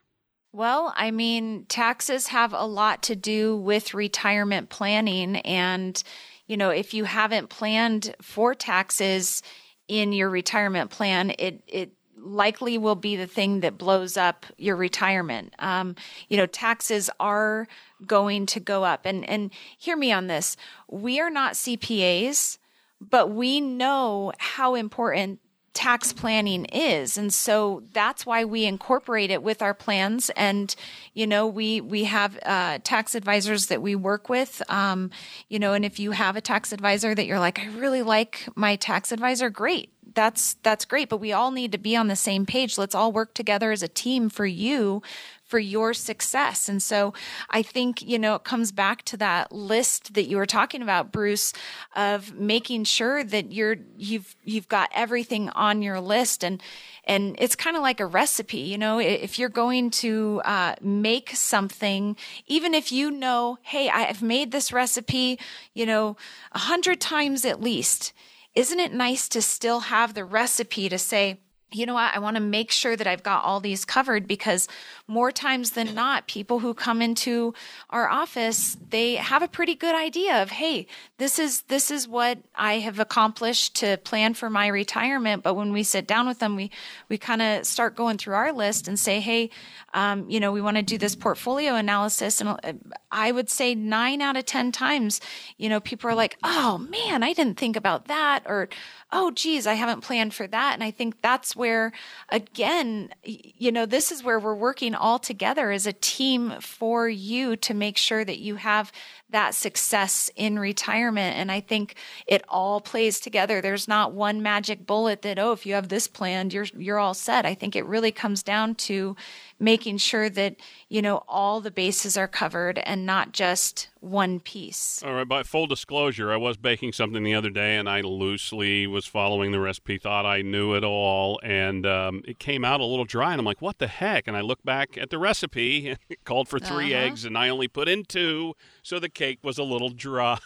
Well, 0.56 0.94
I 0.96 1.10
mean, 1.10 1.66
taxes 1.68 2.28
have 2.28 2.54
a 2.54 2.64
lot 2.64 3.02
to 3.02 3.14
do 3.14 3.58
with 3.58 3.92
retirement 3.92 4.70
planning. 4.70 5.36
And, 5.36 6.02
you 6.46 6.56
know, 6.56 6.70
if 6.70 6.94
you 6.94 7.04
haven't 7.04 7.50
planned 7.50 8.14
for 8.22 8.54
taxes 8.54 9.42
in 9.86 10.14
your 10.14 10.30
retirement 10.30 10.90
plan, 10.90 11.34
it, 11.38 11.62
it, 11.66 11.92
likely 12.18 12.78
will 12.78 12.94
be 12.96 13.14
the 13.14 13.26
thing 13.26 13.60
that 13.60 13.76
blows 13.76 14.16
up 14.16 14.46
your 14.56 14.74
retirement. 14.74 15.54
Um, 15.58 15.94
you 16.28 16.38
know, 16.38 16.46
taxes 16.46 17.10
are 17.20 17.68
going 18.06 18.46
to 18.46 18.58
go 18.58 18.82
up. 18.82 19.04
And, 19.04 19.28
and 19.28 19.50
hear 19.76 19.96
me 19.96 20.10
on 20.10 20.26
this. 20.26 20.56
We 20.88 21.20
are 21.20 21.30
not 21.30 21.52
CPAs, 21.52 22.56
but 22.98 23.30
we 23.30 23.60
know 23.60 24.32
how 24.38 24.74
important 24.74 25.40
tax 25.76 26.10
planning 26.14 26.64
is. 26.64 27.18
And 27.18 27.32
so 27.32 27.82
that's 27.92 28.24
why 28.24 28.46
we 28.46 28.64
incorporate 28.64 29.30
it 29.30 29.42
with 29.42 29.60
our 29.60 29.74
plans. 29.74 30.30
And 30.30 30.74
you 31.12 31.26
know 31.26 31.46
we 31.46 31.82
we 31.82 32.04
have 32.04 32.38
uh, 32.46 32.78
tax 32.82 33.14
advisors 33.14 33.66
that 33.66 33.82
we 33.82 33.94
work 33.94 34.30
with. 34.30 34.62
Um, 34.70 35.10
you 35.50 35.58
know 35.58 35.74
and 35.74 35.84
if 35.84 36.00
you 36.00 36.12
have 36.12 36.34
a 36.34 36.40
tax 36.40 36.72
advisor 36.72 37.14
that 37.14 37.26
you're 37.26 37.38
like 37.38 37.58
i 37.58 37.66
really 37.66 38.02
like 38.02 38.48
my 38.54 38.76
tax 38.76 39.12
advisor 39.12 39.50
great. 39.50 39.92
That's 40.14 40.54
that's 40.62 40.86
great. 40.86 41.10
But 41.10 41.18
we 41.18 41.32
all 41.34 41.50
need 41.50 41.72
to 41.72 41.78
be 41.78 41.94
on 41.94 42.06
the 42.06 42.16
same 42.16 42.46
page. 42.46 42.78
Let's 42.78 42.94
all 42.94 43.12
work 43.12 43.34
together 43.34 43.70
as 43.70 43.82
a 43.82 43.88
team 43.88 44.30
for 44.30 44.46
you 44.46 45.02
for 45.46 45.58
your 45.60 45.94
success. 45.94 46.68
And 46.68 46.82
so 46.82 47.14
I 47.50 47.62
think, 47.62 48.02
you 48.02 48.18
know, 48.18 48.34
it 48.34 48.44
comes 48.44 48.72
back 48.72 49.02
to 49.04 49.16
that 49.18 49.52
list 49.52 50.14
that 50.14 50.24
you 50.24 50.36
were 50.36 50.46
talking 50.46 50.82
about, 50.82 51.12
Bruce, 51.12 51.52
of 51.94 52.34
making 52.34 52.84
sure 52.84 53.22
that 53.22 53.52
you're, 53.52 53.76
you've, 53.96 54.34
you've 54.44 54.68
got 54.68 54.90
everything 54.92 55.48
on 55.50 55.82
your 55.82 56.00
list. 56.00 56.44
And, 56.44 56.60
and 57.04 57.36
it's 57.38 57.54
kind 57.54 57.76
of 57.76 57.82
like 57.82 58.00
a 58.00 58.06
recipe, 58.06 58.58
you 58.58 58.76
know, 58.76 58.98
if 58.98 59.38
you're 59.38 59.48
going 59.48 59.90
to 59.90 60.42
uh, 60.44 60.74
make 60.80 61.30
something, 61.30 62.16
even 62.48 62.74
if 62.74 62.90
you 62.90 63.12
know, 63.12 63.58
hey, 63.62 63.88
I've 63.88 64.22
made 64.22 64.50
this 64.50 64.72
recipe, 64.72 65.38
you 65.74 65.86
know, 65.86 66.16
a 66.52 66.58
hundred 66.58 67.00
times 67.00 67.44
at 67.44 67.60
least, 67.60 68.12
isn't 68.56 68.80
it 68.80 68.92
nice 68.92 69.28
to 69.28 69.40
still 69.40 69.80
have 69.80 70.14
the 70.14 70.24
recipe 70.24 70.88
to 70.88 70.98
say, 70.98 71.38
you 71.72 71.84
know 71.84 71.94
what? 71.94 72.14
I 72.14 72.20
want 72.20 72.36
to 72.36 72.40
make 72.40 72.70
sure 72.70 72.94
that 72.94 73.08
I've 73.08 73.24
got 73.24 73.44
all 73.44 73.58
these 73.58 73.84
covered 73.84 74.28
because 74.28 74.68
more 75.08 75.32
times 75.32 75.72
than 75.72 75.94
not, 75.94 76.28
people 76.28 76.60
who 76.60 76.74
come 76.74 77.02
into 77.02 77.54
our 77.90 78.08
office, 78.08 78.76
they 78.90 79.16
have 79.16 79.42
a 79.42 79.48
pretty 79.48 79.74
good 79.74 79.94
idea 79.94 80.40
of, 80.40 80.50
hey, 80.50 80.86
this 81.18 81.40
is 81.40 81.62
this 81.62 81.90
is 81.90 82.06
what 82.06 82.38
I 82.54 82.74
have 82.78 83.00
accomplished 83.00 83.74
to 83.76 83.96
plan 83.98 84.34
for 84.34 84.48
my 84.48 84.68
retirement. 84.68 85.42
But 85.42 85.54
when 85.54 85.72
we 85.72 85.82
sit 85.82 86.06
down 86.06 86.28
with 86.28 86.38
them, 86.38 86.54
we 86.54 86.70
we 87.08 87.18
kind 87.18 87.42
of 87.42 87.66
start 87.66 87.96
going 87.96 88.18
through 88.18 88.34
our 88.34 88.52
list 88.52 88.86
and 88.86 88.98
say, 88.98 89.18
hey, 89.18 89.50
um, 89.92 90.30
you 90.30 90.38
know, 90.38 90.52
we 90.52 90.60
want 90.60 90.76
to 90.76 90.82
do 90.84 90.98
this 90.98 91.16
portfolio 91.16 91.74
analysis. 91.74 92.40
And 92.40 92.50
uh, 92.50 92.72
I 93.10 93.32
would 93.32 93.50
say 93.50 93.74
nine 93.74 94.22
out 94.22 94.36
of 94.36 94.44
ten 94.46 94.70
times, 94.70 95.20
you 95.56 95.68
know, 95.68 95.80
people 95.80 96.08
are 96.10 96.14
like, 96.14 96.36
oh 96.44 96.78
man, 96.78 97.24
I 97.24 97.32
didn't 97.32 97.58
think 97.58 97.74
about 97.74 98.06
that, 98.06 98.44
or 98.46 98.68
oh, 99.12 99.30
geez, 99.30 99.66
I 99.66 99.74
haven't 99.74 100.02
planned 100.02 100.34
for 100.34 100.46
that. 100.46 100.74
And 100.74 100.84
I 100.84 100.90
think 100.90 101.22
that's 101.22 101.55
where, 101.56 101.92
again, 102.28 103.10
you 103.24 103.72
know, 103.72 103.86
this 103.86 104.12
is 104.12 104.22
where 104.22 104.38
we're 104.38 104.54
working 104.54 104.94
all 104.94 105.18
together 105.18 105.70
as 105.70 105.86
a 105.86 105.92
team 105.92 106.54
for 106.60 107.08
you 107.08 107.56
to 107.56 107.74
make 107.74 107.96
sure 107.96 108.24
that 108.24 108.38
you 108.38 108.56
have 108.56 108.92
that 109.30 109.54
success 109.54 110.30
in 110.36 110.58
retirement. 110.58 111.36
And 111.36 111.50
I 111.50 111.60
think 111.60 111.96
it 112.26 112.44
all 112.48 112.80
plays 112.80 113.18
together. 113.18 113.60
There's 113.60 113.88
not 113.88 114.12
one 114.12 114.42
magic 114.42 114.86
bullet 114.86 115.22
that, 115.22 115.38
oh, 115.38 115.52
if 115.52 115.66
you 115.66 115.74
have 115.74 115.88
this 115.88 116.06
planned, 116.06 116.52
you're, 116.52 116.66
you're 116.76 116.98
all 116.98 117.14
set. 117.14 117.44
I 117.44 117.54
think 117.54 117.74
it 117.74 117.86
really 117.86 118.12
comes 118.12 118.42
down 118.42 118.74
to 118.76 119.16
making 119.58 119.96
sure 119.98 120.28
that, 120.30 120.56
you 120.88 121.00
know, 121.00 121.22
all 121.28 121.60
the 121.60 121.70
bases 121.70 122.16
are 122.16 122.28
covered 122.28 122.78
and 122.80 123.06
not 123.06 123.32
just 123.32 123.88
one 124.00 124.38
piece. 124.38 125.02
All 125.02 125.14
right. 125.14 125.26
By 125.26 125.42
full 125.42 125.66
disclosure, 125.66 126.30
I 126.32 126.36
was 126.36 126.56
baking 126.56 126.92
something 126.92 127.22
the 127.24 127.34
other 127.34 127.50
day 127.50 127.76
and 127.76 127.88
I 127.88 128.02
loosely 128.02 128.86
was 128.86 129.06
following 129.06 129.52
the 129.52 129.58
recipe, 129.60 129.98
thought 129.98 130.26
I 130.26 130.42
knew 130.42 130.74
it 130.74 130.84
all. 130.84 131.40
And 131.42 131.86
um, 131.86 132.22
it 132.28 132.38
came 132.38 132.64
out 132.64 132.80
a 132.80 132.84
little 132.84 133.04
dry. 133.06 133.32
And 133.32 133.40
I'm 133.40 133.46
like, 133.46 133.62
what 133.62 133.78
the 133.78 133.86
heck? 133.88 134.28
And 134.28 134.36
I 134.36 134.42
look 134.42 134.62
back 134.62 134.96
at 134.98 135.10
the 135.10 135.18
recipe 135.18 135.88
and 135.90 135.98
it 136.08 136.24
called 136.24 136.48
for 136.48 136.58
3 136.58 136.92
Uh-huh. 136.94 137.04
eggs 137.04 137.24
and 137.24 137.36
I 137.38 137.48
only 137.48 137.68
put 137.68 137.88
in 137.88 138.04
two. 138.04 138.54
So 138.82 138.98
the 138.98 139.08
cake 139.08 139.38
was 139.42 139.58
a 139.58 139.64
little 139.64 139.88
dry. 139.88 140.38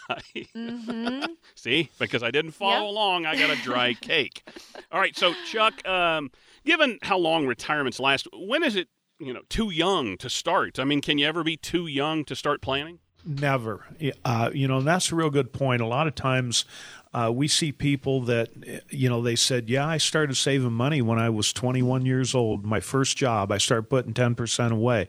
Mm-hmm. 0.55 1.25
See, 1.55 1.89
because 1.99 2.23
I 2.23 2.31
didn't 2.31 2.51
follow 2.51 2.85
Yep. 2.85 2.89
along, 2.91 3.25
I 3.25 3.35
got 3.37 3.49
a 3.49 3.61
dry 3.61 3.93
cake. 4.01 4.47
All 4.91 4.99
right, 4.99 5.15
so 5.15 5.33
Chuck, 5.51 5.85
um, 5.87 6.31
given 6.65 6.97
how 7.01 7.17
long 7.17 7.45
retirements 7.45 7.99
last, 7.99 8.27
when 8.33 8.63
is 8.63 8.75
it 8.75 8.87
you 9.21 9.33
know 9.33 9.41
too 9.49 9.69
young 9.69 10.17
to 10.17 10.29
start? 10.29 10.79
I 10.79 10.83
mean, 10.83 11.01
can 11.01 11.17
you 11.17 11.27
ever 11.27 11.43
be 11.43 11.57
too 11.57 11.87
young 11.87 12.25
to 12.25 12.35
start 12.35 12.61
planning? 12.61 12.99
Never. 13.23 13.85
Uh, 14.25 14.49
you 14.53 14.67
know, 14.67 14.81
that's 14.81 15.11
a 15.11 15.15
real 15.15 15.29
good 15.29 15.53
point. 15.53 15.81
A 15.81 15.85
lot 15.85 16.07
of 16.07 16.15
times 16.15 16.65
uh, 17.13 17.31
we 17.33 17.47
see 17.47 17.71
people 17.71 18.21
that, 18.21 18.49
you 18.89 19.09
know, 19.09 19.21
they 19.21 19.35
said, 19.35 19.69
Yeah, 19.69 19.87
I 19.87 19.97
started 19.97 20.35
saving 20.35 20.73
money 20.73 21.01
when 21.01 21.19
I 21.19 21.29
was 21.29 21.53
21 21.53 22.05
years 22.05 22.33
old. 22.33 22.65
My 22.65 22.79
first 22.79 23.17
job, 23.17 23.51
I 23.51 23.57
started 23.59 23.89
putting 23.89 24.13
10% 24.13 24.71
away. 24.71 25.07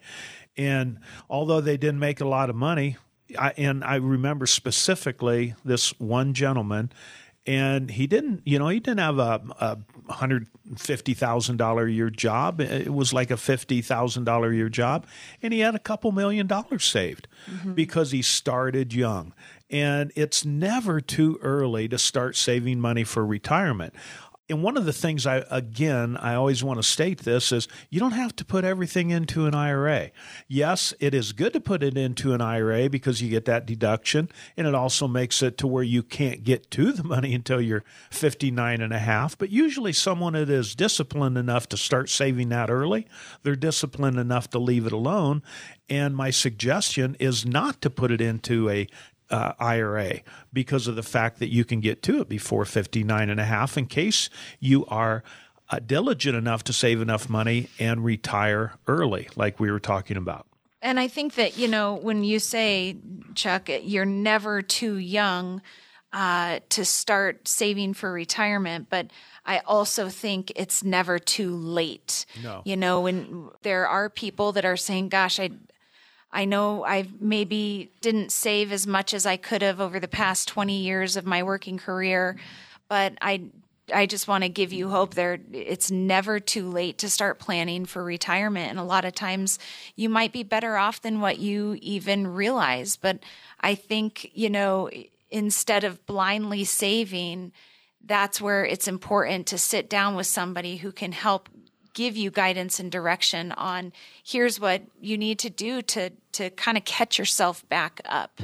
And 0.57 0.99
although 1.31 1.63
they 1.63 1.79
didn't 1.79 2.01
make 2.01 2.21
a 2.21 2.29
lot 2.29 2.51
of 2.51 2.57
money, 2.57 2.99
I, 3.39 3.55
and 3.57 3.83
I 3.83 3.97
remember 3.97 4.45
specifically 4.47 5.55
this 5.65 5.99
one 5.99 6.35
gentleman, 6.35 6.93
and 7.47 7.91
he 7.91 8.07
didn't, 8.07 8.43
you 8.45 8.59
know, 8.59 8.69
he 8.69 8.81
didn't 8.81 9.01
have 9.01 9.19
a, 9.19 9.41
a 10.09 10.13
hundred 10.13 10.47
fifty 10.77 11.15
thousand 11.15 11.57
dollar 11.57 11.87
a 11.87 11.91
year 11.91 12.11
job. 12.11 12.61
It 12.61 12.93
was 12.93 13.13
like 13.13 13.31
a 13.31 13.37
fifty 13.37 13.83
thousand 13.83 14.25
dollar 14.25 14.51
a 14.51 14.55
year 14.55 14.69
job, 14.69 15.07
and 15.43 15.53
he 15.53 15.61
had 15.61 15.75
a 15.75 15.81
couple 15.81 16.13
million 16.13 16.47
dollars 16.47 16.85
saved 16.85 17.29
mm-hmm. 17.51 17.73
because 17.73 18.13
he 18.13 18.23
started 18.23 18.95
young. 18.95 19.33
And 19.71 20.13
it's 20.15 20.45
never 20.45 21.01
too 21.01 21.39
early 21.43 21.89
to 21.89 21.99
start 21.99 22.37
saving 22.37 22.79
money 22.79 23.05
for 23.05 23.25
retirement. 23.25 23.95
And 24.49 24.63
one 24.63 24.77
of 24.77 24.85
the 24.85 24.93
things 24.93 25.25
I, 25.25 25.45
again, 25.51 26.17
I 26.17 26.35
always 26.35 26.65
want 26.65 26.79
to 26.79 26.83
state 26.83 27.21
this 27.21 27.53
is 27.53 27.69
you 27.91 28.01
don't 28.01 28.13
have 28.13 28.35
to 28.37 28.45
put 28.45 28.65
everything 28.65 29.11
into 29.11 29.47
an 29.47 29.55
IRA. 29.55 30.11
Yes, 30.49 30.93
it 30.99 31.15
is 31.15 31.33
good 31.33 31.53
to 31.53 31.61
put 31.61 31.83
it 31.83 31.97
into 31.97 32.35
an 32.35 32.41
IRA 32.41 32.91
because 32.91 33.23
you 33.23 33.31
get 33.31 33.45
that 33.45 33.67
deduction 33.67 34.29
and 34.57 34.67
it 34.67 34.75
also 34.75 35.07
makes 35.07 35.43
it 35.43 35.57
to 35.59 35.67
where 35.69 35.85
you 35.85 36.03
can't 36.03 36.43
get 36.43 36.71
to 36.73 36.93
the 36.93 37.05
money 37.05 37.35
until 37.35 37.61
you're 37.61 37.85
59 38.11 38.81
and 38.81 38.93
a 38.93 38.99
half. 38.99 39.39
But 39.39 39.51
usually 39.51 39.93
someone 39.93 40.33
that 40.33 40.51
is 40.51 40.75
disciplined 40.75 41.39
enough 41.39 41.69
to 41.69 41.77
start 41.77 42.11
saving 42.11 42.49
that 42.49 42.69
early, 42.69 43.07
they're 43.45 43.55
disciplined 43.55 44.19
enough 44.19 44.51
to 44.51 44.59
leave 44.59 44.87
it 44.87 44.93
alone. 44.93 45.43
And 45.89 46.17
my 46.17 46.31
suggestion 46.31 47.17
is 47.21 47.47
not 47.47 47.81
to 47.83 47.91
put 47.91 48.11
it 48.11 48.21
into 48.21 48.69
a 48.69 48.89
uh, 49.33 49.55
IRA 49.59 50.21
because 50.53 50.87
of 50.87 50.95
the 50.95 51.03
fact 51.03 51.39
that 51.39 51.49
you 51.49 51.65
can 51.65 51.81
get 51.81 52.03
to 52.03 52.21
it 52.21 52.29
before 52.29 52.65
59 52.65 53.29
and 53.29 53.41
a 53.41 53.45
half 53.45 53.77
in 53.77 53.87
case 53.87 54.29
you 54.61 54.85
are 54.87 55.25
uh, 55.71 55.79
diligent 55.85 56.37
enough 56.37 56.63
to 56.65 56.73
save 56.73 57.01
enough 57.01 57.29
money 57.29 57.69
and 57.79 58.05
retire 58.05 58.75
early, 58.87 59.29
like 59.35 59.59
we 59.59 59.71
were 59.71 59.81
talking 59.81 60.17
about. 60.17 60.47
And 60.83 61.01
I 61.01 61.09
think 61.09 61.35
that, 61.37 61.57
you 61.57 61.69
know, 61.69 61.95
when 61.95 62.25
you 62.25 62.39
say, 62.39 62.97
Chuck, 63.35 63.71
you're 63.83 64.05
never 64.05 64.63
too 64.63 64.97
young, 64.97 65.63
uh, 66.13 66.61
to 66.69 66.85
start 66.85 67.49
saving 67.49 67.95
for 67.95 68.13
retirement, 68.13 68.89
but 68.91 69.11
I 69.47 69.61
also 69.61 70.09
think 70.09 70.53
it's 70.57 70.85
never 70.85 71.19
too 71.19 71.57
late. 71.57 72.27
No. 72.43 72.63
You 72.65 72.77
know, 72.77 73.01
when 73.01 73.49
there 73.63 73.89
are 73.89 74.11
people 74.11 74.53
that 74.53 74.65
are 74.65 74.77
saying, 74.77 75.09
gosh, 75.09 75.41
I, 75.41 75.51
I 76.33 76.45
know 76.47 76.85
I 76.85 77.07
maybe 77.21 77.91
didn't 78.01 78.33
save 78.33 78.73
as 78.73 78.87
much 78.87 79.13
as 79.13 79.27
I 79.27 79.37
could 79.37 79.63
have 79.63 79.81
over 79.81 80.01
the 80.01 80.09
past 80.09 80.49
20 80.49 80.81
years 80.81 81.17
of 81.17 81.27
my 81.27 81.43
working 81.43 81.79
career, 81.79 82.37
but 82.89 83.15
I 83.21 83.43
I 83.93 84.07
just 84.07 84.29
want 84.29 84.45
to 84.45 84.49
give 84.49 84.73
you 84.73 84.89
hope 84.89 85.15
there. 85.15 85.39
It's 85.53 85.91
never 85.91 86.39
too 86.41 86.71
late 86.71 86.99
to 86.99 87.11
start 87.11 87.39
planning 87.39 87.85
for 87.85 88.03
retirement 88.03 88.71
and 88.71 88.79
a 88.79 88.85
lot 88.85 89.05
of 89.05 89.15
times 89.15 89.59
you 89.97 90.09
might 90.09 90.33
be 90.33 90.43
better 90.43 90.77
off 90.77 91.03
than 91.03 91.21
what 91.21 91.39
you 91.39 91.77
even 91.83 92.27
realize 92.29 92.97
but 92.97 93.19
I 93.61 93.75
think 93.75 94.31
you 94.35 94.49
know 94.49 94.89
instead 95.31 95.85
of 95.85 96.07
blindly 96.07 96.65
saving 96.65 97.53
that's 98.05 98.41
where 98.41 98.65
it's 98.65 98.89
important 98.89 99.47
to 99.49 99.59
sit 99.59 99.89
down 99.89 100.15
with 100.15 100.27
somebody 100.27 100.77
who 100.77 100.93
can 100.93 101.13
help 101.13 101.49
give 101.95 102.17
you 102.17 102.31
guidance 102.31 102.81
and 102.81 102.91
direction 102.91 103.53
on 103.53 103.93
here's 104.25 104.59
what 104.59 104.83
you 105.01 105.17
need 105.19 105.39
to 105.39 105.51
do 105.51 105.83
to 105.83 106.11
to 106.33 106.51
kind 106.51 106.77
of 106.77 106.85
catch 106.85 107.19
yourself 107.19 107.69
back 107.69 108.01
up. 108.05 108.41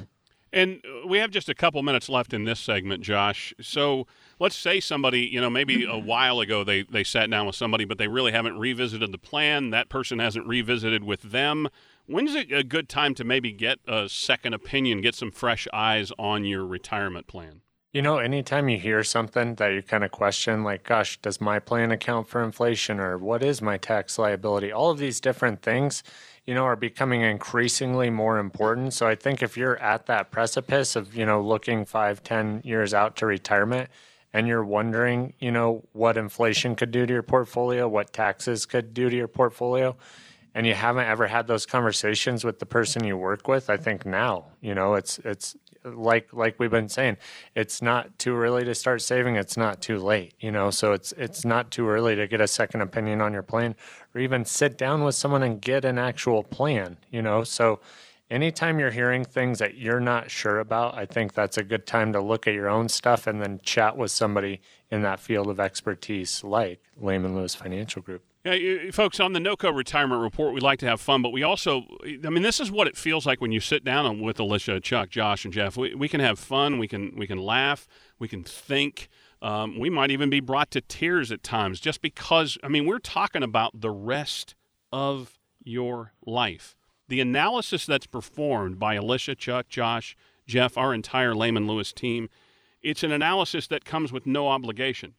And 0.52 0.80
uh, 0.84 1.06
we 1.06 1.18
have 1.18 1.30
just 1.30 1.48
a 1.48 1.54
couple 1.54 1.82
minutes 1.82 2.08
left 2.08 2.32
in 2.32 2.44
this 2.44 2.60
segment, 2.60 3.02
Josh. 3.02 3.52
So 3.60 4.06
let's 4.38 4.56
say 4.56 4.80
somebody, 4.80 5.20
you 5.20 5.40
know, 5.40 5.50
maybe 5.50 5.84
a 5.84 5.98
while 5.98 6.40
ago 6.40 6.64
they, 6.64 6.82
they 6.82 7.04
sat 7.04 7.30
down 7.30 7.46
with 7.46 7.56
somebody, 7.56 7.84
but 7.84 7.98
they 7.98 8.08
really 8.08 8.32
haven't 8.32 8.58
revisited 8.58 9.12
the 9.12 9.18
plan. 9.18 9.70
That 9.70 9.88
person 9.88 10.18
hasn't 10.18 10.46
revisited 10.46 11.04
with 11.04 11.22
them. 11.22 11.68
When's 12.06 12.34
it 12.34 12.50
a 12.50 12.64
good 12.64 12.88
time 12.88 13.14
to 13.16 13.24
maybe 13.24 13.52
get 13.52 13.80
a 13.86 14.08
second 14.08 14.54
opinion, 14.54 15.02
get 15.02 15.14
some 15.14 15.30
fresh 15.30 15.68
eyes 15.74 16.10
on 16.18 16.46
your 16.46 16.64
retirement 16.64 17.26
plan? 17.26 17.60
You 17.90 18.02
know, 18.02 18.18
anytime 18.18 18.68
you 18.68 18.78
hear 18.78 19.02
something 19.02 19.54
that 19.54 19.68
you 19.68 19.82
kind 19.82 20.04
of 20.04 20.10
question, 20.10 20.62
like, 20.62 20.84
gosh, 20.84 21.18
does 21.22 21.40
my 21.40 21.58
plan 21.58 21.90
account 21.90 22.28
for 22.28 22.44
inflation 22.44 23.00
or 23.00 23.16
what 23.16 23.42
is 23.42 23.62
my 23.62 23.78
tax 23.78 24.18
liability? 24.18 24.70
All 24.70 24.90
of 24.90 24.98
these 24.98 25.20
different 25.20 25.62
things, 25.62 26.02
you 26.44 26.54
know, 26.54 26.64
are 26.64 26.76
becoming 26.76 27.22
increasingly 27.22 28.10
more 28.10 28.38
important. 28.38 28.92
So 28.92 29.06
I 29.06 29.14
think 29.14 29.42
if 29.42 29.56
you're 29.56 29.78
at 29.78 30.04
that 30.04 30.30
precipice 30.30 30.96
of, 30.96 31.16
you 31.16 31.24
know, 31.24 31.40
looking 31.40 31.86
five, 31.86 32.22
ten 32.22 32.60
years 32.62 32.92
out 32.92 33.16
to 33.16 33.26
retirement 33.26 33.88
and 34.34 34.46
you're 34.46 34.64
wondering, 34.64 35.32
you 35.38 35.50
know, 35.50 35.82
what 35.92 36.18
inflation 36.18 36.76
could 36.76 36.90
do 36.90 37.06
to 37.06 37.12
your 37.14 37.22
portfolio, 37.22 37.88
what 37.88 38.12
taxes 38.12 38.66
could 38.66 38.92
do 38.92 39.08
to 39.08 39.16
your 39.16 39.28
portfolio, 39.28 39.96
and 40.54 40.66
you 40.66 40.74
haven't 40.74 41.06
ever 41.06 41.26
had 41.26 41.46
those 41.46 41.64
conversations 41.64 42.44
with 42.44 42.58
the 42.58 42.66
person 42.66 43.04
you 43.04 43.16
work 43.16 43.48
with, 43.48 43.70
I 43.70 43.78
think 43.78 44.04
now, 44.04 44.46
you 44.60 44.74
know, 44.74 44.94
it's 44.94 45.18
it's 45.20 45.56
like 45.84 46.32
like 46.32 46.58
we've 46.58 46.70
been 46.70 46.88
saying, 46.88 47.16
it's 47.54 47.80
not 47.82 48.18
too 48.18 48.36
early 48.36 48.64
to 48.64 48.74
start 48.74 49.02
saving. 49.02 49.36
It's 49.36 49.56
not 49.56 49.80
too 49.80 49.98
late, 49.98 50.34
you 50.40 50.50
know. 50.50 50.70
So 50.70 50.92
it's 50.92 51.12
it's 51.12 51.44
not 51.44 51.70
too 51.70 51.88
early 51.88 52.16
to 52.16 52.26
get 52.26 52.40
a 52.40 52.48
second 52.48 52.80
opinion 52.80 53.20
on 53.20 53.32
your 53.32 53.42
plan, 53.42 53.74
or 54.14 54.20
even 54.20 54.44
sit 54.44 54.78
down 54.78 55.04
with 55.04 55.14
someone 55.14 55.42
and 55.42 55.60
get 55.60 55.84
an 55.84 55.98
actual 55.98 56.42
plan, 56.42 56.98
you 57.10 57.22
know. 57.22 57.44
So 57.44 57.80
anytime 58.30 58.78
you're 58.78 58.90
hearing 58.90 59.24
things 59.24 59.58
that 59.58 59.76
you're 59.76 60.00
not 60.00 60.30
sure 60.30 60.58
about, 60.60 60.94
I 60.94 61.06
think 61.06 61.34
that's 61.34 61.58
a 61.58 61.64
good 61.64 61.86
time 61.86 62.12
to 62.12 62.20
look 62.20 62.46
at 62.46 62.54
your 62.54 62.68
own 62.68 62.88
stuff 62.88 63.26
and 63.26 63.40
then 63.40 63.60
chat 63.62 63.96
with 63.96 64.10
somebody 64.10 64.60
in 64.90 65.02
that 65.02 65.20
field 65.20 65.48
of 65.48 65.60
expertise, 65.60 66.44
like 66.44 66.80
Lehman 66.96 67.34
Lewis 67.34 67.54
Financial 67.54 68.02
Group. 68.02 68.22
Folks, 68.92 69.20
on 69.20 69.32
the 69.32 69.40
NOCO 69.40 69.74
retirement 69.74 70.22
report, 70.22 70.54
we 70.54 70.60
like 70.60 70.78
to 70.80 70.86
have 70.86 71.00
fun, 71.00 71.22
but 71.22 71.32
we 71.32 71.42
also, 71.42 71.84
I 72.24 72.30
mean, 72.30 72.42
this 72.42 72.60
is 72.60 72.70
what 72.70 72.86
it 72.86 72.96
feels 72.96 73.26
like 73.26 73.40
when 73.40 73.52
you 73.52 73.60
sit 73.60 73.84
down 73.84 74.20
with 74.20 74.40
Alicia, 74.40 74.80
Chuck, 74.80 75.10
Josh, 75.10 75.44
and 75.44 75.52
Jeff. 75.52 75.76
We, 75.76 75.94
we 75.94 76.08
can 76.08 76.20
have 76.20 76.38
fun, 76.38 76.78
we 76.78 76.88
can 76.88 77.14
we 77.16 77.26
can 77.26 77.38
laugh, 77.38 77.86
we 78.18 78.28
can 78.28 78.44
think. 78.44 79.08
Um, 79.40 79.78
we 79.78 79.90
might 79.90 80.10
even 80.10 80.30
be 80.30 80.40
brought 80.40 80.70
to 80.72 80.80
tears 80.80 81.30
at 81.30 81.42
times 81.42 81.78
just 81.78 82.02
because, 82.02 82.58
I 82.62 82.68
mean, 82.68 82.86
we're 82.86 82.98
talking 82.98 83.42
about 83.42 83.80
the 83.80 83.90
rest 83.90 84.54
of 84.92 85.38
your 85.62 86.12
life. 86.26 86.76
The 87.08 87.20
analysis 87.20 87.86
that's 87.86 88.06
performed 88.06 88.78
by 88.78 88.94
Alicia, 88.94 89.34
Chuck, 89.36 89.68
Josh, 89.68 90.16
Jeff, 90.46 90.76
our 90.76 90.92
entire 90.92 91.34
Lehman 91.34 91.66
Lewis 91.66 91.92
team, 91.92 92.28
it's 92.82 93.02
an 93.02 93.12
analysis 93.12 93.66
that 93.68 93.84
comes 93.84 94.12
with 94.12 94.26
no 94.26 94.48
obligation. 94.48 95.14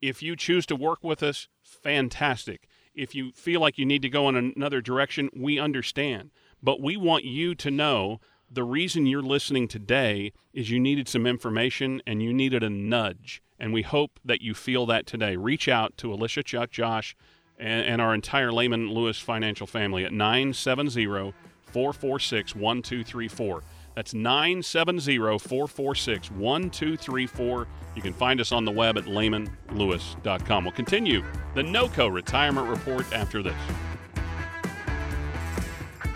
If 0.00 0.22
you 0.22 0.34
choose 0.34 0.66
to 0.66 0.76
work 0.76 1.04
with 1.04 1.22
us, 1.22 1.48
fantastic. 1.62 2.66
If 2.94 3.14
you 3.14 3.32
feel 3.32 3.60
like 3.60 3.78
you 3.78 3.86
need 3.86 4.02
to 4.02 4.08
go 4.08 4.28
in 4.28 4.36
another 4.36 4.80
direction, 4.80 5.30
we 5.34 5.58
understand. 5.58 6.30
But 6.62 6.80
we 6.80 6.96
want 6.96 7.24
you 7.24 7.54
to 7.56 7.70
know 7.70 8.20
the 8.50 8.64
reason 8.64 9.06
you're 9.06 9.22
listening 9.22 9.68
today 9.68 10.32
is 10.52 10.70
you 10.70 10.80
needed 10.80 11.08
some 11.08 11.26
information 11.26 12.02
and 12.06 12.22
you 12.22 12.34
needed 12.34 12.62
a 12.62 12.70
nudge. 12.70 13.42
And 13.58 13.72
we 13.72 13.82
hope 13.82 14.18
that 14.24 14.42
you 14.42 14.54
feel 14.54 14.86
that 14.86 15.06
today. 15.06 15.36
Reach 15.36 15.68
out 15.68 15.96
to 15.98 16.12
Alicia, 16.12 16.42
Chuck, 16.42 16.70
Josh, 16.70 17.14
and, 17.58 17.86
and 17.86 18.00
our 18.00 18.12
entire 18.12 18.52
Lehman 18.52 18.90
Lewis 18.90 19.18
financial 19.18 19.66
family 19.66 20.04
at 20.04 20.12
970 20.12 21.32
446 21.66 22.56
1234. 22.56 23.62
That's 23.94 24.14
970 24.14 25.18
446 25.18 26.30
1234. 26.30 27.66
You 27.96 28.02
can 28.02 28.12
find 28.12 28.40
us 28.40 28.52
on 28.52 28.64
the 28.64 28.70
web 28.70 28.96
at 28.96 29.04
lehmanlewis.com. 29.04 30.64
We'll 30.64 30.72
continue 30.72 31.24
the 31.54 31.62
NOCO 31.62 32.12
retirement 32.12 32.68
report 32.68 33.12
after 33.12 33.42
this. 33.42 33.54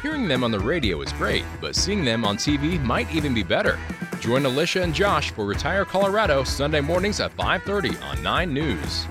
Hearing 0.02 0.28
them 0.28 0.44
on 0.44 0.50
the 0.50 0.60
radio 0.60 1.00
is 1.00 1.12
great, 1.14 1.44
but 1.60 1.74
seeing 1.74 2.04
them 2.04 2.24
on 2.24 2.36
TV 2.36 2.78
might 2.82 3.12
even 3.14 3.32
be 3.32 3.42
better. 3.42 3.78
Join 4.20 4.44
Alicia 4.44 4.82
and 4.82 4.94
Josh 4.94 5.30
for 5.30 5.46
Retire 5.46 5.84
Colorado 5.84 6.44
Sunday 6.44 6.80
mornings 6.80 7.20
at 7.20 7.34
5:30 7.36 7.96
on 8.02 8.22
9 8.22 8.52
News. 8.52 9.06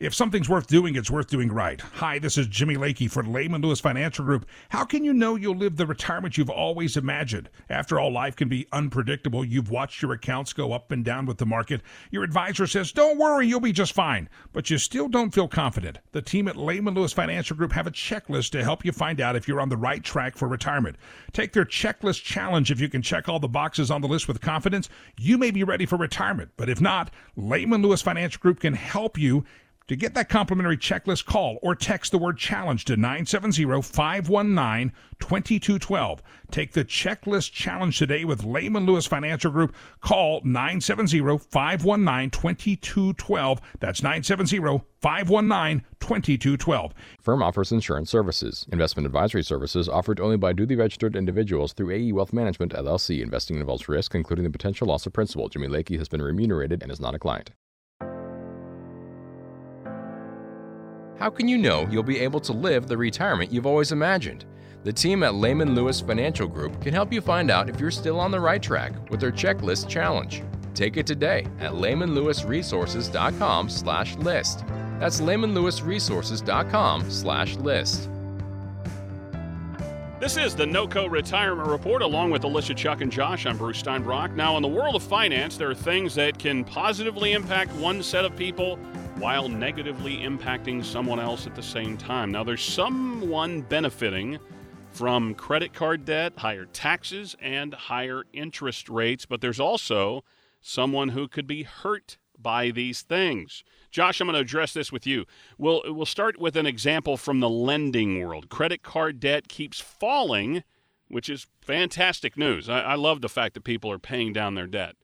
If 0.00 0.14
something's 0.14 0.48
worth 0.48 0.68
doing, 0.68 0.94
it's 0.94 1.10
worth 1.10 1.26
doing 1.26 1.50
right. 1.50 1.80
Hi, 1.80 2.20
this 2.20 2.38
is 2.38 2.46
Jimmy 2.46 2.76
Lakey 2.76 3.10
for 3.10 3.24
Lehman 3.24 3.62
Lewis 3.62 3.80
Financial 3.80 4.24
Group. 4.24 4.46
How 4.68 4.84
can 4.84 5.02
you 5.02 5.12
know 5.12 5.34
you'll 5.34 5.56
live 5.56 5.76
the 5.76 5.86
retirement 5.86 6.38
you've 6.38 6.48
always 6.48 6.96
imagined? 6.96 7.50
After 7.68 7.98
all, 7.98 8.12
life 8.12 8.36
can 8.36 8.48
be 8.48 8.68
unpredictable. 8.70 9.44
You've 9.44 9.72
watched 9.72 10.00
your 10.00 10.12
accounts 10.12 10.52
go 10.52 10.72
up 10.72 10.92
and 10.92 11.04
down 11.04 11.26
with 11.26 11.38
the 11.38 11.46
market. 11.46 11.80
Your 12.12 12.22
advisor 12.22 12.68
says, 12.68 12.92
don't 12.92 13.18
worry, 13.18 13.48
you'll 13.48 13.58
be 13.58 13.72
just 13.72 13.92
fine. 13.92 14.28
But 14.52 14.70
you 14.70 14.78
still 14.78 15.08
don't 15.08 15.34
feel 15.34 15.48
confident. 15.48 15.98
The 16.12 16.22
team 16.22 16.46
at 16.46 16.56
Lehman 16.56 16.94
Lewis 16.94 17.12
Financial 17.12 17.56
Group 17.56 17.72
have 17.72 17.88
a 17.88 17.90
checklist 17.90 18.50
to 18.50 18.62
help 18.62 18.84
you 18.84 18.92
find 18.92 19.20
out 19.20 19.34
if 19.34 19.48
you're 19.48 19.60
on 19.60 19.68
the 19.68 19.76
right 19.76 20.04
track 20.04 20.36
for 20.36 20.46
retirement. 20.46 20.94
Take 21.32 21.52
their 21.52 21.64
checklist 21.64 22.22
challenge. 22.22 22.70
If 22.70 22.80
you 22.80 22.88
can 22.88 23.02
check 23.02 23.28
all 23.28 23.40
the 23.40 23.48
boxes 23.48 23.90
on 23.90 24.00
the 24.00 24.06
list 24.06 24.28
with 24.28 24.40
confidence, 24.40 24.88
you 25.18 25.38
may 25.38 25.50
be 25.50 25.64
ready 25.64 25.86
for 25.86 25.96
retirement. 25.96 26.52
But 26.56 26.68
if 26.68 26.80
not, 26.80 27.10
Lehman 27.34 27.82
Lewis 27.82 28.00
Financial 28.00 28.38
Group 28.38 28.60
can 28.60 28.74
help 28.74 29.18
you 29.18 29.44
to 29.88 29.96
get 29.96 30.14
that 30.14 30.28
complimentary 30.28 30.76
checklist, 30.76 31.24
call 31.24 31.58
or 31.62 31.74
text 31.74 32.12
the 32.12 32.18
word 32.18 32.38
challenge 32.38 32.84
to 32.84 32.96
970 32.96 33.64
519 33.82 34.92
2212. 35.18 36.22
Take 36.50 36.72
the 36.72 36.84
checklist 36.84 37.52
challenge 37.52 37.98
today 37.98 38.24
with 38.24 38.44
Lehman 38.44 38.86
Lewis 38.86 39.06
Financial 39.06 39.50
Group. 39.50 39.74
Call 40.00 40.40
970 40.44 41.38
519 41.50 42.30
2212. 42.30 43.60
That's 43.80 44.02
970 44.02 44.82
519 45.00 45.84
2212. 46.00 46.94
Firm 47.20 47.42
offers 47.42 47.72
insurance 47.72 48.10
services. 48.10 48.66
Investment 48.70 49.06
advisory 49.06 49.42
services 49.42 49.88
offered 49.88 50.20
only 50.20 50.36
by 50.36 50.52
duly 50.52 50.76
registered 50.76 51.16
individuals 51.16 51.72
through 51.72 51.92
AE 51.92 52.12
Wealth 52.12 52.32
Management 52.32 52.72
LLC. 52.72 53.22
Investing 53.22 53.58
involves 53.58 53.88
risk, 53.88 54.14
including 54.14 54.44
the 54.44 54.50
potential 54.50 54.86
loss 54.86 55.06
of 55.06 55.12
principal. 55.12 55.48
Jimmy 55.48 55.68
Lakey 55.68 55.98
has 55.98 56.08
been 56.08 56.22
remunerated 56.22 56.82
and 56.82 56.92
is 56.92 57.00
not 57.00 57.14
a 57.14 57.18
client. 57.18 57.50
How 61.18 61.28
can 61.28 61.46
you 61.48 61.58
know 61.58 61.86
you'll 61.90 62.04
be 62.04 62.20
able 62.20 62.38
to 62.38 62.52
live 62.52 62.86
the 62.86 62.96
retirement 62.96 63.50
you've 63.50 63.66
always 63.66 63.90
imagined? 63.90 64.44
The 64.84 64.92
team 64.92 65.24
at 65.24 65.34
Lehman 65.34 65.74
Lewis 65.74 66.00
Financial 66.00 66.46
Group 66.46 66.80
can 66.80 66.94
help 66.94 67.12
you 67.12 67.20
find 67.20 67.50
out 67.50 67.68
if 67.68 67.80
you're 67.80 67.90
still 67.90 68.20
on 68.20 68.30
the 68.30 68.38
right 68.38 68.62
track 68.62 68.92
with 69.10 69.18
their 69.18 69.32
checklist 69.32 69.88
challenge. 69.88 70.44
Take 70.74 70.96
it 70.96 71.08
today 71.08 71.44
at 71.58 71.72
lehmanlewisresources.com/list. 71.72 74.64
That's 75.00 75.20
lehmanlewisresources.com/list. 75.20 78.10
This 80.20 80.36
is 80.36 80.54
the 80.54 80.66
NOCO 80.66 81.10
Retirement 81.10 81.68
Report 81.68 82.02
along 82.02 82.30
with 82.30 82.44
Alicia, 82.44 82.74
Chuck, 82.74 83.00
and 83.00 83.10
Josh. 83.10 83.44
I'm 83.44 83.56
Bruce 83.56 83.82
Steinbrock. 83.82 84.36
Now, 84.36 84.56
in 84.56 84.62
the 84.62 84.68
world 84.68 84.94
of 84.94 85.02
finance, 85.02 85.56
there 85.56 85.70
are 85.70 85.74
things 85.74 86.14
that 86.14 86.38
can 86.38 86.62
positively 86.62 87.32
impact 87.32 87.74
one 87.74 88.04
set 88.04 88.24
of 88.24 88.36
people 88.36 88.78
while 89.18 89.48
negatively 89.48 90.18
impacting 90.18 90.84
someone 90.84 91.18
else 91.18 91.46
at 91.46 91.54
the 91.54 91.62
same 91.62 91.96
time. 91.96 92.30
Now, 92.30 92.44
there's 92.44 92.62
someone 92.62 93.62
benefiting 93.62 94.38
from 94.90 95.34
credit 95.34 95.72
card 95.74 96.04
debt, 96.04 96.34
higher 96.38 96.66
taxes, 96.66 97.36
and 97.40 97.74
higher 97.74 98.24
interest 98.32 98.88
rates, 98.88 99.26
but 99.26 99.40
there's 99.40 99.60
also 99.60 100.24
someone 100.60 101.10
who 101.10 101.28
could 101.28 101.46
be 101.46 101.62
hurt 101.64 102.18
by 102.38 102.70
these 102.70 103.02
things. 103.02 103.64
Josh, 103.90 104.20
I'm 104.20 104.28
going 104.28 104.34
to 104.34 104.40
address 104.40 104.72
this 104.72 104.92
with 104.92 105.06
you. 105.06 105.24
We'll, 105.58 105.82
we'll 105.86 106.06
start 106.06 106.38
with 106.38 106.56
an 106.56 106.66
example 106.66 107.16
from 107.16 107.40
the 107.40 107.48
lending 107.48 108.24
world. 108.24 108.48
Credit 108.48 108.82
card 108.82 109.20
debt 109.20 109.48
keeps 109.48 109.80
falling 109.80 110.62
which 111.08 111.28
is 111.28 111.46
fantastic 111.60 112.36
news. 112.36 112.68
I, 112.68 112.80
I 112.80 112.94
love 112.94 113.20
the 113.20 113.28
fact 113.28 113.54
that 113.54 113.64
people 113.64 113.90
are 113.90 113.98
paying 113.98 114.32
down 114.32 114.54
their 114.54 114.66
debt. 114.66 114.94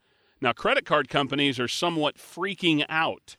Now, 0.41 0.53
credit 0.53 0.85
card 0.85 1.09
companies 1.09 1.59
are 1.59 1.69
somewhat 1.69 2.17
freaking 2.17 2.85
out 2.89 3.37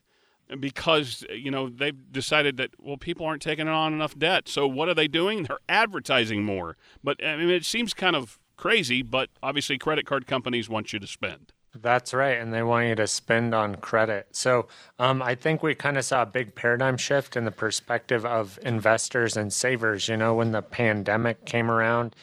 because 0.59 1.25
you 1.29 1.49
know 1.49 1.69
they've 1.69 2.11
decided 2.11 2.57
that 2.57 2.71
well 2.79 2.97
people 2.97 3.25
aren't 3.25 3.41
taking 3.41 3.67
on 3.67 3.93
enough 3.93 4.17
debt 4.17 4.47
so 4.47 4.67
what 4.67 4.87
are 4.87 4.93
they 4.93 5.07
doing 5.07 5.43
they're 5.43 5.59
advertising 5.67 6.43
more 6.43 6.77
but 7.03 7.23
i 7.25 7.35
mean 7.35 7.49
it 7.49 7.65
seems 7.65 7.93
kind 7.93 8.15
of 8.15 8.39
crazy 8.57 9.01
but 9.01 9.29
obviously 9.41 9.77
credit 9.77 10.05
card 10.05 10.27
companies 10.27 10.69
want 10.69 10.93
you 10.93 10.99
to 10.99 11.07
spend 11.07 11.51
that's 11.81 12.13
right, 12.13 12.39
and 12.39 12.53
they 12.53 12.63
want 12.63 12.87
you 12.87 12.95
to 12.95 13.07
spend 13.07 13.53
on 13.53 13.75
credit. 13.75 14.27
So 14.31 14.67
um, 14.97 15.21
I 15.21 15.35
think 15.35 15.61
we 15.61 15.75
kind 15.75 15.97
of 15.97 16.05
saw 16.05 16.21
a 16.21 16.25
big 16.25 16.55
paradigm 16.55 16.95
shift 16.95 17.35
in 17.35 17.43
the 17.43 17.51
perspective 17.51 18.25
of 18.25 18.57
investors 18.61 19.35
and 19.35 19.51
savers. 19.51 20.07
You 20.07 20.15
know, 20.15 20.35
when 20.35 20.51
the 20.51 20.61
pandemic 20.61 21.45
came 21.45 21.69
around, 21.69 22.15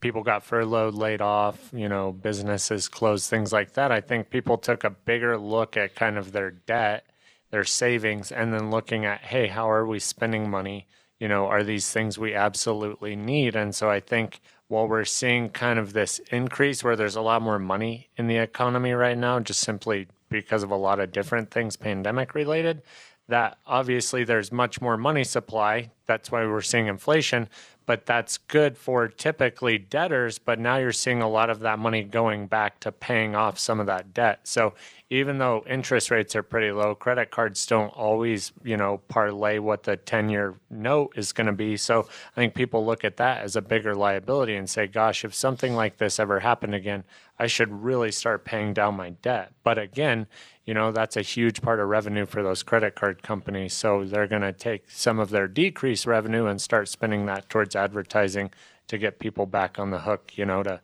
people 0.00 0.22
got 0.22 0.42
furloughed, 0.42 0.94
laid 0.94 1.20
off, 1.20 1.70
you 1.72 1.88
know, 1.88 2.12
businesses 2.12 2.88
closed, 2.88 3.28
things 3.28 3.52
like 3.52 3.74
that. 3.74 3.92
I 3.92 4.00
think 4.00 4.30
people 4.30 4.56
took 4.56 4.84
a 4.84 4.90
bigger 4.90 5.36
look 5.36 5.76
at 5.76 5.94
kind 5.94 6.16
of 6.16 6.32
their 6.32 6.50
debt 6.50 7.06
their 7.54 7.62
savings 7.62 8.32
and 8.32 8.52
then 8.52 8.68
looking 8.68 9.04
at, 9.04 9.20
hey, 9.20 9.46
how 9.46 9.70
are 9.70 9.86
we 9.86 10.00
spending 10.00 10.50
money? 10.50 10.88
You 11.20 11.28
know, 11.28 11.46
are 11.46 11.62
these 11.62 11.88
things 11.92 12.18
we 12.18 12.34
absolutely 12.34 13.14
need? 13.14 13.54
And 13.54 13.72
so 13.72 13.88
I 13.88 14.00
think 14.00 14.40
while 14.66 14.88
we're 14.88 15.04
seeing 15.04 15.50
kind 15.50 15.78
of 15.78 15.92
this 15.92 16.18
increase 16.32 16.82
where 16.82 16.96
there's 16.96 17.14
a 17.14 17.20
lot 17.20 17.42
more 17.42 17.60
money 17.60 18.08
in 18.16 18.26
the 18.26 18.38
economy 18.38 18.90
right 18.90 19.16
now, 19.16 19.38
just 19.38 19.60
simply 19.60 20.08
because 20.30 20.64
of 20.64 20.72
a 20.72 20.76
lot 20.76 20.98
of 20.98 21.12
different 21.12 21.52
things 21.52 21.76
pandemic 21.76 22.34
related, 22.34 22.82
that 23.28 23.56
obviously 23.68 24.24
there's 24.24 24.50
much 24.50 24.80
more 24.80 24.96
money 24.96 25.22
supply. 25.22 25.92
That's 26.06 26.32
why 26.32 26.44
we're 26.46 26.60
seeing 26.60 26.88
inflation 26.88 27.48
but 27.86 28.06
that's 28.06 28.38
good 28.38 28.76
for 28.76 29.08
typically 29.08 29.78
debtors. 29.78 30.38
But 30.38 30.58
now 30.58 30.76
you're 30.76 30.92
seeing 30.92 31.22
a 31.22 31.28
lot 31.28 31.50
of 31.50 31.60
that 31.60 31.78
money 31.78 32.02
going 32.02 32.46
back 32.46 32.80
to 32.80 32.92
paying 32.92 33.34
off 33.34 33.58
some 33.58 33.80
of 33.80 33.86
that 33.86 34.14
debt. 34.14 34.40
So 34.44 34.74
even 35.14 35.38
though 35.38 35.62
interest 35.68 36.10
rates 36.10 36.34
are 36.34 36.42
pretty 36.42 36.72
low, 36.72 36.94
credit 36.94 37.30
cards 37.30 37.64
don't 37.66 37.90
always, 37.90 38.52
you 38.64 38.76
know, 38.76 38.98
parlay 39.06 39.58
what 39.58 39.84
the 39.84 39.96
10 39.96 40.28
year 40.28 40.54
note 40.70 41.12
is 41.16 41.32
going 41.32 41.46
to 41.46 41.52
be. 41.52 41.76
So 41.76 42.08
I 42.32 42.34
think 42.34 42.54
people 42.54 42.84
look 42.84 43.04
at 43.04 43.16
that 43.18 43.42
as 43.42 43.54
a 43.54 43.62
bigger 43.62 43.94
liability 43.94 44.56
and 44.56 44.68
say, 44.68 44.88
gosh, 44.88 45.24
if 45.24 45.32
something 45.32 45.76
like 45.76 45.98
this 45.98 46.18
ever 46.18 46.40
happened 46.40 46.74
again, 46.74 47.04
I 47.38 47.46
should 47.46 47.84
really 47.84 48.10
start 48.10 48.44
paying 48.44 48.74
down 48.74 48.96
my 48.96 49.10
debt. 49.10 49.52
But 49.62 49.78
again, 49.78 50.26
you 50.64 50.74
know, 50.74 50.90
that's 50.90 51.16
a 51.16 51.22
huge 51.22 51.62
part 51.62 51.78
of 51.78 51.88
revenue 51.88 52.26
for 52.26 52.42
those 52.42 52.64
credit 52.64 52.96
card 52.96 53.22
companies. 53.22 53.72
So 53.72 54.04
they're 54.04 54.26
going 54.26 54.42
to 54.42 54.52
take 54.52 54.90
some 54.90 55.20
of 55.20 55.30
their 55.30 55.46
decreased 55.46 56.06
revenue 56.06 56.46
and 56.46 56.60
start 56.60 56.88
spending 56.88 57.26
that 57.26 57.48
towards 57.48 57.76
advertising 57.76 58.50
to 58.88 58.98
get 58.98 59.20
people 59.20 59.46
back 59.46 59.78
on 59.78 59.90
the 59.90 60.00
hook, 60.00 60.32
you 60.34 60.44
know, 60.44 60.64
to 60.64 60.80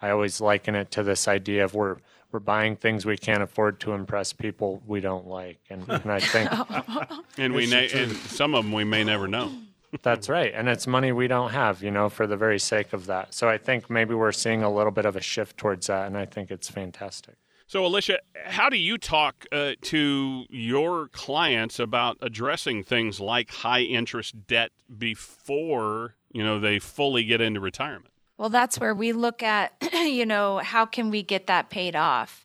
I 0.00 0.10
always 0.10 0.40
liken 0.40 0.74
it 0.74 0.90
to 0.92 1.04
this 1.04 1.28
idea 1.28 1.64
of 1.64 1.74
we're 1.74 1.98
we're 2.32 2.40
buying 2.40 2.76
things 2.76 3.04
we 3.04 3.16
can't 3.16 3.42
afford 3.42 3.80
to 3.80 3.92
impress 3.92 4.32
people 4.32 4.82
we 4.86 5.00
don't 5.00 5.26
like, 5.26 5.60
and, 5.70 5.88
and 5.88 6.10
I 6.10 6.20
think, 6.20 6.50
and 7.38 7.54
we 7.54 7.66
na- 7.66 7.88
and 7.92 8.12
some 8.12 8.54
of 8.54 8.64
them 8.64 8.72
we 8.72 8.84
may 8.84 9.04
never 9.04 9.28
know. 9.28 9.52
That's 10.02 10.28
right, 10.28 10.52
and 10.54 10.68
it's 10.68 10.86
money 10.86 11.12
we 11.12 11.28
don't 11.28 11.50
have, 11.50 11.82
you 11.82 11.90
know, 11.90 12.08
for 12.08 12.26
the 12.26 12.36
very 12.36 12.58
sake 12.58 12.92
of 12.94 13.06
that. 13.06 13.34
So 13.34 13.48
I 13.48 13.58
think 13.58 13.90
maybe 13.90 14.14
we're 14.14 14.32
seeing 14.32 14.62
a 14.62 14.72
little 14.72 14.92
bit 14.92 15.04
of 15.04 15.16
a 15.16 15.20
shift 15.20 15.58
towards 15.58 15.88
that, 15.88 16.06
and 16.06 16.16
I 16.16 16.24
think 16.24 16.50
it's 16.50 16.68
fantastic. 16.68 17.36
So, 17.66 17.86
Alicia, 17.86 18.18
how 18.44 18.68
do 18.68 18.76
you 18.76 18.98
talk 18.98 19.46
uh, 19.50 19.72
to 19.80 20.44
your 20.50 21.08
clients 21.08 21.78
about 21.78 22.18
addressing 22.20 22.84
things 22.84 23.18
like 23.18 23.50
high 23.50 23.80
interest 23.80 24.46
debt 24.46 24.72
before 24.98 26.16
you 26.30 26.44
know 26.44 26.60
they 26.60 26.78
fully 26.78 27.24
get 27.24 27.40
into 27.40 27.60
retirement? 27.60 28.11
Well, 28.38 28.48
that's 28.48 28.78
where 28.78 28.94
we 28.94 29.12
look 29.12 29.42
at, 29.42 29.72
you 29.92 30.26
know, 30.26 30.58
how 30.58 30.86
can 30.86 31.10
we 31.10 31.22
get 31.22 31.46
that 31.46 31.70
paid 31.70 31.94
off? 31.94 32.44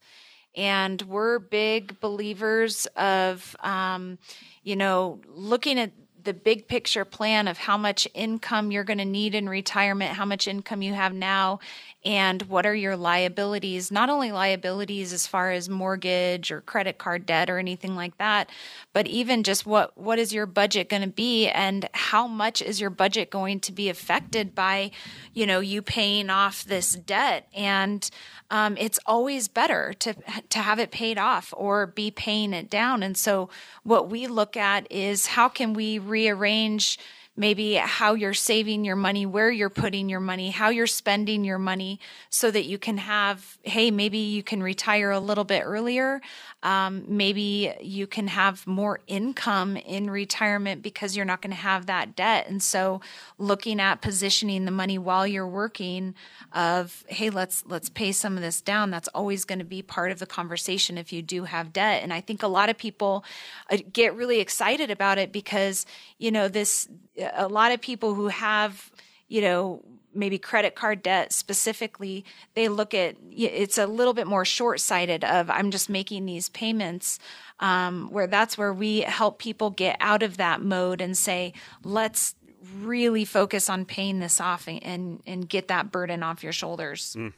And 0.56 1.02
we're 1.04 1.40
big 1.40 2.00
believers 2.00 2.88
of, 2.96 3.56
um, 3.62 4.18
you 4.64 4.76
know, 4.76 5.22
looking 5.28 5.80
at 5.80 5.92
the 6.28 6.34
big 6.34 6.68
picture 6.68 7.06
plan 7.06 7.48
of 7.48 7.58
how 7.58 7.78
much 7.78 8.06
income 8.14 8.70
you're 8.70 8.84
going 8.84 8.98
to 8.98 9.06
need 9.06 9.34
in 9.34 9.48
retirement, 9.48 10.12
how 10.12 10.26
much 10.26 10.46
income 10.46 10.82
you 10.82 10.94
have 10.94 11.14
now, 11.14 11.60
and 12.04 12.42
what 12.44 12.66
are 12.66 12.76
your 12.76 12.96
liabilities 12.96 13.92
not 13.92 14.10
only 14.10 14.32
liabilities 14.32 15.12
as 15.12 15.26
far 15.26 15.52
as 15.52 15.68
mortgage 15.68 16.52
or 16.52 16.62
credit 16.62 16.98
card 16.98 17.26
debt 17.26 17.50
or 17.50 17.58
anything 17.58 17.96
like 17.96 18.18
that 18.18 18.50
but 18.94 19.06
even 19.08 19.44
just 19.44 19.66
what 19.66 19.98
what 19.98 20.18
is 20.18 20.34
your 20.34 20.46
budget 20.46 20.90
going 20.90 21.02
to 21.02 21.08
be 21.08 21.48
and 21.50 21.90
how 21.94 22.26
much 22.26 22.62
is 22.62 22.80
your 22.80 22.90
budget 22.90 23.30
going 23.30 23.60
to 23.60 23.72
be 23.72 23.90
affected 23.90 24.56
by 24.56 24.90
you 25.34 25.46
know 25.46 25.60
you 25.60 25.84
paying 25.84 26.32
off 26.32 26.64
this 26.64 26.94
debt? 26.94 27.48
And 27.54 28.10
um, 28.50 28.76
it's 28.78 29.00
always 29.06 29.48
better 29.48 29.94
to 30.00 30.16
to 30.50 30.60
have 30.60 30.80
it 30.80 30.90
paid 30.90 31.20
off 31.20 31.54
or 31.56 31.86
be 31.86 32.10
paying 32.10 32.54
it 32.54 32.72
down. 32.72 33.04
And 33.04 33.16
so 33.16 33.50
what 33.84 34.10
we 34.10 34.26
look 34.26 34.58
at 34.58 34.92
is 34.92 35.28
how 35.28 35.48
can 35.48 35.74
we 35.74 36.00
rearrange 36.18 36.98
maybe 37.38 37.76
how 37.76 38.16
you're 38.16 38.34
saving 38.34 38.84
your 38.84 38.96
money, 38.96 39.26
where 39.26 39.52
you're 39.52 39.70
putting 39.70 40.10
your 40.10 40.20
money, 40.20 40.50
how 40.50 40.70
you're 40.70 40.88
spending 40.88 41.46
your 41.46 41.60
money 41.60 42.00
so 42.32 42.50
that 42.50 42.66
you 42.66 42.80
can 42.80 42.98
have, 42.98 43.60
hey, 43.62 43.92
maybe 43.92 44.18
you 44.18 44.42
can 44.42 44.64
retire 44.64 45.12
a 45.12 45.20
little 45.20 45.44
bit 45.44 45.62
earlier. 45.64 46.20
Um, 46.64 47.06
maybe 47.08 47.74
you 47.80 48.08
can 48.08 48.28
have 48.28 48.66
more 48.66 49.00
income 49.06 49.78
in 49.78 50.10
retirement 50.10 50.82
because 50.82 51.16
you're 51.16 51.26
not 51.26 51.44
going 51.44 51.52
to 51.52 51.62
have 51.62 51.86
that 51.86 52.16
debt. 52.16 52.50
And 52.50 52.62
so 52.62 53.02
looking 53.38 53.80
at 53.80 54.02
positioning 54.02 54.66
the 54.66 54.72
money 54.72 54.98
while 54.98 55.28
you're 55.28 55.48
working 55.48 56.16
of, 56.52 57.06
hey, 57.08 57.30
let's, 57.30 57.64
let's 57.68 57.90
pay 57.90 58.12
some 58.12 58.36
of 58.36 58.42
this 58.42 58.62
down. 58.62 58.90
That's 58.90 59.08
always 59.10 59.46
going 59.46 59.60
to 59.60 59.66
be 59.66 59.84
part 59.84 60.12
of 60.12 60.18
the 60.18 60.26
conversation 60.26 60.98
if 60.98 61.14
you 61.14 61.22
do 61.22 61.44
have 61.44 61.72
debt. 61.72 62.02
And 62.02 62.12
I 62.12 62.22
think 62.22 62.42
a 62.42 62.48
lot 62.48 62.70
of 62.70 62.78
people 62.80 63.24
uh, 63.70 63.78
get 63.94 64.16
really 64.16 64.40
excited 64.40 64.90
about 64.90 65.20
it 65.20 65.32
because, 65.32 65.86
you 66.18 66.32
know, 66.32 66.48
this, 66.48 66.90
a 67.36 67.48
lot 67.48 67.72
of 67.72 67.82
people 67.82 68.14
who 68.14 68.28
have, 68.28 68.92
you 69.28 69.42
know, 69.42 69.84
maybe 70.14 70.38
credit 70.38 70.76
card 70.76 71.04
debt 71.04 71.32
specifically, 71.32 72.26
they 72.56 72.68
look 72.68 72.94
at 72.94 73.16
it's 73.32 73.78
a 73.78 73.86
little 73.86 74.14
bit 74.14 74.28
more 74.28 74.46
short 74.46 74.80
sighted 74.80 75.24
of 75.24 75.50
I'm 75.50 75.72
just 75.72 75.90
making 75.90 76.26
these 76.26 76.50
payments. 76.50 77.20
Um, 77.60 78.10
where 78.12 78.28
that's 78.28 78.56
where 78.56 78.72
we 78.72 79.02
help 79.02 79.40
people 79.40 79.72
get 79.72 79.98
out 80.00 80.22
of 80.22 80.38
that 80.38 80.62
mode 80.62 81.02
and 81.02 81.18
say, 81.18 81.54
let's 81.84 82.36
really 82.76 83.26
focus 83.26 83.68
on 83.68 83.84
paying 83.84 84.20
this 84.20 84.40
off 84.40 84.68
and, 84.68 85.22
and, 85.26 85.50
get 85.50 85.68
that 85.68 85.92
burden 85.92 86.22
off 86.22 86.44
your 86.44 86.52
shoulders. 86.52 87.16
Mm. 87.18 87.34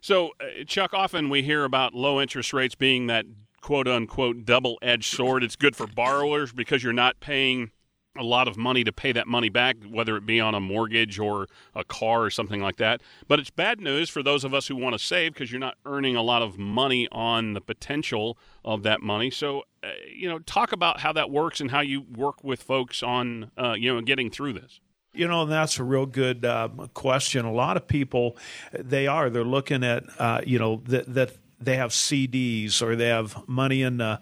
So, 0.00 0.32
uh, 0.40 0.64
Chuck, 0.66 0.92
often 0.92 1.30
we 1.30 1.42
hear 1.42 1.64
about 1.64 1.94
low 1.94 2.20
interest 2.20 2.52
rates 2.52 2.74
being 2.74 3.06
that 3.06 3.24
quote 3.62 3.88
unquote 3.88 4.44
double 4.44 4.78
edged 4.82 5.14
sword. 5.14 5.42
It's 5.42 5.56
good 5.56 5.74
for 5.74 5.86
borrowers 5.86 6.52
because 6.52 6.82
you're 6.82 6.92
not 6.92 7.20
paying 7.20 7.70
a 8.16 8.22
lot 8.22 8.46
of 8.46 8.56
money 8.56 8.84
to 8.84 8.92
pay 8.92 9.12
that 9.12 9.26
money 9.26 9.48
back, 9.48 9.76
whether 9.88 10.16
it 10.16 10.24
be 10.24 10.40
on 10.40 10.54
a 10.54 10.60
mortgage 10.60 11.18
or 11.18 11.48
a 11.74 11.84
car 11.84 12.22
or 12.22 12.30
something 12.30 12.60
like 12.60 12.76
that. 12.76 13.00
But 13.26 13.40
it's 13.40 13.50
bad 13.50 13.80
news 13.80 14.08
for 14.08 14.22
those 14.22 14.44
of 14.44 14.54
us 14.54 14.68
who 14.68 14.76
want 14.76 14.94
to 14.94 14.98
save 14.98 15.32
because 15.34 15.50
you're 15.50 15.60
not 15.60 15.76
earning 15.84 16.14
a 16.16 16.22
lot 16.22 16.42
of 16.42 16.58
money 16.58 17.08
on 17.10 17.54
the 17.54 17.60
potential 17.60 18.38
of 18.64 18.82
that 18.84 19.02
money. 19.02 19.30
So, 19.30 19.64
uh, 19.82 19.88
you 20.14 20.28
know, 20.28 20.38
talk 20.40 20.72
about 20.72 21.00
how 21.00 21.12
that 21.12 21.30
works 21.30 21.60
and 21.60 21.70
how 21.70 21.80
you 21.80 22.02
work 22.02 22.44
with 22.44 22.62
folks 22.62 23.02
on, 23.02 23.50
uh, 23.58 23.72
you 23.72 23.92
know, 23.92 24.00
getting 24.00 24.30
through 24.30 24.54
this. 24.54 24.80
You 25.12 25.28
know, 25.28 25.44
that's 25.44 25.78
a 25.78 25.84
real 25.84 26.06
good 26.06 26.44
uh, 26.44 26.68
question. 26.92 27.44
A 27.44 27.52
lot 27.52 27.76
of 27.76 27.86
people, 27.86 28.36
they 28.72 29.06
are, 29.06 29.30
they're 29.30 29.44
looking 29.44 29.84
at, 29.84 30.04
uh, 30.18 30.40
you 30.44 30.58
know, 30.58 30.82
that, 30.86 31.12
that 31.14 31.32
they 31.60 31.76
have 31.76 31.90
CDs 31.90 32.82
or 32.82 32.96
they 32.96 33.08
have 33.08 33.48
money 33.48 33.82
in 33.82 33.98
the 33.98 34.20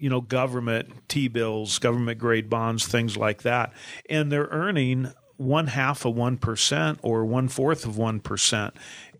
you 0.00 0.10
know, 0.10 0.20
government 0.20 1.08
T 1.08 1.28
bills, 1.28 1.78
government 1.78 2.18
grade 2.18 2.50
bonds, 2.50 2.86
things 2.86 3.16
like 3.16 3.42
that. 3.42 3.72
And 4.08 4.32
they're 4.32 4.48
earning 4.50 5.12
one 5.36 5.68
half 5.68 6.04
of 6.04 6.14
1% 6.14 6.98
or 7.02 7.24
one 7.24 7.48
fourth 7.48 7.86
of 7.86 7.94
1% 7.94 8.72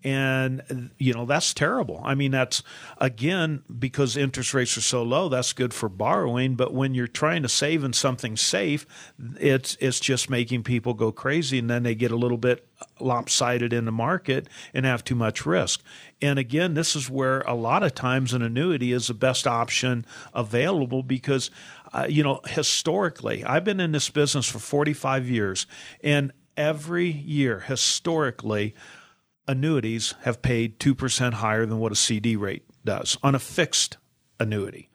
and 0.03 0.91
you 0.99 1.13
know 1.13 1.27
that's 1.27 1.53
terrible. 1.53 2.01
I 2.05 2.15
mean 2.15 2.31
that's 2.31 2.63
again 2.99 3.63
because 3.79 4.17
interest 4.17 4.55
rates 4.55 4.77
are 4.77 4.83
so 4.83 5.03
low 5.03 5.29
that's 5.29 5.53
good 5.53 5.75
for 5.75 5.89
borrowing. 5.89 6.55
But 6.55 6.73
when 6.73 6.95
you're 6.95 7.07
trying 7.07 7.43
to 7.43 7.49
save 7.49 7.85
in 7.85 7.93
something 7.93 8.37
safe 8.37 8.87
it's 9.37 9.77
it's 9.81 10.01
just 10.01 10.31
making 10.31 10.63
people 10.63 10.95
go 10.95 11.13
crazy 11.13 11.59
and 11.59 11.69
then 11.69 11.83
they 11.83 11.95
get 11.95 12.11
a 12.11 12.17
little 12.17 12.39
bit 12.39 12.67
lopsided 12.99 13.73
in 13.73 13.85
the 13.85 13.93
market 13.93 14.49
and 14.73 14.87
have 14.87 15.05
too 15.05 15.15
much 15.15 15.45
risk. 15.45 15.83
And 16.23 16.39
again 16.39 16.75
this 16.75 16.97
is 16.97 17.11
where 17.11 17.41
a 17.43 17.55
lot 17.55 17.83
of 17.83 17.95
times 17.95 18.33
an 18.33 18.43
annuity 18.43 18.93
is 18.93 19.09
the 19.09 19.15
best 19.15 19.47
option 19.47 20.07
available 20.35 21.03
because 21.03 21.51
uh, 21.93 22.07
you 22.09 22.23
know 22.23 22.41
historically 22.47 23.45
i've 23.45 23.65
been 23.65 23.81
in 23.81 23.93
this 23.93 24.09
business 24.11 24.49
for 24.49 24.59
45 24.59 25.29
years 25.29 25.67
and 26.03 26.33
every 26.57 27.11
year 27.11 27.61
historically 27.61 28.75
annuities 29.51 30.15
have 30.23 30.43
paid 30.43 30.79
2% 30.79 31.35
higher 31.35 31.67
than 31.67 31.81
what 31.81 31.91
a 31.91 31.97
CD 31.97 32.37
rate 32.37 32.63
does 32.85 33.19
on 33.21 33.35
a 33.35 33.39
fixed 33.41 33.97
annuity. 34.39 34.90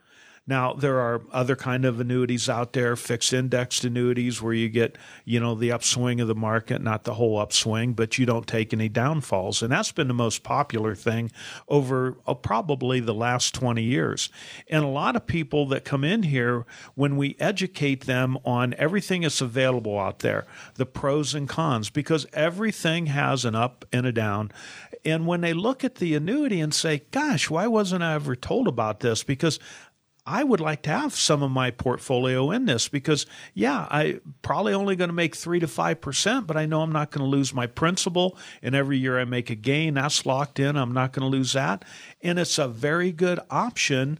Now, 0.48 0.74
there 0.74 1.00
are 1.00 1.24
other 1.32 1.56
kind 1.56 1.86
of 1.86 2.00
annuities 2.00 2.48
out 2.48 2.74
there, 2.74 2.96
fixed 2.96 3.34
indexed 3.34 3.84
annuities 3.84 4.44
where 4.44 4.54
you 4.54 4.70
get, 4.70 4.96
you 5.24 5.40
know, 5.40 5.56
the 5.56 5.72
upswing 5.72 6.22
of 6.22 6.28
the 6.28 6.36
market, 6.36 6.84
not 6.84 7.04
the 7.04 7.16
whole 7.16 7.40
upswing, 7.40 7.94
but 7.94 8.20
you 8.20 8.28
don't 8.28 8.46
take 8.46 8.72
any 8.72 8.88
downfalls. 8.88 9.64
And 9.64 9.72
that's 9.72 9.92
been 9.92 10.08
the 10.08 10.14
most 10.14 10.44
popular 10.44 10.94
thing 10.94 11.32
over 11.68 12.18
uh, 12.28 12.36
probably 12.36 13.00
the 13.00 13.14
last 13.14 13.56
20 13.56 13.82
years. 13.82 14.30
And 14.70 14.84
a 14.84 14.88
lot 14.88 15.16
of 15.16 15.26
people 15.26 15.66
that 15.70 15.84
come 15.84 16.04
in 16.04 16.22
here, 16.22 16.66
when 16.94 17.18
we 17.18 17.36
educate 17.40 18.06
them 18.06 18.38
on 18.46 18.76
everything 18.78 19.22
that's 19.22 19.42
available 19.42 19.98
out 19.98 20.20
there, 20.20 20.46
the 20.76 20.86
pros 20.86 21.34
and 21.34 21.50
cons, 21.50 21.90
because 21.90 22.28
everything 22.34 23.08
has 23.08 23.46
an 23.46 23.56
up 23.56 23.84
and 23.92 24.06
a 24.06 24.12
down. 24.12 24.52
And 25.04 25.26
when 25.26 25.42
they 25.42 25.54
look 25.54 25.84
at 25.84 25.96
the 25.96 26.16
annuity 26.16 26.60
and 26.60 26.74
say, 26.74 27.04
gosh, 27.12 27.50
why 27.50 27.68
wasn't 27.68 28.04
I 28.04 28.14
ever 28.14 28.36
told 28.36 28.68
about 28.68 29.02
this? 29.02 29.24
Because 29.24 29.60
I 30.26 30.44
would 30.44 30.60
like 30.60 30.82
to 30.84 30.90
have 30.90 31.14
some 31.14 31.44
of 31.44 31.52
my 31.52 31.70
portfolio 31.70 32.50
in 32.50 32.66
this 32.66 32.88
because, 32.88 33.28
yeah, 33.54 33.88
I 33.92 34.20
probably 34.42 34.74
only 34.74 34.96
going 34.96 35.10
to 35.10 35.14
make 35.14 35.36
three 35.36 35.60
to 35.60 35.68
five 35.68 36.02
percent, 36.02 36.48
but 36.48 36.58
I 36.58 36.66
know 36.66 36.82
I'm 36.82 36.92
not 36.92 37.12
going 37.12 37.24
to 37.24 37.30
lose 37.30 37.54
my 37.54 37.68
principal. 37.68 38.36
And 38.64 38.74
every 38.74 38.98
year 38.98 39.20
I 39.20 39.26
make 39.26 39.52
a 39.52 39.56
gain, 39.56 39.94
that's 39.94 40.26
locked 40.26 40.60
in. 40.60 40.76
I'm 40.78 40.94
not 40.94 41.14
going 41.14 41.30
to 41.30 41.38
lose 41.38 41.54
that, 41.54 41.86
and 42.22 42.40
it's 42.40 42.58
a 42.58 42.68
very 42.68 43.12
good 43.12 43.40
option 43.52 44.20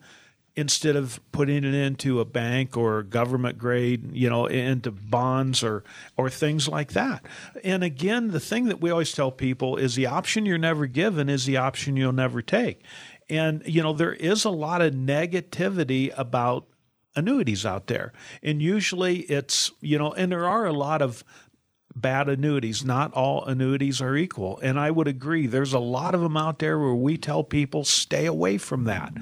instead 0.58 0.96
of 0.96 1.20
putting 1.34 1.66
it 1.66 1.74
into 1.74 2.22
a 2.22 2.26
bank 2.26 2.78
or 2.78 3.04
government 3.04 3.58
grade, 3.58 4.16
you 4.16 4.30
know, 4.30 4.46
into 4.46 4.90
bonds 4.92 5.64
or 5.64 5.84
or 6.18 6.30
things 6.30 6.68
like 6.68 6.94
that. 6.94 7.26
And 7.64 7.84
again, 7.84 8.30
the 8.30 8.40
thing 8.40 8.66
that 8.66 8.80
we 8.80 8.90
always 8.90 9.12
tell 9.12 9.32
people 9.32 9.76
is 9.76 9.96
the 9.96 10.06
option 10.06 10.46
you're 10.46 10.58
never 10.58 10.86
given 10.88 11.30
is 11.30 11.46
the 11.46 11.58
option 11.58 11.98
you'll 11.98 12.14
never 12.14 12.42
take. 12.42 12.84
And, 13.30 13.64
you 13.66 13.82
know, 13.82 13.94
there 13.94 14.14
is 14.14 14.46
a 14.46 14.50
lot 14.50 14.82
of 14.82 14.94
negativity 14.94 16.14
about 16.18 16.68
annuities 17.16 17.66
out 17.66 17.88
there. 17.88 18.14
And 18.44 18.62
usually 18.62 19.20
it's, 19.22 19.72
you 19.82 19.98
know, 19.98 20.12
and 20.14 20.32
there 20.32 20.48
are 20.48 20.66
a 20.66 20.74
lot 20.74 21.02
of 21.02 21.24
bad 21.96 22.28
annuities. 22.28 22.84
Not 22.84 23.14
all 23.14 23.46
annuities 23.46 24.02
are 24.02 24.18
equal. 24.18 24.60
And 24.62 24.80
I 24.80 24.92
would 24.92 25.08
agree, 25.08 25.48
there's 25.48 25.74
a 25.74 25.80
lot 25.80 26.14
of 26.14 26.22
them 26.22 26.36
out 26.36 26.60
there 26.60 26.78
where 26.78 26.94
we 26.94 27.18
tell 27.18 27.44
people 27.44 27.86
stay 27.86 28.26
away 28.26 28.58
from 28.58 28.84
that. 28.84 29.14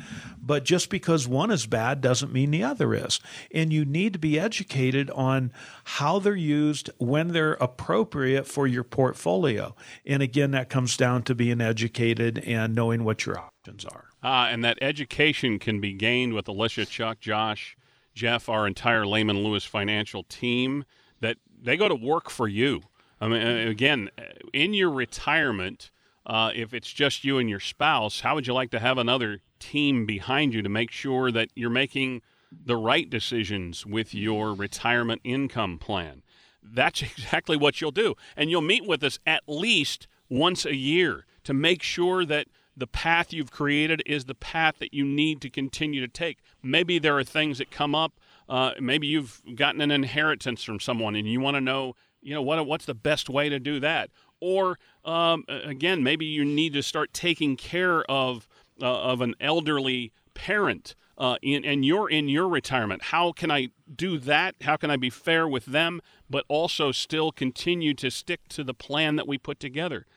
But 0.42 0.66
just 0.66 0.90
because 0.90 1.28
one 1.28 1.52
is 1.52 1.68
bad 1.68 2.02
doesn't 2.02 2.34
mean 2.34 2.52
the 2.52 2.64
other 2.64 2.94
is. 2.94 3.20
And 3.54 3.72
you 3.72 3.86
need 3.86 4.14
to 4.14 4.20
be 4.20 4.40
educated 4.40 5.10
on 5.12 5.54
how 5.84 6.20
they're 6.20 6.36
used, 6.36 6.90
when 6.98 7.30
they're 7.30 7.54
appropriate 7.54 8.48
for 8.48 8.68
your 8.68 8.84
portfolio. 8.84 9.76
And 10.06 10.22
again, 10.22 10.52
that 10.52 10.70
comes 10.70 10.98
down 10.98 11.24
to 11.24 11.36
being 11.36 11.62
educated 11.62 12.40
and 12.40 12.76
knowing 12.76 13.04
what 13.04 13.26
your 13.26 13.40
options 13.40 13.86
are. 13.86 14.06
Uh, 14.22 14.48
and 14.50 14.64
that 14.64 14.78
education 14.82 15.60
can 15.60 15.80
be 15.80 15.94
gained 15.94 16.34
with 16.34 16.48
Alicia, 16.48 16.86
Chuck, 16.86 17.20
Josh, 17.20 17.78
Jeff, 18.14 18.50
our 18.50 18.68
entire 18.68 19.06
Lehman 19.06 19.44
Lewis 19.44 19.64
financial 19.64 20.24
team 20.24 20.84
that 21.22 21.38
they 21.64 21.78
go 21.78 21.88
to 21.88 21.95
work 21.95 22.30
for 22.30 22.47
you. 22.47 22.82
I 23.20 23.28
mean, 23.28 23.41
again, 23.41 24.09
in 24.51 24.74
your 24.74 24.91
retirement, 24.91 25.91
uh, 26.26 26.51
if 26.53 26.74
it's 26.74 26.91
just 26.91 27.24
you 27.24 27.38
and 27.38 27.49
your 27.49 27.59
spouse, 27.59 28.22
how 28.22 28.36
would 28.36 28.47
you 28.47 28.53
like 28.53 28.72
to 28.72 28.80
have 28.80 28.97
another 28.97 29.41
team 29.59 30.05
behind 30.05 30.53
you 30.53 30.61
to 30.61 30.70
make 30.70 30.91
sure 30.91 31.32
that 31.32 31.49
you're 31.55 31.70
making 31.70 32.22
the 32.51 32.76
right 32.76 33.09
decisions 33.09 33.86
with 33.86 34.14
your 34.14 34.53
retirement 34.53 35.22
income 35.24 35.80
plan? 35.80 36.22
That's 36.61 37.01
exactly 37.01 37.57
what 37.57 37.82
you'll 37.82 37.91
do. 37.91 38.16
And 38.36 38.49
you'll 38.49 38.61
meet 38.61 38.86
with 38.86 39.03
us 39.03 39.20
at 39.26 39.43
least 39.47 40.07
once 40.30 40.66
a 40.66 40.76
year 40.76 41.26
to 41.43 41.53
make 41.53 41.84
sure 41.84 42.26
that 42.26 42.47
the 42.76 42.88
path 42.88 43.32
you've 43.32 43.51
created 43.51 44.01
is 44.05 44.26
the 44.26 44.36
path 44.36 44.76
that 44.80 44.93
you 44.93 45.05
need 45.05 45.41
to 45.41 45.49
continue 45.49 46.01
to 46.01 46.07
take. 46.07 46.39
Maybe 46.61 46.99
there 46.99 47.18
are 47.18 47.24
things 47.24 47.59
that 47.59 47.70
come 47.70 47.93
up 47.93 48.20
uh, 48.54 48.76
maybe 48.80 49.08
you've 49.08 49.41
gotten 49.56 49.82
an 49.82 49.89
inheritance 49.89 50.64
from 50.64 50.80
someone 50.80 51.16
and 51.16 51.28
you 51.28 51.39
want 51.39 51.56
to 51.56 51.62
know, 51.62 51.95
you 52.22 52.36
know, 52.36 52.41
what 52.43 52.64
what's 52.68 52.86
the 52.86 52.93
best 52.93 53.28
way 53.28 53.49
to 53.49 53.60
do 53.60 53.80
that? 53.80 54.12
Or 54.39 54.78
um, 55.04 55.43
again, 55.47 56.04
maybe 56.04 56.26
you 56.26 56.45
need 56.45 56.74
to 56.74 56.84
start 56.84 57.14
taking 57.14 57.58
care 57.58 58.04
of 58.04 58.47
uh, 58.80 58.86
of 58.86 59.22
an 59.22 59.34
elderly 59.39 60.14
parent. 60.36 60.93
Uh, 61.16 61.38
in, 61.43 61.64
and 61.64 61.86
you're 61.86 62.10
in 62.10 62.28
your 62.28 62.47
retirement. 62.47 63.04
How 63.04 63.32
can 63.32 63.51
I 63.51 63.70
do 63.95 64.18
that? 64.20 64.56
How 64.62 64.78
can 64.78 64.89
I 64.89 64.97
be 64.97 65.12
fair 65.12 65.47
with 65.47 65.66
them, 65.66 66.01
but 66.28 66.43
also 66.47 66.91
still 66.91 67.32
continue 67.32 67.93
to 67.95 68.10
stick 68.10 68.47
to 68.49 68.64
the 68.64 68.74
plan 68.74 69.16
that 69.16 69.28
we 69.28 69.38
put 69.38 69.60
together? 69.60 70.08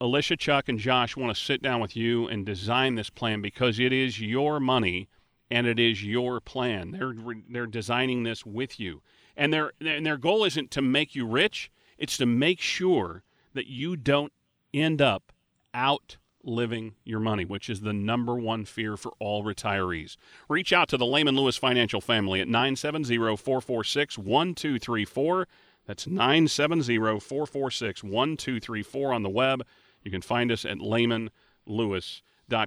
Alicia, 0.00 0.36
Chuck, 0.36 0.68
and 0.68 0.78
Josh 0.78 1.16
want 1.16 1.34
to 1.36 1.42
sit 1.42 1.60
down 1.60 1.80
with 1.80 1.96
you 1.96 2.28
and 2.28 2.46
design 2.46 2.94
this 2.94 3.10
plan 3.10 3.42
because 3.42 3.78
it 3.78 3.92
is 3.92 4.20
your 4.20 4.58
money 4.58 5.08
and 5.50 5.66
it 5.66 5.78
is 5.78 6.04
your 6.04 6.40
plan. 6.40 6.92
They're 6.92 7.14
they're 7.48 7.66
designing 7.66 8.22
this 8.22 8.44
with 8.44 8.78
you, 8.78 9.02
and 9.36 9.52
their 9.52 9.72
and 9.80 10.04
their 10.04 10.18
goal 10.18 10.44
isn't 10.44 10.70
to 10.72 10.82
make 10.82 11.14
you 11.14 11.26
rich. 11.26 11.70
It's 11.96 12.16
to 12.18 12.26
make 12.26 12.60
sure 12.60 13.22
that 13.54 13.66
you 13.66 13.96
don't 13.96 14.32
end 14.72 15.02
up 15.02 15.32
out 15.74 16.16
living 16.44 16.94
your 17.04 17.20
money, 17.20 17.44
which 17.44 17.68
is 17.68 17.80
the 17.80 17.92
number 17.92 18.36
one 18.36 18.64
fear 18.64 18.96
for 18.96 19.12
all 19.18 19.44
retirees. 19.44 20.16
Reach 20.48 20.72
out 20.72 20.88
to 20.88 20.96
the 20.96 21.06
Lehman 21.06 21.36
Lewis 21.36 21.56
Financial 21.56 22.00
family 22.00 22.40
at 22.40 22.48
970 22.48 23.16
446 23.16 24.18
1234. 24.18 25.48
That's 25.86 26.06
970 26.06 26.98
446 26.98 28.04
1234 28.04 29.12
on 29.12 29.22
the 29.22 29.28
web. 29.28 29.64
You 30.02 30.10
can 30.10 30.22
find 30.22 30.52
us 30.52 30.64
at 30.64 30.78
Lehman 30.78 31.30
Lewis 31.66 32.22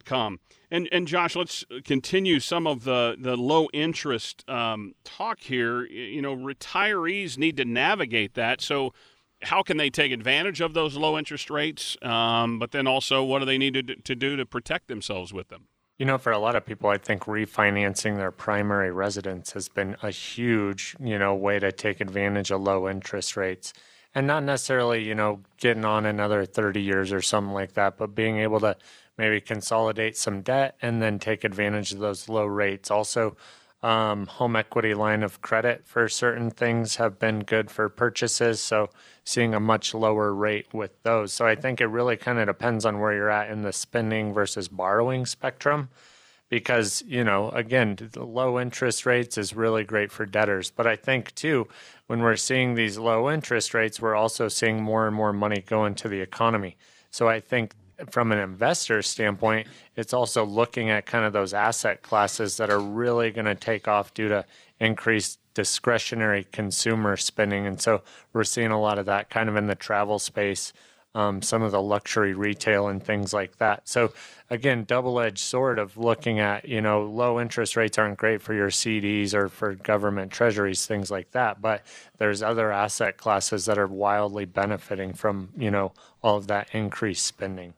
com. 0.05 0.39
And 0.69 0.87
and 0.91 1.07
Josh, 1.07 1.35
let's 1.35 1.65
continue 1.83 2.39
some 2.39 2.67
of 2.67 2.83
the 2.83 3.15
the 3.19 3.35
low 3.35 3.67
interest 3.73 4.47
um, 4.49 4.93
talk 5.03 5.39
here. 5.41 5.85
You 5.85 6.21
know, 6.21 6.35
retirees 6.35 7.37
need 7.37 7.57
to 7.57 7.65
navigate 7.65 8.33
that. 8.35 8.61
So, 8.61 8.93
how 9.43 9.63
can 9.63 9.77
they 9.77 9.89
take 9.89 10.11
advantage 10.11 10.61
of 10.61 10.73
those 10.73 10.95
low 10.95 11.17
interest 11.17 11.49
rates? 11.49 11.97
Um, 12.01 12.59
but 12.59 12.71
then 12.71 12.87
also, 12.87 13.23
what 13.23 13.39
do 13.39 13.45
they 13.45 13.57
need 13.57 13.73
to, 13.73 13.83
to 13.95 14.15
do 14.15 14.35
to 14.35 14.45
protect 14.45 14.87
themselves 14.87 15.33
with 15.33 15.49
them? 15.49 15.67
You 15.97 16.05
know, 16.05 16.17
for 16.17 16.31
a 16.31 16.39
lot 16.39 16.55
of 16.55 16.65
people, 16.65 16.89
I 16.89 16.97
think 16.97 17.25
refinancing 17.25 18.17
their 18.17 18.31
primary 18.31 18.91
residence 18.91 19.51
has 19.53 19.69
been 19.69 19.95
a 20.01 20.09
huge, 20.09 20.95
you 20.99 21.19
know, 21.19 21.35
way 21.35 21.59
to 21.59 21.71
take 21.71 22.01
advantage 22.01 22.49
of 22.49 22.61
low 22.61 22.89
interest 22.89 23.37
rates. 23.37 23.71
And 24.13 24.27
not 24.27 24.43
necessarily, 24.43 25.03
you 25.03 25.15
know, 25.15 25.39
getting 25.57 25.85
on 25.85 26.05
another 26.05 26.45
30 26.45 26.81
years 26.81 27.13
or 27.13 27.21
something 27.21 27.53
like 27.53 27.73
that, 27.73 27.97
but 27.97 28.13
being 28.13 28.39
able 28.39 28.59
to 28.59 28.75
maybe 29.17 29.39
consolidate 29.39 30.17
some 30.17 30.41
debt 30.41 30.75
and 30.81 31.01
then 31.01 31.19
take 31.19 31.43
advantage 31.43 31.93
of 31.93 31.99
those 31.99 32.27
low 32.27 32.45
rates. 32.45 32.91
Also, 32.91 33.37
um, 33.83 34.27
home 34.27 34.55
equity 34.55 34.93
line 34.93 35.23
of 35.23 35.41
credit 35.41 35.87
for 35.87 36.07
certain 36.07 36.51
things 36.51 36.97
have 36.97 37.19
been 37.19 37.39
good 37.39 37.71
for 37.71 37.89
purchases. 37.89 38.59
So, 38.59 38.89
seeing 39.23 39.53
a 39.53 39.59
much 39.59 39.93
lower 39.93 40.33
rate 40.33 40.73
with 40.73 41.01
those. 41.03 41.33
So, 41.33 41.47
I 41.47 41.55
think 41.55 41.81
it 41.81 41.87
really 41.87 42.17
kind 42.17 42.37
of 42.39 42.47
depends 42.47 42.85
on 42.85 42.99
where 42.99 43.13
you're 43.13 43.29
at 43.29 43.49
in 43.49 43.63
the 43.63 43.73
spending 43.73 44.33
versus 44.33 44.67
borrowing 44.67 45.25
spectrum. 45.25 45.89
Because, 46.51 47.01
you 47.07 47.23
know, 47.23 47.49
again, 47.49 47.97
the 48.11 48.25
low 48.25 48.59
interest 48.59 49.07
rates 49.07 49.37
is 49.37 49.55
really 49.55 49.83
great 49.83 50.11
for 50.11 50.27
debtors. 50.27 50.69
But 50.69 50.85
I 50.85 50.95
think, 50.95 51.33
too, 51.33 51.67
when 52.05 52.19
we're 52.19 52.35
seeing 52.35 52.75
these 52.75 52.99
low 52.99 53.31
interest 53.31 53.73
rates, 53.73 53.99
we're 53.99 54.15
also 54.15 54.47
seeing 54.49 54.83
more 54.83 55.07
and 55.07 55.15
more 55.15 55.33
money 55.33 55.63
go 55.65 55.85
into 55.85 56.07
the 56.07 56.19
economy. 56.19 56.75
So, 57.09 57.27
I 57.27 57.39
think 57.39 57.73
from 58.09 58.31
an 58.31 58.39
investor 58.39 59.01
standpoint, 59.01 59.67
it's 59.95 60.13
also 60.13 60.45
looking 60.45 60.89
at 60.89 61.05
kind 61.05 61.25
of 61.25 61.33
those 61.33 61.53
asset 61.53 62.01
classes 62.01 62.57
that 62.57 62.69
are 62.69 62.79
really 62.79 63.31
going 63.31 63.45
to 63.45 63.55
take 63.55 63.87
off 63.87 64.13
due 64.13 64.29
to 64.29 64.45
increased 64.79 65.39
discretionary 65.53 66.45
consumer 66.51 67.17
spending. 67.17 67.67
And 67.67 67.79
so 67.79 68.01
we're 68.33 68.43
seeing 68.43 68.71
a 68.71 68.79
lot 68.79 68.97
of 68.97 69.05
that 69.05 69.29
kind 69.29 69.49
of 69.49 69.55
in 69.55 69.67
the 69.67 69.75
travel 69.75 70.17
space, 70.19 70.73
um, 71.13 71.41
some 71.41 71.61
of 71.61 71.71
the 71.71 71.81
luxury 71.81 72.33
retail 72.33 72.87
and 72.87 73.03
things 73.03 73.33
like 73.33 73.57
that. 73.57 73.87
So 73.87 74.13
again, 74.49 74.85
double 74.85 75.19
edged 75.19 75.39
sword 75.39 75.79
of 75.79 75.97
looking 75.97 76.39
at, 76.39 76.67
you 76.67 76.81
know, 76.81 77.03
low 77.03 77.39
interest 77.39 77.75
rates 77.75 77.97
aren't 77.97 78.17
great 78.17 78.41
for 78.41 78.53
your 78.53 78.69
CDs 78.69 79.33
or 79.33 79.49
for 79.49 79.75
government 79.75 80.31
treasuries, 80.31 80.85
things 80.85 81.11
like 81.11 81.31
that. 81.31 81.61
But 81.61 81.83
there's 82.17 82.41
other 82.41 82.71
asset 82.71 83.17
classes 83.17 83.65
that 83.65 83.77
are 83.77 83.87
wildly 83.87 84.45
benefiting 84.45 85.13
from, 85.13 85.49
you 85.57 85.71
know, 85.71 85.93
all 86.23 86.37
of 86.37 86.47
that 86.47 86.69
increased 86.73 87.25
spending. 87.25 87.73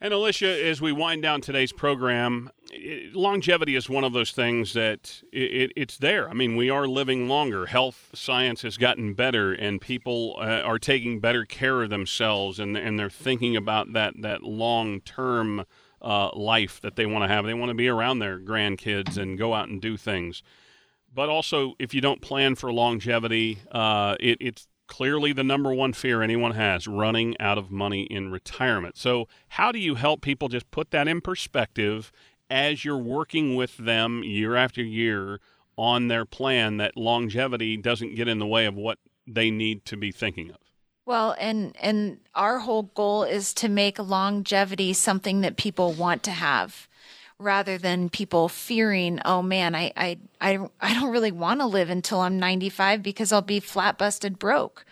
And 0.00 0.14
Alicia, 0.14 0.64
as 0.64 0.80
we 0.80 0.92
wind 0.92 1.22
down 1.22 1.40
today's 1.40 1.72
program, 1.72 2.50
it, 2.70 3.16
longevity 3.16 3.74
is 3.74 3.90
one 3.90 4.04
of 4.04 4.12
those 4.12 4.30
things 4.30 4.72
that 4.74 5.22
it, 5.32 5.72
it's 5.74 5.96
there. 5.96 6.30
I 6.30 6.34
mean, 6.34 6.54
we 6.54 6.70
are 6.70 6.86
living 6.86 7.26
longer. 7.26 7.66
Health 7.66 8.10
science 8.14 8.62
has 8.62 8.76
gotten 8.76 9.14
better, 9.14 9.52
and 9.52 9.80
people 9.80 10.36
uh, 10.38 10.60
are 10.60 10.78
taking 10.78 11.18
better 11.18 11.44
care 11.44 11.82
of 11.82 11.90
themselves, 11.90 12.60
and 12.60 12.76
and 12.76 12.96
they're 12.96 13.10
thinking 13.10 13.56
about 13.56 13.92
that 13.94 14.14
that 14.22 14.44
long 14.44 15.00
term 15.00 15.64
uh, 16.00 16.30
life 16.32 16.80
that 16.82 16.94
they 16.94 17.06
want 17.06 17.24
to 17.24 17.28
have. 17.28 17.44
They 17.44 17.54
want 17.54 17.70
to 17.70 17.74
be 17.74 17.88
around 17.88 18.20
their 18.20 18.38
grandkids 18.38 19.18
and 19.18 19.36
go 19.36 19.52
out 19.52 19.68
and 19.68 19.82
do 19.82 19.96
things. 19.96 20.44
But 21.12 21.28
also, 21.28 21.74
if 21.80 21.92
you 21.92 22.00
don't 22.00 22.20
plan 22.20 22.54
for 22.54 22.72
longevity, 22.72 23.58
uh, 23.72 24.14
it, 24.20 24.38
it's 24.40 24.68
clearly 24.88 25.32
the 25.32 25.44
number 25.44 25.72
one 25.72 25.92
fear 25.92 26.22
anyone 26.22 26.52
has 26.52 26.88
running 26.88 27.38
out 27.38 27.58
of 27.58 27.70
money 27.70 28.02
in 28.04 28.32
retirement. 28.32 28.96
So, 28.96 29.28
how 29.50 29.70
do 29.70 29.78
you 29.78 29.94
help 29.94 30.20
people 30.20 30.48
just 30.48 30.70
put 30.72 30.90
that 30.90 31.06
in 31.06 31.20
perspective 31.20 32.10
as 32.50 32.84
you're 32.84 32.98
working 32.98 33.54
with 33.54 33.76
them 33.76 34.22
year 34.24 34.56
after 34.56 34.82
year 34.82 35.38
on 35.76 36.08
their 36.08 36.24
plan 36.24 36.78
that 36.78 36.96
longevity 36.96 37.76
doesn't 37.76 38.16
get 38.16 38.26
in 38.26 38.38
the 38.38 38.46
way 38.46 38.66
of 38.66 38.74
what 38.74 38.98
they 39.26 39.50
need 39.50 39.84
to 39.84 39.96
be 39.96 40.10
thinking 40.10 40.50
of. 40.50 40.56
Well, 41.06 41.36
and 41.38 41.74
and 41.80 42.18
our 42.34 42.58
whole 42.58 42.82
goal 42.82 43.24
is 43.24 43.54
to 43.54 43.68
make 43.68 43.98
longevity 43.98 44.92
something 44.92 45.40
that 45.42 45.56
people 45.56 45.92
want 45.92 46.22
to 46.24 46.30
have 46.30 46.87
rather 47.38 47.78
than 47.78 48.08
people 48.08 48.48
fearing, 48.48 49.20
oh 49.24 49.42
man, 49.42 49.74
I 49.74 49.92
I 49.96 50.18
I, 50.40 50.58
I 50.80 50.94
don't 50.94 51.12
really 51.12 51.32
want 51.32 51.60
to 51.60 51.66
live 51.66 51.90
until 51.90 52.20
I'm 52.20 52.38
95 52.38 53.02
because 53.02 53.32
I'll 53.32 53.42
be 53.42 53.60
flat 53.60 53.98
busted 53.98 54.38
broke. 54.38 54.84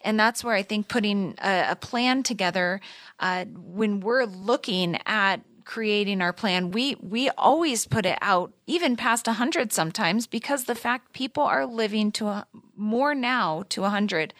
And 0.00 0.18
that's 0.18 0.42
where 0.42 0.54
I 0.54 0.62
think 0.62 0.88
putting 0.88 1.34
a, 1.42 1.66
a 1.70 1.76
plan 1.76 2.22
together 2.22 2.80
uh, 3.20 3.44
when 3.54 4.00
we're 4.00 4.24
looking 4.24 4.98
at 5.06 5.42
creating 5.64 6.20
our 6.20 6.32
plan, 6.32 6.70
we 6.72 6.96
we 7.00 7.30
always 7.30 7.86
put 7.86 8.04
it 8.04 8.18
out 8.20 8.52
even 8.66 8.96
past 8.96 9.26
100 9.26 9.72
sometimes 9.72 10.26
because 10.26 10.64
the 10.64 10.74
fact 10.74 11.12
people 11.12 11.44
are 11.44 11.66
living 11.66 12.10
to 12.12 12.26
a, 12.26 12.46
more 12.76 13.14
now 13.14 13.64
to 13.68 13.82
100 13.82 14.34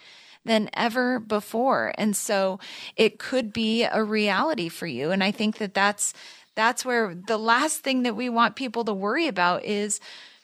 than 0.45 0.69
ever 0.73 1.19
before. 1.19 1.93
And 1.97 2.15
so 2.15 2.59
it 2.95 3.19
could 3.19 3.53
be 3.53 3.83
a 3.83 4.03
reality 4.03 4.69
for 4.69 4.87
you. 4.87 5.11
And 5.11 5.23
I 5.23 5.31
think 5.31 5.57
that 5.57 5.73
that's, 5.73 6.13
that's 6.55 6.85
where 6.85 7.15
the 7.15 7.37
last 7.37 7.81
thing 7.81 8.03
that 8.03 8.15
we 8.15 8.29
want 8.29 8.55
people 8.55 8.85
to 8.85 8.93
worry 8.93 9.27
about 9.27 9.63
is, 9.63 9.99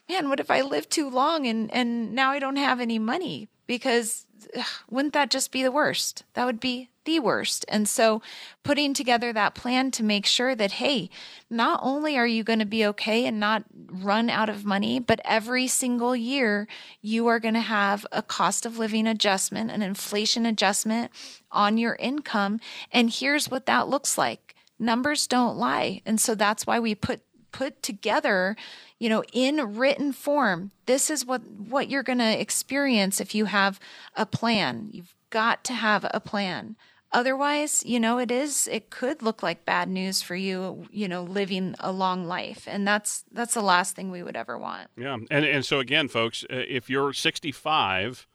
man, 0.08 0.30
what 0.30 0.40
if 0.40 0.50
I 0.50 0.62
live 0.62 0.90
too 0.90 1.10
long 1.10 1.46
and, 1.46 1.72
and 1.74 2.14
now 2.14 2.32
I 2.32 2.40
don't 2.40 2.56
have 2.56 2.80
any 2.80 3.00
money? 3.00 3.48
Because 3.68 4.26
ugh, 4.58 4.66
wouldn't 4.90 5.14
that 5.14 5.30
just 5.30 5.52
be 5.52 5.62
the 5.62 5.72
worst? 5.72 6.24
That 6.34 6.46
would 6.46 6.60
be 6.60 6.90
the 7.06 7.20
worst. 7.20 7.66
And 7.70 7.88
so 7.88 8.22
putting 8.64 8.94
together 8.94 9.32
that 9.34 9.56
plan 9.56 9.92
to 9.92 10.04
make 10.04 10.26
sure 10.26 10.56
that, 10.56 10.74
hey, 10.74 11.10
not 11.50 11.80
only 11.82 12.18
are 12.18 12.28
you 12.28 12.44
going 12.44 12.60
to 12.60 12.66
be 12.66 12.86
okay 12.88 13.26
and 13.26 13.40
not 13.40 13.64
run 13.92 14.30
out 14.30 14.50
of 14.50 14.66
money, 14.66 15.00
but 15.00 15.22
every 15.24 15.68
single 15.68 16.16
year 16.16 16.68
you 17.02 17.28
are 17.28 17.40
going 17.40 17.54
to 17.54 17.62
have 17.62 18.06
a 18.12 18.22
cost 18.22 18.66
of 18.66 18.78
living 18.78 19.08
adjustment, 19.08 19.72
an 19.72 19.82
inflation 19.82 20.46
adjustment 20.46 21.12
on 21.52 21.78
your 21.78 21.96
income. 21.96 22.60
And 22.92 23.12
here's 23.12 23.50
what 23.50 23.66
that 23.66 23.88
looks 23.88 24.18
like. 24.18 24.49
Numbers 24.80 25.28
don't 25.28 25.58
lie. 25.58 26.02
And 26.06 26.20
so 26.20 26.36
that's 26.36 26.66
why 26.66 26.80
we 26.80 26.96
put 26.96 27.22
put 27.52 27.82
together 27.82 28.56
you 29.00 29.10
know 29.10 29.24
in 29.34 29.76
written 29.76 30.14
form 30.14 30.70
this 30.86 31.10
is 31.10 31.26
what 31.26 31.42
what 31.50 31.90
you're 31.90 32.04
going 32.04 32.20
to 32.20 32.40
experience 32.40 33.20
if 33.20 33.34
you 33.34 33.46
have 33.46 33.80
a 34.16 34.24
plan 34.24 34.88
you've 34.92 35.16
got 35.32 35.64
to 35.64 35.74
have 35.74 36.06
a 36.14 36.20
plan 36.20 36.76
Otherwise, 37.12 37.84
you 37.86 38.00
know, 38.00 38.20
it 38.20 38.30
is 38.30 38.68
it 38.72 38.92
could 38.92 39.24
look 39.24 39.42
like 39.42 39.66
bad 39.66 39.90
news 39.90 40.22
for 40.22 40.36
you, 40.36 40.88
you 40.92 41.08
know, 41.08 41.24
living 41.24 41.74
a 41.80 41.92
long 41.92 42.26
life. 42.26 42.68
And 42.68 42.88
that's 42.88 43.24
that's 43.32 43.56
the 43.56 43.64
last 43.64 43.96
thing 43.96 44.12
we 44.12 44.22
would 44.22 44.36
ever 44.36 44.58
want. 44.60 44.90
Yeah. 44.96 45.18
And 45.32 45.44
and 45.44 45.66
so 45.66 45.80
again, 45.80 46.08
folks, 46.08 46.44
uh, 46.44 46.62
if 46.68 46.88
you're 46.88 47.14
65, 47.14 48.28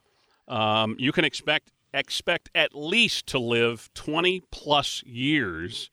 um, 0.49 0.97
you 0.99 1.13
can 1.13 1.25
expect 1.25 1.71
expect 1.93 2.51
at 2.53 2.75
least 2.75 3.29
to 3.29 3.39
live 3.39 3.89
20 3.95 4.43
plus 4.51 5.05
years 5.05 5.89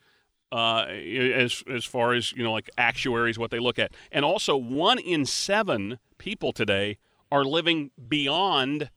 uh, 0.52 0.86
as 0.88 1.64
as 1.72 1.86
far 1.86 2.14
as 2.14 2.34
you 2.34 2.43
know, 2.43 2.52
like 2.52 2.70
actuaries, 2.78 3.39
what 3.39 3.52
they 3.52 3.60
look 3.60 3.80
at, 3.80 3.93
and 4.12 4.26
also 4.26 4.58
one 4.58 4.99
in 4.99 5.26
seven 5.26 5.99
people 6.18 6.52
today 6.52 6.97
are 7.32 7.45
living 7.45 7.91
beyond 8.08 8.89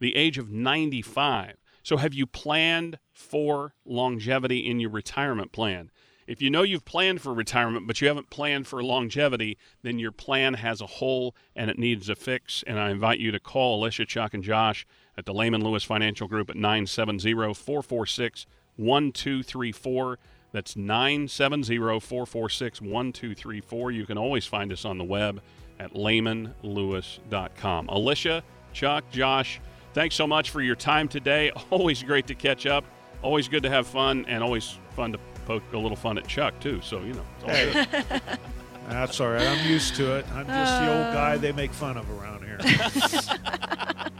the 0.00 0.16
age 0.16 0.38
of 0.38 0.50
95. 0.50 1.54
So, 1.82 1.96
have 1.98 2.14
you 2.14 2.26
planned 2.26 2.98
for 3.12 3.74
longevity 3.84 4.58
in 4.58 4.80
your 4.80 4.90
retirement 4.90 5.52
plan? 5.52 5.90
If 6.26 6.42
you 6.42 6.50
know 6.50 6.62
you've 6.62 6.84
planned 6.84 7.20
for 7.20 7.32
retirement, 7.32 7.86
but 7.86 8.00
you 8.00 8.08
haven't 8.08 8.30
planned 8.30 8.66
for 8.66 8.82
longevity, 8.82 9.56
then 9.82 10.00
your 10.00 10.10
plan 10.10 10.54
has 10.54 10.80
a 10.80 10.86
hole 10.86 11.36
and 11.54 11.70
it 11.70 11.78
needs 11.78 12.08
a 12.08 12.16
fix. 12.16 12.64
And 12.66 12.80
I 12.80 12.90
invite 12.90 13.20
you 13.20 13.30
to 13.30 13.38
call 13.38 13.78
Alicia, 13.78 14.06
Chuck, 14.06 14.34
and 14.34 14.42
Josh 14.42 14.84
at 15.16 15.24
the 15.24 15.32
Lehman 15.32 15.62
Lewis 15.62 15.84
Financial 15.84 16.26
Group 16.26 16.50
at 16.50 16.56
970 16.56 17.32
446 17.32 18.46
1234. 18.74 20.18
That's 20.56 20.74
970 20.76 22.00
446 22.00 22.80
1234. 22.80 23.90
You 23.92 24.06
can 24.06 24.18
always 24.18 24.46
find 24.46 24.72
us 24.72 24.84
on 24.84 24.98
the 24.98 25.04
web 25.04 25.40
at 25.78 25.92
lehmanlewis.com. 25.94 27.88
Alicia, 27.88 28.42
Chuck, 28.72 29.04
Josh, 29.10 29.60
Thanks 29.96 30.14
so 30.14 30.26
much 30.26 30.50
for 30.50 30.60
your 30.60 30.76
time 30.76 31.08
today. 31.08 31.50
Always 31.70 32.02
great 32.02 32.26
to 32.26 32.34
catch 32.34 32.66
up. 32.66 32.84
Always 33.22 33.48
good 33.48 33.62
to 33.62 33.70
have 33.70 33.86
fun, 33.86 34.26
and 34.28 34.44
always 34.44 34.76
fun 34.94 35.10
to 35.12 35.18
poke 35.46 35.62
a 35.72 35.78
little 35.78 35.96
fun 35.96 36.18
at 36.18 36.28
Chuck 36.28 36.60
too. 36.60 36.82
So 36.82 37.00
you 37.00 37.14
know, 37.14 37.24
it's 37.40 37.44
all 37.78 38.02
good. 38.02 38.22
That's 38.90 39.18
all 39.22 39.30
right. 39.30 39.46
I'm 39.46 39.66
used 39.66 39.94
to 39.96 40.16
it. 40.16 40.26
I'm 40.34 40.46
just 40.46 40.80
the 40.82 40.94
old 40.94 41.14
guy 41.14 41.38
they 41.38 41.50
make 41.50 41.72
fun 41.72 41.96
of 41.96 42.10
around 42.10 42.44
here. 42.44 42.58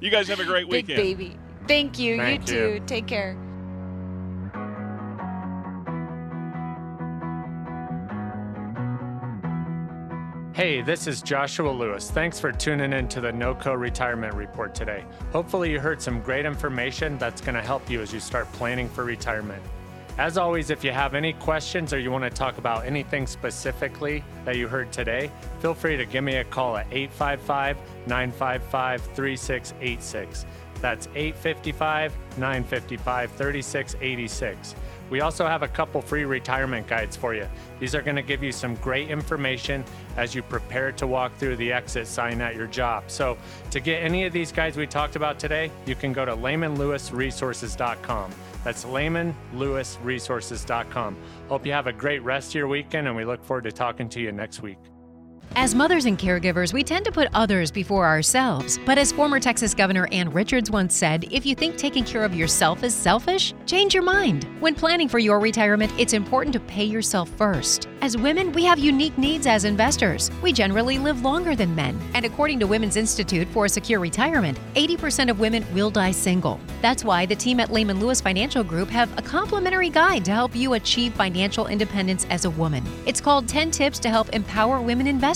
you 0.00 0.08
guys 0.08 0.26
have 0.28 0.40
a 0.40 0.44
great 0.46 0.70
Big 0.70 0.86
weekend. 0.86 1.02
baby. 1.02 1.36
Thank 1.68 1.98
you. 1.98 2.16
Thank 2.16 2.48
you 2.48 2.54
you. 2.56 2.78
too. 2.78 2.86
Take 2.86 3.06
care. 3.06 3.36
Hey, 10.56 10.80
this 10.80 11.06
is 11.06 11.20
Joshua 11.20 11.68
Lewis. 11.68 12.10
Thanks 12.10 12.40
for 12.40 12.50
tuning 12.50 12.94
in 12.94 13.08
to 13.08 13.20
the 13.20 13.30
NOCO 13.30 13.78
Retirement 13.78 14.32
Report 14.32 14.74
today. 14.74 15.04
Hopefully, 15.30 15.70
you 15.70 15.78
heard 15.78 16.00
some 16.00 16.22
great 16.22 16.46
information 16.46 17.18
that's 17.18 17.42
going 17.42 17.56
to 17.56 17.60
help 17.60 17.90
you 17.90 18.00
as 18.00 18.10
you 18.10 18.20
start 18.20 18.50
planning 18.52 18.88
for 18.88 19.04
retirement. 19.04 19.62
As 20.16 20.38
always, 20.38 20.70
if 20.70 20.82
you 20.82 20.92
have 20.92 21.14
any 21.14 21.34
questions 21.34 21.92
or 21.92 21.98
you 21.98 22.10
want 22.10 22.24
to 22.24 22.30
talk 22.30 22.56
about 22.56 22.86
anything 22.86 23.26
specifically 23.26 24.24
that 24.46 24.56
you 24.56 24.66
heard 24.66 24.90
today, 24.92 25.30
feel 25.60 25.74
free 25.74 25.98
to 25.98 26.06
give 26.06 26.24
me 26.24 26.36
a 26.36 26.44
call 26.44 26.78
at 26.78 26.86
855 26.90 27.76
955 28.06 29.02
3686. 29.14 30.46
That's 30.80 31.06
855 31.14 32.16
955 32.38 33.30
3686. 33.32 34.74
We 35.10 35.20
also 35.20 35.46
have 35.46 35.62
a 35.62 35.68
couple 35.68 36.02
free 36.02 36.24
retirement 36.24 36.86
guides 36.86 37.16
for 37.16 37.34
you. 37.34 37.46
These 37.78 37.94
are 37.94 38.00
going 38.02 38.16
to 38.16 38.22
give 38.22 38.42
you 38.42 38.52
some 38.52 38.74
great 38.76 39.10
information 39.10 39.84
as 40.16 40.34
you 40.34 40.42
prepare 40.42 40.92
to 40.92 41.06
walk 41.06 41.36
through 41.36 41.56
the 41.56 41.70
exit 41.72 42.06
sign 42.06 42.40
at 42.40 42.56
your 42.56 42.66
job. 42.66 43.04
So, 43.08 43.36
to 43.70 43.80
get 43.80 44.02
any 44.02 44.24
of 44.24 44.32
these 44.32 44.50
guides 44.52 44.76
we 44.76 44.86
talked 44.86 45.16
about 45.16 45.38
today, 45.38 45.70
you 45.86 45.94
can 45.94 46.12
go 46.12 46.24
to 46.24 46.34
lehmanlewisresources.com. 46.34 48.30
That's 48.64 48.84
lehmanlewisresources.com. 48.84 51.16
Hope 51.48 51.66
you 51.66 51.72
have 51.72 51.86
a 51.86 51.92
great 51.92 52.22
rest 52.22 52.48
of 52.48 52.54
your 52.56 52.68
weekend, 52.68 53.06
and 53.06 53.16
we 53.16 53.24
look 53.24 53.44
forward 53.44 53.64
to 53.64 53.72
talking 53.72 54.08
to 54.08 54.20
you 54.20 54.32
next 54.32 54.62
week. 54.62 54.78
As 55.54 55.74
mothers 55.74 56.04
and 56.04 56.18
caregivers, 56.18 56.72
we 56.72 56.82
tend 56.82 57.04
to 57.04 57.12
put 57.12 57.28
others 57.32 57.70
before 57.70 58.04
ourselves. 58.06 58.78
But 58.84 58.98
as 58.98 59.12
former 59.12 59.38
Texas 59.38 59.74
Governor 59.74 60.08
Ann 60.12 60.32
Richards 60.32 60.70
once 60.70 60.94
said, 60.94 61.24
if 61.30 61.46
you 61.46 61.54
think 61.54 61.76
taking 61.76 62.04
care 62.04 62.24
of 62.24 62.34
yourself 62.34 62.82
is 62.82 62.94
selfish, 62.94 63.54
change 63.64 63.94
your 63.94 64.02
mind. 64.02 64.46
When 64.60 64.74
planning 64.74 65.08
for 65.08 65.18
your 65.18 65.38
retirement, 65.38 65.92
it's 65.98 66.12
important 66.12 66.52
to 66.54 66.60
pay 66.60 66.84
yourself 66.84 67.28
first. 67.30 67.88
As 68.02 68.16
women, 68.16 68.52
we 68.52 68.64
have 68.64 68.78
unique 68.78 69.16
needs 69.16 69.46
as 69.46 69.64
investors. 69.64 70.30
We 70.42 70.52
generally 70.52 70.98
live 70.98 71.22
longer 71.22 71.56
than 71.56 71.74
men. 71.74 71.98
And 72.14 72.24
according 72.24 72.60
to 72.60 72.66
Women's 72.66 72.96
Institute 72.96 73.48
for 73.48 73.64
a 73.64 73.68
Secure 73.68 74.00
Retirement, 74.00 74.58
80% 74.74 75.30
of 75.30 75.40
women 75.40 75.64
will 75.72 75.90
die 75.90 76.10
single. 76.10 76.60
That's 76.82 77.04
why 77.04 77.24
the 77.24 77.34
team 77.34 77.60
at 77.60 77.72
Lehman 77.72 78.00
Lewis 78.00 78.20
Financial 78.20 78.62
Group 78.62 78.88
have 78.90 79.16
a 79.18 79.22
complimentary 79.22 79.90
guide 79.90 80.24
to 80.26 80.32
help 80.32 80.54
you 80.54 80.74
achieve 80.74 81.14
financial 81.14 81.66
independence 81.66 82.26
as 82.30 82.44
a 82.44 82.50
woman. 82.50 82.84
It's 83.06 83.20
called 83.20 83.48
10 83.48 83.70
Tips 83.70 83.98
to 84.00 84.10
Help 84.10 84.28
Empower 84.30 84.80
Women 84.80 85.06
Investors. 85.06 85.35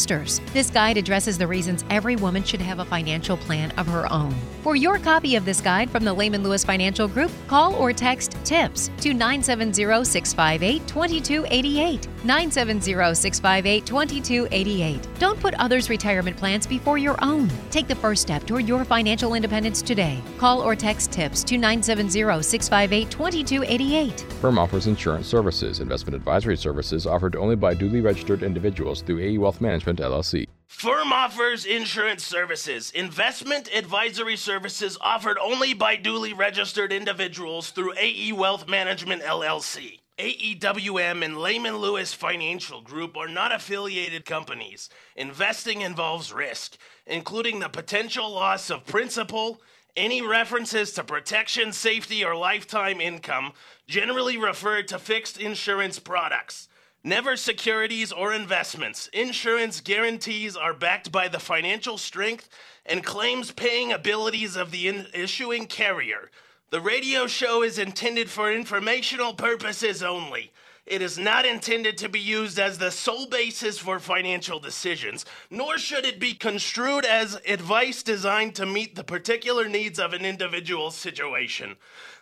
This 0.53 0.71
guide 0.71 0.97
addresses 0.97 1.37
the 1.37 1.47
reasons 1.47 1.85
every 1.91 2.17
woman 2.17 2.43
should 2.43 2.61
have 2.61 2.79
a 2.79 2.85
financial 2.85 3.37
plan 3.37 3.71
of 3.73 3.87
her 3.87 4.11
own. 4.13 4.35
For 4.63 4.77
your 4.77 4.99
copy 4.99 5.37
of 5.37 5.45
this 5.45 5.61
guide 5.61 5.91
from 5.91 6.05
the 6.05 6.13
Lehman 6.13 6.43
Lewis 6.43 6.65
Financial 6.65 7.09
Group, 7.09 7.31
call 7.49 7.75
or 7.75 7.93
text 7.93 8.37
TIPS 8.45 8.91
to 9.01 9.15
970 9.15 10.05
658 10.05 10.87
2288. 10.87 12.07
970 12.25 13.15
658 13.15 13.87
2288. 13.87 15.09
Don't 15.19 15.41
put 15.41 15.55
others' 15.55 15.89
retirement 15.89 16.37
plans 16.37 16.67
before 16.67 16.99
your 16.99 17.17
own. 17.25 17.51
Take 17.71 17.89
the 17.89 17.95
first 17.95 18.23
step 18.23 18.47
toward 18.47 18.69
your 18.69 18.85
financial 18.85 19.35
independence 19.35 19.81
today. 19.81 20.21
Call 20.39 20.61
or 20.61 20.77
text 20.77 21.11
TIPS 21.11 21.43
to 21.45 21.57
970 21.57 22.43
658 22.43 23.11
2288. 23.11 24.21
Firm 24.41 24.59
offers 24.59 24.87
insurance 24.87 25.27
services. 25.27 25.81
Investment 25.81 26.15
advisory 26.15 26.57
services 26.57 27.07
offered 27.07 27.35
only 27.35 27.57
by 27.57 27.75
duly 27.75 28.01
registered 28.01 28.43
individuals 28.43 29.01
through 29.01 29.21
AE 29.21 29.39
Wealth 29.39 29.61
Management, 29.61 29.90
LLC. 29.99 30.47
Firm 30.67 31.13
offers 31.13 31.67
insurance 31.67 32.25
services, 32.25 32.91
investment 32.93 33.69
advisory 33.75 34.37
services 34.37 34.97
offered 35.01 35.37
only 35.39 35.75
by 35.75 35.97
duly 35.97 36.33
registered 36.33 36.93
individuals 36.93 37.71
through 37.71 37.93
AE 37.99 38.33
Wealth 38.33 38.69
Management 38.69 39.23
LLC. 39.23 40.01
AEWM 40.21 41.25
and 41.25 41.39
Lehman 41.39 41.79
Lewis 41.79 42.13
Financial 42.13 42.81
Group 42.83 43.17
are 43.17 43.29
not 43.29 43.53
affiliated 43.53 44.25
companies. 44.25 44.91
Investing 45.17 45.81
involves 45.81 46.33
risk, 46.33 46.77
including 47.07 47.59
the 47.59 47.69
potential 47.69 48.31
loss 48.31 48.71
of 48.71 48.87
principal. 48.87 49.61
Any 49.97 50.23
references 50.23 50.93
to 50.93 51.05
protection, 51.05 51.73
safety, 51.73 52.25
or 52.25 52.37
lifetime 52.37 53.01
income 53.01 53.53
generally 53.87 54.37
refer 54.37 54.83
to 54.83 54.99
fixed 54.99 55.41
insurance 55.41 55.99
products. 55.99 56.69
Never 57.03 57.35
securities 57.35 58.13
or 58.13 58.35
investments. 58.35 59.09
Insurance 59.15 59.81
guarantees 59.81 60.55
are 60.55 60.75
backed 60.75 61.11
by 61.11 61.29
the 61.29 61.41
financial 61.41 61.97
strength 61.97 62.51
and 62.85 63.03
claims 63.03 63.53
paying 63.53 63.91
abilities 63.91 64.55
of 64.55 64.71
the 64.71 64.87
in- 64.87 65.07
issuing 65.15 65.67
carrier. 65.67 66.31
The 66.69 66.81
radio 66.81 67.27
show 67.27 67.63
is 67.63 67.79
intended 67.79 68.29
for 68.29 68.53
informational 68.53 69.33
purposes 69.33 70.03
only. 70.03 70.53
It 70.85 71.01
is 71.01 71.19
not 71.19 71.47
intended 71.47 71.97
to 71.99 72.09
be 72.09 72.21
used 72.21 72.59
as 72.59 72.77
the 72.77 72.91
sole 72.91 73.29
basis 73.29 73.79
for 73.79 73.99
financial 73.99 74.59
decisions, 74.59 75.25
nor 75.49 75.79
should 75.79 76.05
it 76.05 76.21
be 76.21 76.35
construed 76.35 77.05
as 77.05 77.41
advice 77.47 78.03
designed 78.03 78.57
to 78.57 78.67
meet 78.67 78.95
the 78.95 79.05
particular 79.05 79.69
needs 79.69 79.99
of 79.99 80.13
an 80.13 80.25
individual's 80.25 80.97
situation. 80.97 81.77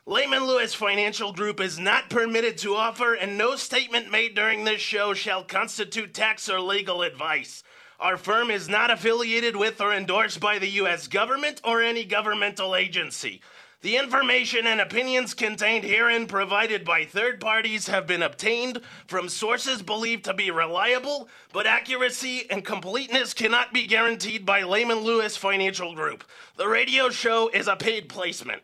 Lehman 0.08 0.46
Lewis 0.46 0.72
Financial 0.72 1.34
Group 1.34 1.60
is 1.60 1.78
not 1.78 2.08
permitted 2.08 2.56
to 2.56 2.74
offer, 2.74 3.12
and 3.12 3.36
no 3.36 3.56
statement 3.56 4.10
made 4.10 4.34
during 4.34 4.64
this 4.64 4.80
show 4.80 5.12
shall 5.12 5.44
constitute 5.44 6.14
tax 6.14 6.48
or 6.48 6.62
legal 6.62 7.02
advice. 7.02 7.62
Our 8.00 8.16
firm 8.16 8.50
is 8.50 8.70
not 8.70 8.90
affiliated 8.90 9.54
with 9.54 9.82
or 9.82 9.92
endorsed 9.92 10.40
by 10.40 10.58
the 10.58 10.70
U.S. 10.80 11.08
government 11.08 11.60
or 11.62 11.82
any 11.82 12.06
governmental 12.06 12.74
agency. 12.74 13.42
The 13.82 13.98
information 13.98 14.66
and 14.66 14.80
opinions 14.80 15.34
contained 15.34 15.84
herein 15.84 16.26
provided 16.26 16.86
by 16.86 17.04
third 17.04 17.38
parties 17.38 17.88
have 17.88 18.06
been 18.06 18.22
obtained 18.22 18.80
from 19.06 19.28
sources 19.28 19.82
believed 19.82 20.24
to 20.24 20.32
be 20.32 20.50
reliable, 20.50 21.28
but 21.52 21.66
accuracy 21.66 22.50
and 22.50 22.64
completeness 22.64 23.34
cannot 23.34 23.74
be 23.74 23.86
guaranteed 23.86 24.46
by 24.46 24.62
Lehman 24.62 25.00
Lewis 25.00 25.36
Financial 25.36 25.94
Group. 25.94 26.24
The 26.56 26.66
radio 26.66 27.10
show 27.10 27.48
is 27.48 27.68
a 27.68 27.76
paid 27.76 28.08
placement. 28.08 28.62